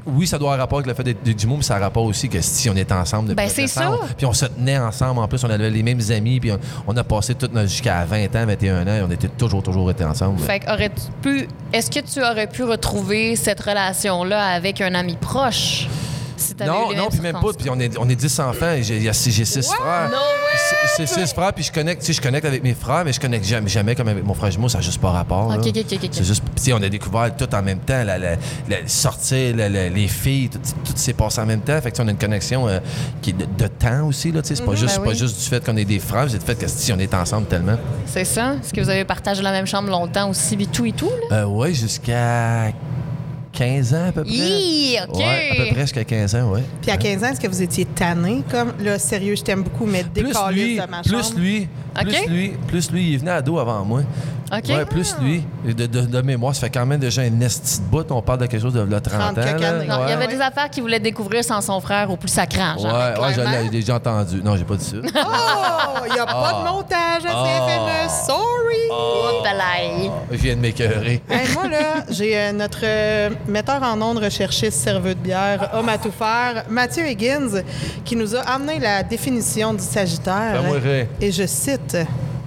oui, 0.05 0.27
ça 0.27 0.37
doit 0.37 0.49
avoir 0.49 0.59
rapport 0.59 0.79
avec 0.79 0.87
le 0.87 0.93
fait 0.93 1.03
d'être 1.03 1.23
des 1.23 1.35
jumeaux, 1.37 1.57
mais 1.57 1.63
ça 1.63 1.75
a 1.77 1.79
rapport 1.79 2.03
aussi 2.03 2.29
que 2.29 2.41
si 2.41 2.69
on 2.69 2.75
était 2.75 2.93
ensemble 2.93 3.29
depuis 3.29 3.43
Ben, 3.45 3.49
c'est 3.49 3.67
ça. 3.67 3.91
Puis 4.17 4.25
on 4.25 4.33
se 4.33 4.45
tenait 4.45 4.77
ensemble. 4.77 5.19
En 5.19 5.27
plus, 5.27 5.43
on 5.43 5.49
avait 5.49 5.69
les 5.69 5.83
mêmes 5.83 6.01
amis. 6.11 6.39
Puis 6.39 6.51
on, 6.51 6.59
on 6.87 6.97
a 6.97 7.03
passé 7.03 7.35
toute 7.35 7.53
notre 7.53 7.69
jusqu'à 7.69 8.05
20 8.05 8.25
ans, 8.35 8.45
21 8.45 8.83
ans. 8.87 8.95
Et 8.95 9.01
on 9.01 9.11
était 9.11 9.27
toujours, 9.29 9.63
toujours 9.63 9.89
été 9.91 10.03
ensemble. 10.03 10.39
Fait 10.39 10.59
que 10.59 10.71
aurais-tu 10.71 11.01
pu. 11.21 11.47
Est-ce 11.73 11.89
que 11.89 11.99
tu 12.05 12.21
aurais 12.21 12.47
pu 12.47 12.63
retrouver 12.63 13.35
cette 13.35 13.59
relation-là 13.61 14.43
avec 14.45 14.81
un 14.81 14.93
ami 14.93 15.15
proche? 15.19 15.70
Si 16.37 16.55
Non, 16.65 16.91
non, 16.95 17.09
puis 17.09 17.19
même 17.19 17.33
pas. 17.39 17.53
Puis 17.55 17.69
on 17.69 17.79
est, 17.79 17.95
on 17.99 18.09
est 18.09 18.15
10 18.15 18.39
enfants. 18.39 18.71
et 18.71 18.81
J'ai, 18.81 18.97
y 18.99 19.07
a 19.09 19.13
six- 19.13 19.31
j'ai 19.31 19.45
six 19.45 19.67
frères. 19.67 20.09
No 20.09 20.15
way! 20.15 20.87
c'est 20.97 21.05
six 21.07 21.33
frères, 21.33 21.53
puis 21.53 21.63
je 21.63 21.71
connecte, 21.71 22.01
tu 22.01 22.07
sais, 22.07 22.13
je 22.13 22.21
connecte 22.21 22.45
avec 22.45 22.63
mes 22.63 22.73
frères, 22.73 23.05
mais 23.05 23.13
je 23.13 23.19
connecte 23.19 23.45
jamais, 23.45 23.69
jamais 23.69 23.93
comme 23.95 24.07
avec 24.07 24.23
mon 24.25 24.33
frère 24.33 24.49
jumeau, 24.51 24.67
ça 24.67 24.79
n'a 24.79 24.83
juste 24.83 24.99
pas 24.99 25.11
rapport. 25.11 25.49
là. 25.49 25.57
Ok, 25.57 25.67
ok, 25.67 25.77
ok, 25.77 25.99
ok. 26.03 26.09
C'est 26.11 26.23
juste, 26.23 26.43
tu 26.55 26.63
sais, 26.63 26.73
on 26.73 26.81
a 26.81 26.89
découvert 26.89 27.35
tout 27.35 27.53
en 27.53 27.61
même 27.61 27.77
temps, 27.79 28.03
la, 28.03 28.17
la- 28.17 28.35
la- 28.67 28.87
sortir, 28.87 29.55
la- 29.55 29.69
la- 29.69 29.89
les 29.89 30.07
filles, 30.07 30.49
tout, 30.49 30.59
tout 30.59 30.93
s'est 30.95 31.13
passé 31.13 31.39
en 31.41 31.45
même 31.45 31.61
temps. 31.61 31.79
Fait 31.79 31.91
que, 31.91 32.01
on 32.01 32.07
a 32.07 32.11
une 32.11 32.17
connexion 32.17 32.67
euh, 32.67 32.79
qui 33.21 33.29
est 33.29 33.33
de, 33.33 33.45
de 33.45 33.67
temps 33.67 34.07
aussi, 34.07 34.31
là, 34.31 34.41
tu 34.41 34.49
sais, 34.49 34.55
c'est 34.55 34.65
pas, 34.65 34.71
juste, 34.73 34.85
ben 34.87 34.91
c'est 34.95 35.03
pas 35.03 35.09
oui. 35.11 35.17
juste 35.17 35.39
du 35.39 35.45
fait 35.47 35.63
qu'on 35.63 35.77
est 35.77 35.85
des 35.85 35.99
frères, 35.99 36.25
c'est 36.29 36.39
du 36.39 36.45
fait 36.45 36.55
que 36.55 36.67
si 36.67 36.91
on 36.91 36.97
est 36.99 37.13
ensemble 37.13 37.45
tellement. 37.47 37.77
C'est 38.07 38.25
ça? 38.25 38.55
Est-ce 38.61 38.73
que 38.73 38.81
vous 38.81 38.89
avez 38.89 39.05
partagé 39.05 39.41
la 39.43 39.51
même 39.51 39.67
chambre 39.67 39.89
longtemps 39.91 40.29
aussi, 40.29 40.55
et 40.59 40.65
tout 40.65 40.85
et 40.87 40.91
tout, 40.93 41.11
là? 41.29 41.37
Euh, 41.43 41.45
ouais, 41.45 41.73
jusqu'à 41.73 42.71
15 43.53 43.93
ans 43.93 44.07
à 44.09 44.11
peu 44.11 44.23
près. 44.23 44.33
Hi, 44.33 44.97
OK. 45.07 45.17
Ouais, 45.17 45.49
à 45.51 45.55
peu 45.55 45.69
près 45.71 45.81
jusqu'à 45.81 46.03
15 46.03 46.35
ans, 46.35 46.51
ouais. 46.51 46.63
Puis 46.81 46.91
à 46.91 46.97
15 46.97 47.23
ans, 47.23 47.27
est-ce 47.27 47.39
que 47.41 47.47
vous 47.47 47.61
étiez 47.61 47.85
tanné? 47.85 48.43
Comme, 48.49 48.73
là, 48.79 48.97
sérieux, 48.99 49.35
je 49.35 49.43
t'aime 49.43 49.63
beaucoup, 49.63 49.85
mais 49.85 50.03
Plus 50.03 50.23
lui, 50.51 50.75
de 50.77 50.85
ma 50.89 51.01
plus 51.01 51.35
lui, 51.35 51.67
plus 51.95 52.27
lui, 52.27 52.49
plus 52.67 52.91
lui, 52.91 53.11
il 53.11 53.19
venait 53.19 53.31
ado 53.31 53.59
avant 53.59 53.83
moi. 53.83 54.01
OK. 54.53 54.67
Ouais, 54.69 54.85
plus 54.85 55.15
lui. 55.21 55.43
Et 55.65 55.73
De, 55.73 55.85
de- 55.85 56.01
de 56.05 56.21
mémoire, 56.21 56.53
ça 56.53 56.61
fait 56.61 56.69
quand 56.69 56.85
même 56.85 56.99
déjà 56.99 57.21
un 57.21 57.39
esti 57.39 57.79
de 57.79 57.85
bout. 57.85 58.11
On 58.11 58.21
parle 58.21 58.39
de 58.39 58.45
quelque 58.47 58.61
chose 58.61 58.73
de 58.73 58.81
là, 58.81 58.99
30 58.99 59.21
ans. 59.21 59.33
30 59.33 59.45
quelques 59.45 59.61
là. 59.61 59.69
années. 59.69 59.87
Non, 59.87 59.99
il 60.07 60.09
y 60.09 60.13
avait 60.13 60.27
des 60.27 60.41
affaires 60.41 60.69
qu'il 60.69 60.83
voulait 60.83 60.99
découvrir 60.99 61.43
sans 61.43 61.61
son 61.61 61.79
frère 61.79 62.11
au 62.11 62.17
plus 62.17 62.27
sacrant, 62.27 62.77
genre. 62.77 62.93
Ouais, 62.93 63.37
ouais, 63.37 63.63
l'ai 63.63 63.69
déjà 63.69 63.95
entendu. 63.95 64.41
Non, 64.43 64.57
j'ai 64.57 64.65
pas 64.65 64.75
dit 64.75 64.85
ça. 64.85 64.97
Oh, 65.93 66.05
il 66.07 66.13
n'y 66.13 66.19
a 66.19 66.25
pas 66.25 66.53
de 66.63 66.69
montage 66.71 67.25
à 67.25 67.29
CFME. 67.29 68.09
Sorry! 68.25 68.87
Oh, 68.91 69.41
balaye. 69.43 70.09
je 70.31 70.37
viens 70.37 70.55
de 70.55 70.61
m'écœurer. 70.61 71.21
Hey, 71.29 71.53
moi, 71.53 71.67
là, 71.67 72.05
j'ai 72.09 72.37
euh, 72.37 72.51
notre 72.53 72.79
euh, 72.83 73.29
metteur 73.47 73.81
en 73.83 74.01
ondes, 74.01 74.19
recherchiste, 74.19 74.79
serveur 74.79 75.15
de 75.15 75.19
bière, 75.19 75.71
homme 75.73 75.89
à 75.89 75.97
tout 75.97 76.11
faire, 76.11 76.65
Mathieu 76.69 77.07
Higgins, 77.07 77.63
qui 78.03 78.15
nous 78.15 78.35
a 78.35 78.41
amené 78.41 78.79
la 78.79 79.03
définition 79.03 79.73
du 79.73 79.83
Sagittaire. 79.83 80.63
Et 81.19 81.31
je 81.31 81.45
cite 81.45 81.97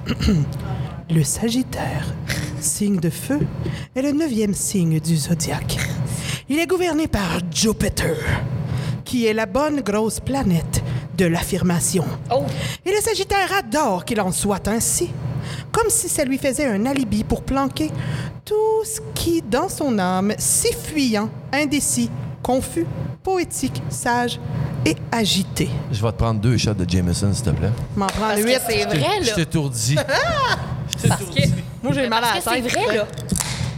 Le 1.11 1.23
Sagittaire, 1.23 2.07
signe 2.61 2.99
de 2.99 3.11
feu, 3.11 3.41
est 3.95 4.03
le 4.03 4.13
neuvième 4.13 4.55
signe 4.55 5.01
du 5.01 5.17
zodiaque. 5.17 5.79
Il 6.49 6.59
est 6.59 6.67
gouverné 6.67 7.09
par 7.09 7.41
Jupiter, 7.51 8.17
qui 9.05 9.27
est 9.27 9.35
la 9.35 9.47
bonne 9.47 9.81
grosse 9.81 10.21
planète 10.21 10.83
de 11.17 11.27
l'affirmation. 11.27 12.05
Oh. 12.31 12.45
Et 12.85 12.91
le 12.91 13.01
Sagittaire 13.01 13.49
adore 13.59 14.05
qu'il 14.05 14.21
en 14.21 14.33
soit 14.33 14.67
ainsi, 14.69 15.11
comme 15.73 15.89
si 15.91 16.09
ça 16.09 16.25
lui 16.25 16.39
faisait 16.39 16.67
un 16.67 16.87
alibi 16.87 17.25
pour 17.25 17.43
planquer 17.43 17.91
tout 18.45 18.85
ce 18.85 19.01
qui, 19.15 19.43
dans 19.43 19.69
son 19.69 19.99
âme, 19.99 20.33
si 20.39 20.69
fuyant, 20.73 21.29
indécis, 21.53 22.11
confus, 22.43 22.87
poétique, 23.23 23.83
sage 23.89 24.39
et 24.85 24.97
agité. 25.11 25.69
Je 25.91 26.03
vais 26.03 26.13
te 26.13 26.17
prendre 26.19 26.41
deux 26.41 26.57
shots 26.59 26.75
de 26.75 26.89
Jameson, 26.89 27.33
s'il 27.33 27.45
te 27.45 27.51
plaît. 27.51 27.71
M'en 27.97 28.07
prends 28.07 28.37
huit. 28.37 28.59
c'est 28.67 28.85
vrai, 28.85 29.23
Je 29.23 29.29
là. 29.31 29.35
t'étourdis. 29.37 29.97
Parce 31.09 31.21
que, 31.23 31.41
Moi, 31.83 31.93
j'ai 31.95 32.09
mal 32.09 32.23
à 32.25 32.35
la 32.35 32.41
que 32.41 32.45
c'est 32.45 32.63
tête. 32.63 32.73
vrai, 32.73 32.97
là. 32.97 33.07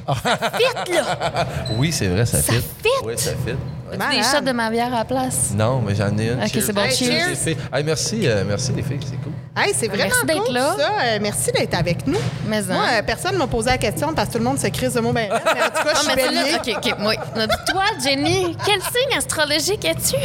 Fit, 0.14 0.92
là. 0.92 1.46
Oui, 1.78 1.90
c'est 1.92 2.06
vrai, 2.08 2.24
ça, 2.26 2.40
Ça 2.40 2.52
fit. 2.52 2.58
fit. 2.60 2.88
Oui, 3.04 3.14
ça 3.16 3.30
fit. 3.30 3.54
Des 3.92 3.96
Malade. 3.98 4.24
shots 4.24 4.40
de 4.44 4.52
ma 4.52 4.70
bière 4.70 4.92
à 4.92 4.98
la 4.98 5.04
place. 5.04 5.52
Non, 5.56 5.80
mais 5.80 5.94
j'en 5.94 6.16
ai 6.18 6.28
une. 6.32 6.42
Ok, 6.42 6.50
c'est 6.52 6.72
bon. 6.72 6.82
Hey, 6.82 6.92
Cheers. 6.92 7.06
cheers. 7.20 7.28
Les 7.30 7.36
filles. 7.36 7.56
Hey, 7.72 7.84
merci, 7.84 8.20
euh, 8.26 8.44
merci 8.46 8.72
les 8.72 8.82
filles, 8.82 9.00
c'est 9.02 9.16
cool. 9.22 9.32
Hey, 9.58 9.72
c'est 9.74 9.88
vraiment 9.88 10.04
Merci 10.04 10.26
d'être 10.26 10.44
cool, 10.44 10.54
là. 10.54 10.74
ça. 10.78 10.90
Euh, 11.04 11.18
merci 11.22 11.50
d'être 11.50 11.74
avec 11.74 12.06
nous. 12.06 12.18
Mais 12.46 12.60
Moi, 12.62 12.76
hein. 12.76 12.98
euh, 12.98 13.02
personne 13.02 13.36
m'a 13.38 13.46
posé 13.46 13.70
la 13.70 13.78
question 13.78 14.12
parce 14.12 14.28
que 14.28 14.32
tout 14.34 14.38
le 14.38 14.44
monde 14.44 14.58
se 14.58 14.66
crise 14.66 14.92
de 14.92 15.00
mots 15.00 15.12
ben 15.12 15.30
là, 15.30 15.40
mais 15.54 15.62
en 15.62 15.66
tout 15.66 15.82
cas, 15.82 15.82
je 15.84 15.88
Ah, 15.92 15.96
suis 16.00 16.08
mais 16.08 16.14
bélier. 16.16 16.36
celle-là, 16.62 16.76
OK, 16.76 16.86
OK, 16.86 16.94
oui. 17.06 17.46
Toi, 17.70 17.84
Jenny, 18.04 18.56
quel 18.66 18.80
signe 18.82 19.16
astrologique 19.16 19.82
es-tu? 19.84 20.16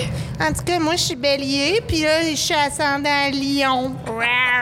En 0.44 0.52
tout 0.52 0.64
cas, 0.66 0.80
moi, 0.80 0.94
je 0.98 1.02
suis 1.04 1.16
bélier, 1.16 1.82
puis 1.88 2.02
là, 2.02 2.24
je 2.30 2.36
suis 2.36 2.54
ascendant 2.54 3.30
lion. 3.32 3.94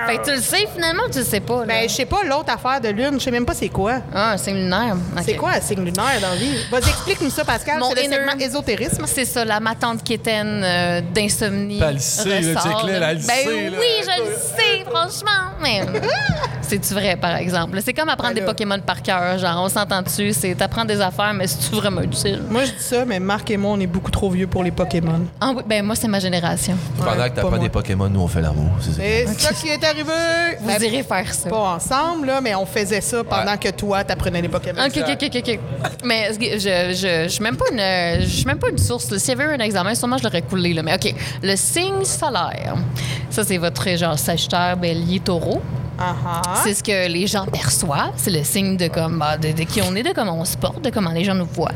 Fait 0.08 0.18
que 0.18 0.24
tu 0.26 0.32
le 0.36 0.42
sais, 0.42 0.68
finalement, 0.74 1.04
ou 1.08 1.12
tu 1.12 1.20
le 1.20 1.26
sais 1.26 1.40
pas, 1.40 1.62
là? 1.62 1.66
Ben, 1.66 1.90
je 1.90 1.94
sais 1.96 2.06
pas 2.06 2.24
l'autre 2.24 2.52
affaire 2.54 2.80
de 2.80 2.90
lune. 2.90 3.14
Je 3.20 3.24
sais 3.24 3.32
même 3.32 3.46
pas 3.46 3.54
c'est 3.56 3.70
quoi. 3.70 3.96
Ah, 4.14 4.34
un 4.34 4.38
signe 4.38 4.56
lunaire. 4.56 4.96
OK. 5.18 5.24
C'est 5.26 5.36
quoi 5.36 5.52
un 5.52 5.62
signe 5.62 5.84
lunaire 5.84 6.20
dans 6.22 6.30
la 6.30 6.36
vie? 6.36 6.56
Vas-y, 6.72 6.90
explique-nous 6.90 7.30
ça, 7.32 7.44
Pascal. 7.44 7.80
Mon 7.80 7.90
C'est 7.90 7.96
le 7.96 8.04
inner- 8.06 8.16
segment 8.18 8.38
ésotérisme. 8.40 9.04
C'est 9.08 9.26
ça, 9.26 9.44
la 9.46 9.60
ma 9.60 9.74
tante 9.76 10.04
quétaine 10.04 10.62
euh, 10.64 11.02
d'insomnie. 11.02 11.80
Elle 11.82 11.96
le 11.96 12.00
sait, 12.00 12.42
là, 12.42 12.60
ressort, 12.60 12.80
check-la, 12.82 13.00
là. 13.00 13.12
elle 13.12 13.18
le 13.18 13.24
ben 13.24 13.34
sait, 13.34 13.70
là. 13.70 13.78
oui, 13.80 13.88
je 14.04 14.22
le 14.24 14.36
sais, 14.36 14.59
franchement. 14.89 15.51
Mais 15.62 15.82
c'est-tu 16.62 16.93
vrai, 16.93 17.16
par 17.16 17.36
exemple? 17.36 17.80
C'est 17.84 17.93
comme 17.93 18.10
apprendre 18.10 18.34
Ben 18.34 18.36
des 18.36 18.41
là. 18.41 18.47
Pokémon 18.47 18.80
par 18.80 19.01
cœur. 19.01 19.38
Genre, 19.38 19.62
on 19.64 19.70
s'entend 19.70 20.01
dessus, 20.01 20.34
c'est 20.34 20.55
t'apprends 20.55 20.86
des 20.86 20.99
affaires, 21.01 21.34
mais 21.34 21.47
c'est-tu 21.47 21.76
vraiment 21.76 22.01
utile? 22.01 22.41
Moi, 22.49 22.66
je 22.66 22.72
dis 22.72 22.84
ça, 22.84 23.05
mais 23.05 23.20
Marc 23.20 23.49
et 23.51 23.57
moi, 23.57 23.72
on 23.72 23.80
est 23.80 23.88
beaucoup 23.88 24.12
trop 24.12 24.30
vieux 24.30 24.47
pour 24.47 24.64
les 24.64 24.72
Pokémon. 24.72 25.22
Ah 25.41 25.51
oui, 25.55 25.64
ben 25.68 25.86
moi, 25.86 25.95
c'est 25.95 26.07
ma 26.07 26.20
génération. 26.20 26.76
Pendant 26.97 27.12
Ouais, 27.12 27.16
que 27.30 27.36
pas 27.36 27.36
t'as 27.36 27.41
pas 27.43 27.49
moi. 27.49 27.60
des 27.60 27.70
Pokémon, 27.70 28.10
nous, 28.10 28.22
on 28.22 28.28
fait 28.28 28.41
l'amour. 28.41 28.72
c'est 28.82 28.93
ça. 28.93 29.03
Et 29.05 29.26
c'est 29.28 29.39
ça 29.41 29.53
qui 29.53 29.68
est 29.70 29.84
arrivé. 29.84 30.12
Vous 30.60 30.68
Ben, 30.68 30.82
irez 30.82 31.03
faire 31.03 31.34
ça. 31.34 31.49
Pas 31.49 31.57
ensemble, 31.76 32.28
là, 32.28 32.41
mais 32.41 32.55
on 32.55 32.66
faisait 32.66 33.01
ça 33.01 33.24
pendant 33.24 33.57
que 33.57 33.70
toi, 33.70 34.03
t'apprenais 34.03 34.41
les 34.41 34.49
Pokémon. 34.49 34.82
OK, 34.86 34.97
OK, 34.97 35.24
OK, 35.24 35.36
OK. 35.47 35.60
Mais 36.03 36.30
je, 36.34 36.57
je, 36.60 37.24
je, 37.26 37.28
suis 37.30 37.43
même 37.43 37.57
pas 37.57 37.66
une, 37.72 38.22
je 38.24 38.28
suis 38.30 38.45
même 38.45 38.60
pas 38.60 38.70
une 38.70 38.78
source. 38.78 39.10
là. 39.12 39.20
S'il 39.20 39.30
y 39.38 39.41
avait 39.41 39.51
eu 39.51 39.55
un 39.55 39.64
examen, 39.64 39.93
sûrement 39.95 40.18
je 40.18 40.24
l'aurais 40.24 40.41
coulé. 40.41 40.74
Là. 40.74 40.84
Mais 40.84 40.93
OK, 40.95 41.14
le 41.43 41.55
signe 41.55 42.03
solaire. 42.03 42.76
Ça, 43.30 43.43
c'est 43.43 43.57
votre 43.57 43.88
genre 43.95 44.18
Sagittaire, 44.50 44.78
Bélier, 44.78 45.20
Taureau. 45.20 45.62
Ah. 46.00 46.54
C'est 46.64 46.74
ce 46.74 46.82
que 46.82 47.08
les 47.08 47.28
gens 47.28 47.45
perçoivent. 47.45 48.14
C'est 48.16 48.32
le 48.32 48.43
signe 48.43 48.78
de, 48.78 48.88
comme, 48.88 49.20
bah, 49.20 49.38
de, 49.38 49.52
de 49.52 49.64
qui 49.64 49.82
on 49.82 49.95
est, 49.95 50.04
de 50.04 50.14
comment 50.14 50.39
on 50.39 50.45
se 50.45 50.58
porte, 50.58 50.82
de 50.84 50.89
comment 50.89 51.12
les 51.12 51.24
gens 51.24 51.36
nous 51.36 51.45
voient. 51.45 51.74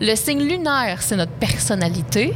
Le 0.00 0.14
signe 0.16 0.42
lunaire, 0.42 1.00
c'est 1.00 1.16
notre 1.16 1.32
personnalité. 1.32 2.34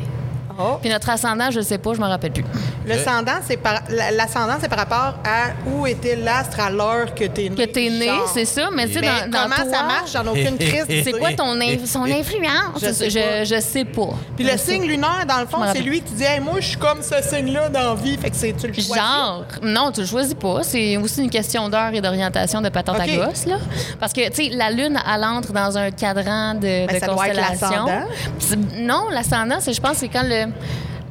Oh. 0.59 0.79
Puis 0.81 0.91
notre 0.91 1.11
ascendant, 1.11 1.51
je 1.51 1.61
sais 1.61 1.79
pas, 1.79 1.95
je 1.95 2.01
me 2.01 2.07
rappelle 2.07 2.33
plus. 2.33 2.45
L'ascendant, 2.87 3.39
c'est 3.47 3.57
par 3.57 3.83
la- 3.89 4.11
l'ascendant, 4.11 4.55
c'est 4.61 4.69
par 4.69 4.79
rapport 4.79 5.15
à 5.25 5.53
où 5.67 5.87
était 5.87 6.17
l'astre 6.17 6.61
à 6.61 6.71
l'heure 6.71 7.15
que 7.15 7.25
t'es 7.25 7.49
né. 7.49 7.55
Que 7.57 7.65
t'es 7.71 7.89
né, 7.91 8.07
genre. 8.07 8.31
c'est 8.33 8.45
ça, 8.45 8.69
mais 8.73 8.87
tu 8.87 8.95
sais, 8.95 9.01
dans, 9.01 9.31
dans 9.31 9.43
comment 9.45 9.71
ça 9.73 9.83
marche? 9.83 10.13
J'en 10.13 10.25
ai 10.25 10.29
aucune 10.29 10.59
crise. 10.59 10.85
C'est 10.89 11.13
quoi 11.13 11.33
ton 11.33 11.57
inf- 11.59 11.87
son 11.87 12.05
influence? 12.05 12.81
Je 12.83 12.93
sais 12.93 13.11
je, 13.11 13.19
pas. 13.19 13.45
je 13.45 13.61
sais 13.61 13.85
pas. 13.85 14.11
Puis 14.37 14.45
le 14.45 14.57
signe 14.59 14.87
lunaire, 14.87 15.25
dans 15.27 15.41
le 15.41 15.47
fond, 15.47 15.59
c'est 15.75 15.81
lui 15.83 16.03
qui 16.03 16.13
dit 16.13 16.25
hey, 16.25 16.41
Moi, 16.41 16.61
je 16.61 16.67
suis 16.69 16.77
comme 16.77 17.03
ce 17.03 17.15
signe-là 17.23 17.69
dans 17.71 17.95
la 17.95 17.95
vie. 17.95 18.17
Fait 18.19 18.31
que 18.31 18.37
c'est 18.37 18.53
tu 18.53 18.67
le 18.67 18.75
choisis. 18.75 18.95
Genre, 18.95 19.45
non, 19.63 19.91
tu 19.93 20.01
le 20.03 20.07
choisis 20.07 20.35
pas. 20.35 20.63
C'est 20.63 20.97
aussi 20.99 21.23
une 21.25 21.31
question 21.31 21.69
d'heure 21.69 21.93
et 21.95 22.01
d'orientation 22.01 22.61
de 22.61 22.69
patente 22.69 23.01
à 23.01 23.07
gosse, 23.07 23.47
là. 23.47 23.57
Parce 23.99 24.13
que, 24.13 24.29
tu 24.29 24.51
sais, 24.51 24.51
la 24.55 24.71
Lune, 24.71 24.99
elle 25.13 25.25
entre 25.25 25.53
dans 25.53 25.77
un 25.79 25.91
cadran 25.91 26.55
de, 26.55 26.61
Ben, 26.87 26.95
de 26.95 26.99
ça 27.01 27.07
doit 27.07 27.29
être 27.29 27.37
constellation. 27.41 27.87
l'ascendant. 27.87 28.57
Non, 28.77 29.05
l'ascendant, 29.11 29.57
c'est, 29.61 29.73
je 29.73 29.81
pense, 29.81 29.97
c'est 29.97 30.09
quand 30.09 30.23
le, 30.25 30.44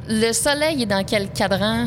le 0.08 0.32
soleil 0.32 0.82
est 0.82 0.86
dans 0.86 1.04
quel 1.04 1.30
cadran? 1.30 1.86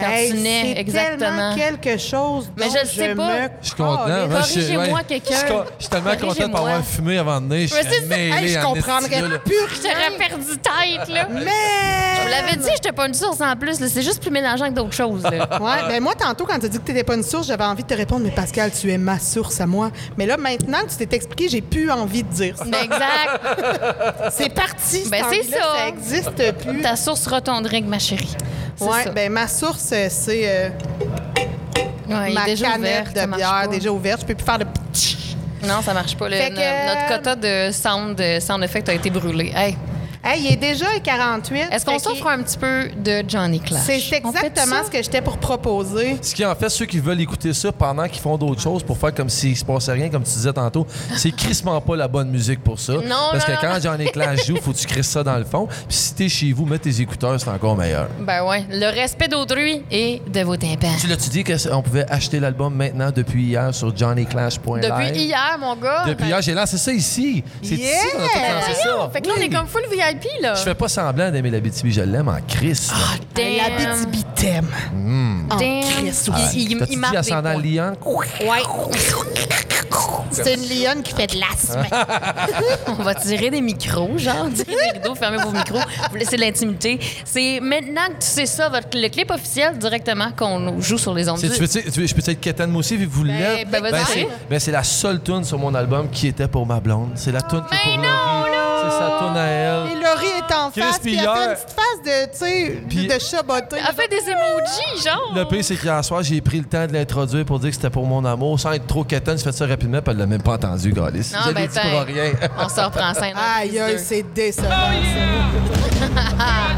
Quand 0.00 0.06
Hey, 0.10 0.30
tu 0.30 0.36
nais, 0.38 0.62
c'est 0.74 0.80
exactement. 0.80 1.18
tellement 1.18 1.56
quelque 1.56 1.98
chose. 1.98 2.52
Mais 2.56 2.66
je 2.70 2.78
le 2.82 2.86
sais 2.86 3.14
pas. 3.16 3.34
me 3.34 3.48
Je 3.60 3.66
suis 3.66 3.74
content. 3.76 4.06
je 4.06 4.42
suis- 4.44 4.54
Corrigez-moi 4.60 4.84
ouais. 4.98 5.04
quelqu'un. 5.08 5.34
Je 5.34 5.36
Je 5.40 5.42
suis 5.80 5.88
tellement 5.88 6.10
content 6.10 6.14
de 6.18 6.20
Corrigez-moi. 6.26 6.60
pas 6.60 6.66
avoir 6.68 6.84
fumé 6.84 7.18
avant 7.18 7.40
de 7.40 7.46
venir. 7.48 7.68
Je 7.68 8.14
Hey, 8.14 8.48
je 8.48 8.58
en 8.60 8.74
comprendrais 8.74 9.22
plus 9.44 9.54
J'aurais 9.82 9.94
rien. 10.08 10.18
perdu 10.18 10.44
tête, 10.46 11.08
là. 11.08 11.26
Mais. 11.32 11.40
Je 11.40 12.22
vous 12.22 12.28
l'avais 12.28 12.56
dit, 12.56 12.68
j'étais 12.74 12.92
pas 12.92 13.08
une 13.08 13.14
source 13.14 13.40
en 13.40 13.56
plus. 13.56 13.76
C'est 13.88 14.02
juste 14.02 14.20
plus 14.22 14.30
mélangeant 14.30 14.68
que 14.68 14.74
d'autres 14.74 14.92
choses. 14.94 15.24
Là. 15.24 15.48
Ouais, 15.60 15.88
ben 15.88 16.00
moi, 16.02 16.14
tantôt, 16.14 16.44
quand 16.46 16.58
tu 16.60 16.66
as 16.66 16.68
dit 16.68 16.78
que 16.78 16.84
tu 16.84 16.92
n'étais 16.92 17.04
pas 17.04 17.14
une 17.16 17.24
source, 17.24 17.48
j'avais 17.48 17.64
envie 17.64 17.82
de 17.82 17.88
te 17.88 17.94
répondre, 17.94 18.22
mais 18.24 18.30
Pascal, 18.30 18.70
tu 18.70 18.92
es 18.92 18.98
ma 18.98 19.18
source 19.18 19.60
à 19.60 19.66
moi. 19.66 19.90
Mais 20.16 20.26
là, 20.26 20.36
maintenant 20.36 20.78
que 20.84 20.90
tu 20.96 21.04
t'es 21.04 21.16
expliqué, 21.16 21.48
j'ai 21.48 21.60
plus 21.60 21.90
envie 21.90 22.22
de 22.22 22.28
dire 22.32 22.56
ça. 22.56 22.64
Ben, 22.64 22.84
exact. 22.84 24.30
C'est 24.30 24.54
parti, 24.54 25.02
Ben, 25.10 25.24
c'est 25.30 25.42
ça. 25.42 25.58
Ça 25.76 25.88
existe 25.88 26.52
plus. 26.58 26.82
Ta 26.82 26.94
source 26.96 27.26
rotondringue, 27.26 27.86
ma 27.86 27.98
chérie. 27.98 28.36
Ça. 28.78 29.10
ben 29.10 29.32
ma 29.32 29.48
source, 29.48 29.90
euh, 29.92 30.06
c'est 30.10 30.42
euh, 30.46 30.68
Ouais, 32.08 32.32
ma 32.32 32.44
déjà 32.46 32.70
canette 32.72 33.08
ouvert, 33.10 33.26
de 33.26 33.36
bière 33.36 33.68
déjà 33.68 33.92
ouverte. 33.92 34.20
Je 34.22 34.26
peux 34.26 34.34
plus 34.34 34.44
faire 34.44 34.58
de... 34.58 34.64
Non, 35.66 35.82
ça 35.82 35.92
marche 35.92 36.16
pas. 36.16 36.28
Le- 36.28 36.36
que- 36.38 36.86
Notre 36.88 37.08
quota 37.08 37.36
de 37.36 37.70
sound, 37.72 38.16
de 38.16 38.40
sound 38.40 38.62
effect 38.64 38.88
a 38.88 38.94
été 38.94 39.10
brûlé. 39.10 39.52
Hey, 39.54 39.76
Hey, 40.30 40.42
il 40.44 40.52
est 40.52 40.56
déjà 40.56 40.84
48. 41.02 41.68
Est-ce 41.72 41.86
qu'on 41.86 41.98
s'offre 41.98 42.26
un 42.26 42.42
petit 42.42 42.58
peu 42.58 42.90
de 42.98 43.24
Johnny 43.26 43.60
Clash? 43.60 43.80
C'est 43.86 44.16
exactement 44.18 44.84
ce 44.84 44.90
que 44.90 45.02
j'étais 45.02 45.22
pour 45.22 45.38
proposer. 45.38 46.18
Ce 46.20 46.34
qui 46.34 46.44
en 46.44 46.54
fait, 46.54 46.68
ceux 46.68 46.84
qui 46.84 46.98
veulent 46.98 47.22
écouter 47.22 47.54
ça 47.54 47.72
pendant 47.72 48.06
qu'ils 48.06 48.20
font 48.20 48.36
d'autres 48.36 48.60
choses 48.60 48.82
pour 48.82 48.98
faire 48.98 49.14
comme 49.14 49.30
s'il 49.30 49.56
se 49.56 49.64
passait 49.64 49.92
rien, 49.92 50.10
comme 50.10 50.24
tu 50.24 50.32
disais 50.32 50.52
tantôt, 50.52 50.86
c'est 51.16 51.30
crissement 51.30 51.80
pas 51.80 51.96
la 51.96 52.08
bonne 52.08 52.28
musique 52.28 52.62
pour 52.62 52.78
ça. 52.78 52.92
Non, 52.92 53.30
Parce 53.32 53.48
non, 53.48 53.54
que 53.54 53.60
quand 53.62 53.80
Johnny 53.82 54.04
Clash 54.10 54.44
joue, 54.46 54.56
faut 54.60 54.72
que 54.72 54.76
tu 54.76 54.86
crisses 54.86 55.08
ça 55.08 55.24
dans 55.24 55.38
le 55.38 55.46
fond. 55.46 55.66
Puis 55.66 55.96
si 55.96 56.14
t'es 56.14 56.28
chez 56.28 56.52
vous, 56.52 56.66
mets 56.66 56.78
tes 56.78 57.00
écouteurs, 57.00 57.40
c'est 57.40 57.48
encore 57.48 57.74
meilleur. 57.74 58.08
Ben 58.20 58.44
ouais. 58.44 58.66
Le 58.68 58.94
respect 58.94 59.28
d'autrui 59.28 59.82
et 59.90 60.20
de 60.26 60.40
vos 60.42 60.58
tympans. 60.58 60.92
Tu 61.00 61.06
l'as-tu 61.06 61.30
dit 61.30 61.42
qu'on 61.42 61.80
pouvait 61.80 62.04
acheter 62.10 62.38
l'album 62.38 62.74
maintenant 62.74 63.10
depuis 63.10 63.44
hier 63.44 63.74
sur 63.74 63.96
johnnyclash.live? 63.96 64.82
Depuis 64.82 65.22
hier, 65.22 65.56
mon 65.58 65.74
gars. 65.76 66.04
Depuis 66.06 66.26
hier, 66.26 66.42
j'ai 66.42 66.52
lancé 66.52 66.76
ça 66.76 66.92
ici. 66.92 67.42
C'est 67.62 67.76
Yeah! 67.76 67.96
ici 67.96 68.06
qu'on 68.12 68.18
a 68.24 68.28
tout 68.28 68.54
lancé 68.68 68.82
ça. 68.82 69.10
Fait 69.10 69.20
que 69.22 69.28
là, 69.28 69.34
on 69.38 69.40
est 69.40 69.48
comme 69.48 69.66
full 69.66 69.82
VIP, 69.90 70.17
là. 70.40 70.54
Je 70.54 70.62
fais 70.62 70.74
pas 70.74 70.88
semblant 70.88 71.30
d'aimer 71.30 71.50
la 71.50 71.60
BTB, 71.60 71.88
je 71.90 72.00
l'aime 72.02 72.28
en 72.28 72.38
Christ. 72.46 72.92
Ah, 72.94 73.16
Damn. 73.34 73.56
La 73.56 73.94
BTB 73.94 74.16
t'aime. 74.34 74.68
En 75.50 75.56
Damn. 75.56 75.80
Christ 75.82 76.26
Il- 76.28 76.34
aussi. 76.34 76.64
il- 76.64 76.72
il 76.72 76.84
dit 76.86 76.96
marque 76.96 77.12
des 77.12 77.18
ascendant 77.18 77.52
points. 77.52 77.62
liant? 77.62 77.92
Ouais. 78.06 78.62
C'est 80.30 80.54
une 80.54 80.62
lionne 80.68 81.02
qui 81.02 81.14
fait 81.14 81.26
de 81.26 81.40
l'asthme. 81.40 81.82
On 82.98 83.02
va 83.02 83.14
tirer 83.14 83.50
des 83.50 83.60
micros, 83.60 84.10
genre, 84.18 84.46
tirer 84.54 84.76
des 84.92 84.98
rideaux, 84.98 85.14
fermer 85.14 85.38
vos 85.38 85.50
micros, 85.50 85.80
vous 86.10 86.16
laisser 86.16 86.36
de 86.36 86.42
l'intimité. 86.42 87.00
C'est 87.24 87.60
maintenant 87.60 88.06
que 88.08 88.20
tu 88.22 88.26
sais 88.28 88.46
ça, 88.46 88.68
votre, 88.68 88.88
le 88.94 89.08
clip 89.08 89.30
officiel 89.30 89.76
directement 89.78 90.30
qu'on 90.36 90.80
joue 90.80 90.98
sur 90.98 91.14
les 91.14 91.28
ondes. 91.28 91.38
Tu 91.40 91.46
veux, 91.48 91.66
tu 91.68 91.80
veux- 92.00 92.06
je 92.06 92.14
peux 92.14 92.30
être 92.30 92.40
quétaine 92.40 92.70
moi 92.70 92.80
aussi, 92.80 92.96
vu 92.96 93.08
que 93.08 93.12
vous 93.12 93.24
l'êtes? 93.24 93.68
ben, 93.70 93.82
c'est 94.06 94.28
ben, 94.50 94.58
c'est 94.60 94.72
la 94.72 94.84
seule 94.84 95.22
tune 95.22 95.44
sur 95.44 95.58
mon 95.58 95.74
album 95.74 96.08
qui 96.10 96.28
était 96.28 96.48
pour 96.48 96.66
ma 96.66 96.78
blonde. 96.80 97.10
C'est 97.14 97.32
la 97.32 97.40
tune 97.42 97.62
qui 97.68 97.74
est 97.74 97.94
pour 97.94 98.02
non, 98.02 98.02
Laurie. 98.02 98.50
C'est 98.52 98.57
sa 98.90 99.18
tune 99.18 99.36
à 99.36 99.46
Et 99.46 99.52
elle. 99.92 100.00
Laurie 100.00 100.26
est 100.38 100.54
en 100.54 100.70
Chris, 100.70 100.80
face, 100.80 100.98
puis 100.98 101.14
elle 101.14 101.18
fait 101.20 101.24
hier- 101.24 101.48
une 101.50 101.54
petite 101.54 101.70
face 101.70 102.02
de, 102.04 102.32
tu 102.32 102.38
sais, 102.38 102.82
Puis- 102.88 103.06
de 103.06 103.18
chat 103.18 103.42
botté. 103.42 103.76
Elle 103.76 103.94
fait 103.94 104.08
des 104.08 104.30
emojis, 104.30 105.04
genre. 105.04 105.32
Le 105.34 105.44
pire, 105.44 105.64
c'est 105.64 105.76
qu'hier 105.76 106.04
soir, 106.04 106.22
j'ai 106.22 106.40
pris 106.40 106.58
le 106.58 106.64
temps 106.66 106.86
de 106.86 106.92
l'introduire 106.92 107.44
pour 107.44 107.58
dire 107.58 107.70
que 107.70 107.76
c'était 107.76 107.90
pour 107.90 108.06
mon 108.06 108.24
amour. 108.24 108.58
Sans 108.58 108.72
être 108.72 108.86
trop 108.86 109.04
quétaine, 109.04 109.36
j'ai 109.38 109.44
fait 109.44 109.52
ça 109.52 109.66
rapidement, 109.66 110.00
puis 110.02 110.12
elle 110.12 110.18
l'a 110.18 110.26
même 110.26 110.42
pas 110.42 110.54
entendu, 110.54 110.92
Galice. 110.92 111.32
Non, 111.32 111.38
Je 111.48 111.52
ben, 111.52 111.60
l'ai 111.62 111.68
dit 111.68 111.78
pour 111.78 112.00
rien. 112.02 112.32
On 112.58 112.68
se 112.68 112.80
reprend 112.80 113.10
en 113.10 113.14
scène. 113.14 113.34
Aïe, 113.36 113.68
prise 113.68 113.80
aïe, 113.80 113.92
deux. 113.92 113.98
c'est 113.98 114.22
décevant. 114.34 114.68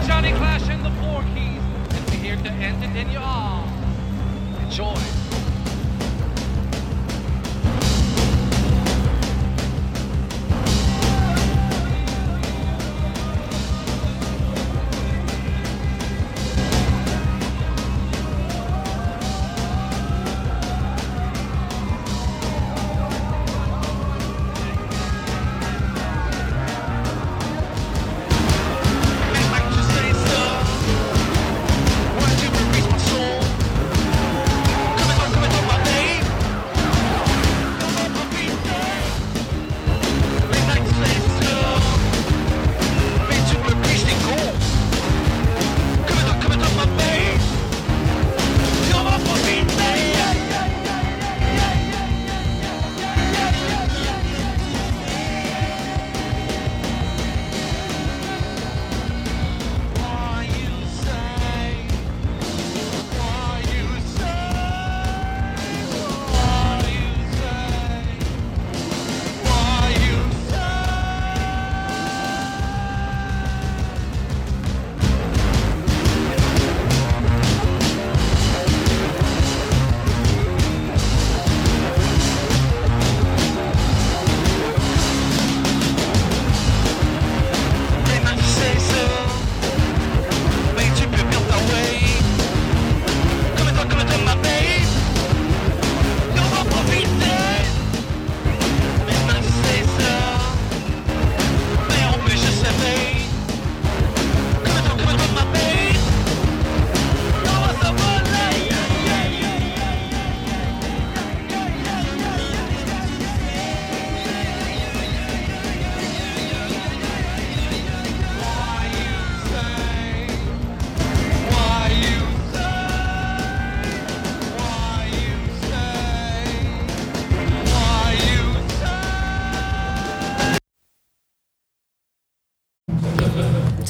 Johnny 0.06 0.32
Clash 0.32 0.62
and 0.70 0.82
the 0.84 0.92
Four 1.00 1.22
Keys. 1.34 1.60
And 1.92 2.10
we're 2.10 2.22
here 2.22 2.36
to 2.36 2.50
entertain 2.50 3.10
you 3.12 3.20
all. 3.20 3.64
Enjoy. 4.66 4.94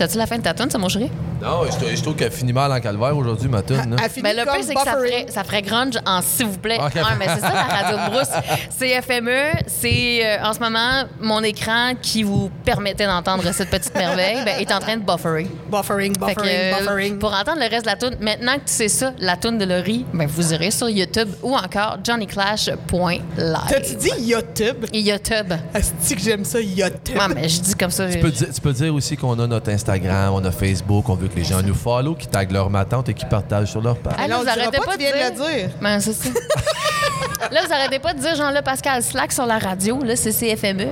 C'est-tu 0.00 0.16
la 0.16 0.26
fin 0.26 0.38
de 0.38 0.42
ta 0.42 0.54
tune, 0.54 0.70
ça, 0.70 0.78
mon 0.78 0.88
chéri? 0.88 1.10
Non, 1.42 1.64
je, 1.66 1.94
je 1.94 2.00
trouve 2.00 2.16
qu'elle 2.16 2.32
finit 2.32 2.54
mal 2.54 2.72
en 2.72 2.80
calvaire 2.80 3.14
aujourd'hui, 3.14 3.50
ma 3.50 3.60
tune. 3.60 3.76
là. 3.90 3.96
Elle 4.02 4.08
finit 4.08 4.22
Ben, 4.22 4.34
le 4.34 4.44
pire, 4.44 4.64
c'est 4.64 4.72
que 4.72 4.80
ça 4.80 4.92
ferait, 4.92 5.26
ça 5.28 5.44
ferait 5.44 5.60
grunge 5.60 5.98
en 6.06 6.22
s'il 6.22 6.46
vous 6.46 6.56
plaît. 6.58 6.78
Ah, 6.80 6.88
mais 7.18 7.26
c'est 7.28 7.40
ça, 7.40 7.52
la 7.52 7.64
radio 7.64 7.98
de 7.98 8.10
Brousse. 8.10 8.30
C'est 8.70 9.02
FME. 9.02 9.60
C'est 9.80 10.20
euh, 10.22 10.44
en 10.44 10.52
ce 10.52 10.58
moment 10.58 11.04
mon 11.22 11.42
écran 11.42 11.94
qui 12.00 12.22
vous 12.22 12.50
permettait 12.66 13.06
d'entendre 13.06 13.50
cette 13.52 13.70
petite 13.70 13.94
merveille 13.94 14.44
ben, 14.44 14.58
est 14.60 14.70
en 14.72 14.78
train 14.78 14.98
de 14.98 15.02
bufferer. 15.02 15.46
Buffering, 15.70 16.12
que, 16.14 16.20
buffering, 16.20 16.50
euh, 16.52 16.78
buffering. 16.78 17.18
Pour 17.18 17.32
entendre 17.32 17.60
le 17.60 17.68
reste 17.68 17.86
de 17.86 17.90
la 17.90 17.96
tune, 17.96 18.16
maintenant 18.20 18.54
que 18.56 18.66
tu 18.66 18.74
sais 18.74 18.88
ça, 18.88 19.14
la 19.18 19.38
tune 19.38 19.56
de 19.56 19.64
Laurie, 19.64 20.04
ben, 20.12 20.26
vous 20.26 20.52
irez 20.52 20.70
sur 20.70 20.90
YouTube 20.90 21.30
ou 21.42 21.54
encore 21.54 21.96
johnnyclash.live. 22.04 23.22
T'as-tu 23.68 23.94
dit 23.96 24.10
YouTube? 24.18 24.84
YouTube. 24.92 25.54
Asti 25.72 26.14
que 26.14 26.20
j'aime 26.20 26.44
ça, 26.44 26.60
YouTube? 26.60 27.16
Ouais, 27.16 27.34
mais 27.34 27.48
je 27.48 27.60
dis 27.60 27.74
comme 27.74 27.90
ça. 27.90 28.06
Tu 28.10 28.18
peux, 28.18 28.30
dire, 28.30 28.48
tu 28.52 28.60
peux 28.60 28.72
dire 28.74 28.94
aussi 28.94 29.16
qu'on 29.16 29.38
a 29.38 29.46
notre 29.46 29.70
Instagram, 29.70 30.34
on 30.34 30.44
a 30.44 30.50
Facebook, 30.50 31.08
on 31.08 31.14
veut 31.14 31.28
que 31.28 31.36
les 31.36 31.44
gens 31.44 31.62
nous 31.62 31.74
follow, 31.74 32.14
qui 32.14 32.26
taguent 32.26 32.52
leur 32.52 32.68
matante 32.68 33.08
et 33.08 33.14
qui 33.14 33.24
partagent 33.24 33.70
sur 33.70 33.80
leur 33.80 33.96
page. 33.96 34.28
Là, 34.28 34.40
on 34.42 34.46
arrêtez 34.46 34.76
pas, 34.76 34.84
pas 34.84 34.96
de 34.96 34.98
dire. 34.98 35.12
le 35.14 35.30
dire. 35.36 35.70
Ben, 35.80 36.00
c'est 36.00 36.12
ça. 36.12 36.28
là, 37.50 37.60
vous 37.66 37.72
arrêtez 37.72 37.98
pas 37.98 38.12
de 38.14 38.20
dire 38.20 38.34
Jean-Le 38.36 38.62
Pascal 38.62 39.02
Slack 39.02 39.32
sur 39.32 39.46
la 39.46 39.58
radio. 39.58 39.98
Là, 40.04 40.16
c'est 40.16 40.32
CFME. 40.32 40.88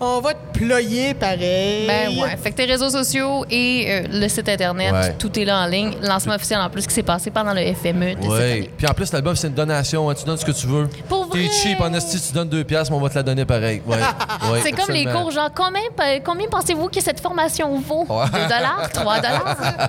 On 0.00 0.20
va 0.20 0.32
te 0.34 0.58
ployer 0.58 1.14
pareil. 1.14 1.86
Ben 1.86 2.08
ouais. 2.20 2.36
Fait 2.36 2.50
que 2.50 2.56
tes 2.56 2.64
réseaux 2.64 2.90
sociaux 2.90 3.44
et 3.50 3.86
euh, 3.88 4.02
le 4.10 4.28
site 4.28 4.48
Internet, 4.48 4.92
Ouais. 4.92 5.14
tout 5.18 5.36
est 5.38 5.44
là 5.44 5.60
en 5.62 5.66
ligne. 5.66 5.92
Lancement 6.02 6.34
officiel 6.34 6.60
en 6.60 6.70
plus 6.70 6.86
qui 6.86 6.94
s'est 6.94 7.02
passé 7.02 7.30
pendant 7.30 7.52
le 7.52 7.60
FME 7.74 8.14
de 8.14 8.22
cette 8.22 8.30
Oui. 8.30 8.36
année. 8.42 8.70
Puis 8.76 8.86
en 8.86 8.92
plus, 8.94 9.12
l'album, 9.12 9.34
c'est 9.36 9.48
une 9.48 9.54
donation. 9.54 10.08
hein. 10.08 10.14
Tu 10.14 10.24
donnes 10.24 10.36
ce 10.36 10.44
que 10.44 10.52
tu 10.52 10.66
veux. 10.66 10.88
Pour 11.08 11.28
T'es 11.30 11.38
vrai? 11.40 11.48
cheap, 11.62 11.80
en 11.80 11.92
esti, 11.94 12.20
tu 12.20 12.32
donnes 12.32 12.48
deux 12.48 12.64
piastres, 12.64 12.90
mais 12.92 12.98
on 12.98 13.00
va 13.00 13.08
te 13.10 13.14
la 13.16 13.22
donner 13.22 13.44
pareil. 13.44 13.82
Ouais. 13.86 13.96
Ouais, 14.50 14.60
C'est 14.62 14.72
comme 14.72 14.94
les 14.94 15.04
cours, 15.04 15.30
genre, 15.30 15.50
combien, 15.54 15.82
combien 16.24 16.46
pensez-vous 16.48 16.88
que 16.88 17.02
cette 17.02 17.20
formation 17.20 17.78
vaut? 17.80 18.06
2 18.08 18.14
dollars? 18.44 18.88
3 18.92 19.16
dollars? 19.20 19.56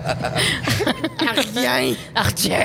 Rien. 1.55 1.93
Ardieu! 2.15 2.55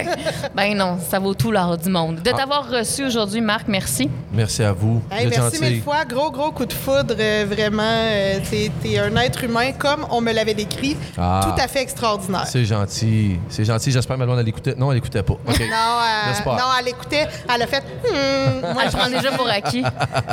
Ben 0.55 0.77
non, 0.77 0.99
ça 1.09 1.19
vaut 1.19 1.35
tout 1.35 1.53
du 1.55 1.89
monde. 1.89 2.17
De 2.23 2.31
t'avoir 2.33 2.69
reçu 2.69 3.05
aujourd'hui, 3.05 3.41
Marc, 3.41 3.69
merci. 3.69 4.11
Merci 4.33 4.63
à 4.65 4.73
vous. 4.73 5.01
Hey, 5.11 5.29
merci 5.29 5.61
mille 5.61 5.83
fois. 5.83 6.05
Gros, 6.05 6.31
gros 6.33 6.51
coup 6.51 6.67
de 6.67 6.73
foudre. 6.73 7.15
euh, 7.19 7.47
vraiment, 7.49 7.83
euh, 7.85 8.41
t'es 8.51 8.71
t'es 8.83 8.99
un 8.99 9.15
être 9.17 9.45
humain 9.45 9.71
comme 9.79 10.05
on 10.11 10.21
me 10.21 10.33
l'avait 10.33 10.55
décrit. 10.55 10.97
Ah. 11.17 11.41
Tout 11.45 11.63
à 11.63 11.69
fait 11.69 11.81
extraordinaire. 11.83 12.47
C'est 12.47 12.65
gentil. 12.65 13.39
C'est 13.49 13.65
gentil. 13.65 13.93
J'espère 13.93 14.17
que 14.17 14.21
ma 14.21 14.27
blonde, 14.27 14.41
elle 14.41 14.49
écoutait. 14.49 14.75
Non, 14.77 14.91
elle 14.91 14.99
écoutait 14.99 15.23
pas. 15.23 15.35
Non, 15.47 15.55
euh, 15.57 16.45
non, 16.57 16.65
elle 16.81 16.89
écoutait. 16.89 17.27
Elle 17.55 17.63
a 17.63 17.67
fait. 17.67 17.81
Hmm, 17.81 18.61
moi, 18.73 18.83
Ah, 18.87 18.91
je 18.91 18.97
prends 18.97 19.09
déjà 19.09 19.31
pour 19.33 19.49
acquis. 19.49 19.83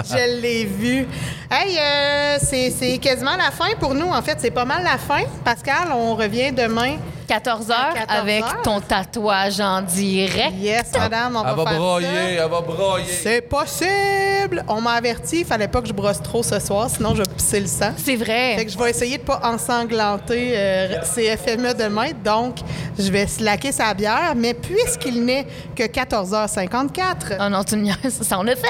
je 0.10 0.42
l'ai 0.42 0.66
vu. 0.66 1.08
Hey, 1.52 1.78
euh, 1.78 2.38
c'est 2.42 2.72
c'est 2.72 2.98
quasiment 2.98 3.36
la 3.38 3.52
fin 3.52 3.70
pour 3.80 3.94
nous. 3.94 4.08
En 4.10 4.22
fait, 4.22 4.38
c'est 4.40 4.52
pas 4.52 4.66
mal 4.66 4.84
la 4.84 4.98
fin. 4.98 5.22
Pascal, 5.46 5.90
on 5.96 6.16
revient 6.16 6.52
demain. 6.52 6.96
14 7.32 7.72
À 7.72 7.74
heures 7.88 7.94
14 7.94 8.20
avec 8.20 8.44
heures. 8.44 8.62
ton 8.62 8.82
tatouage 8.82 9.62
en 9.62 9.82
direct. 9.82 10.52
Yes, 10.60 10.92
madame, 10.98 11.38
on 11.38 11.42
Elle 11.48 11.56
va 11.56 11.64
va 11.64 11.70
faire 11.70 11.80
broyer, 11.80 12.08
ça. 12.08 12.44
elle 12.44 12.50
va 12.50 12.62
broyer. 12.62 13.06
C'est 13.06 13.42
possible! 13.42 14.66
On 14.68 14.82
m'a 14.82 14.92
averti, 14.94 15.40
il 15.40 15.46
fallait 15.46 15.70
pas 15.70 15.82
que 15.82 15.88
je 15.88 15.94
brosse 15.94 16.22
trop 16.22 16.44
ce 16.44 16.60
soir, 16.60 16.90
sinon 16.90 17.16
je 17.16 17.24
vais 17.24 17.30
pisser 17.34 17.62
le 17.62 17.68
sang. 17.68 17.94
C'est 17.96 18.18
vrai. 18.18 18.56
Fait 18.58 18.66
que 18.66 18.72
je 18.72 18.78
vais 18.78 18.90
essayer 18.90 19.18
de 19.18 19.24
pas 19.24 19.40
ensanglanter 19.46 20.52
euh, 20.58 21.02
ces 21.04 21.38
FME 21.38 21.74
demain. 21.74 22.10
Donc, 22.22 22.58
je 23.00 23.10
vais 23.10 23.28
slacker 23.28 23.72
sa 23.72 23.94
bière. 23.94 24.34
Mais 24.36 24.54
puisqu'il 24.54 25.24
n'est 25.24 25.48
que 25.74 25.84
14h54, 25.84 27.38
Oh 27.40 27.50
non, 27.50 27.64
tu 27.64 27.78
me. 27.78 27.92
Ça 28.10 28.40
en 28.40 28.48
effet. 28.48 28.68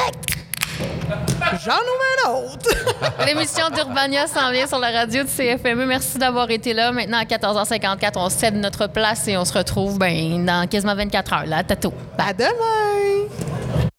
J'en 1.63 1.73
ouvre 1.73 2.05
un 2.17 2.53
autre. 2.53 2.69
L'émission 3.25 3.69
d'Urbania 3.73 4.27
s'en 4.27 4.51
vient 4.51 4.67
sur 4.67 4.79
la 4.79 4.91
radio 4.91 5.23
de 5.23 5.27
CFME. 5.27 5.85
Merci 5.85 6.17
d'avoir 6.17 6.49
été 6.49 6.73
là. 6.73 6.91
Maintenant, 6.91 7.19
à 7.19 7.23
14h54, 7.23 8.11
on 8.15 8.29
cède 8.29 8.55
notre 8.55 8.87
place 8.87 9.27
et 9.27 9.37
on 9.37 9.45
se 9.45 9.57
retrouve 9.57 9.97
ben, 9.97 10.45
dans 10.45 10.67
quasiment 10.67 10.95
24 10.95 11.33
heures, 11.33 11.45
là, 11.45 11.57
à 11.57 11.63
Tato. 11.63 11.93
à 12.17 12.33
demain! 12.33 13.90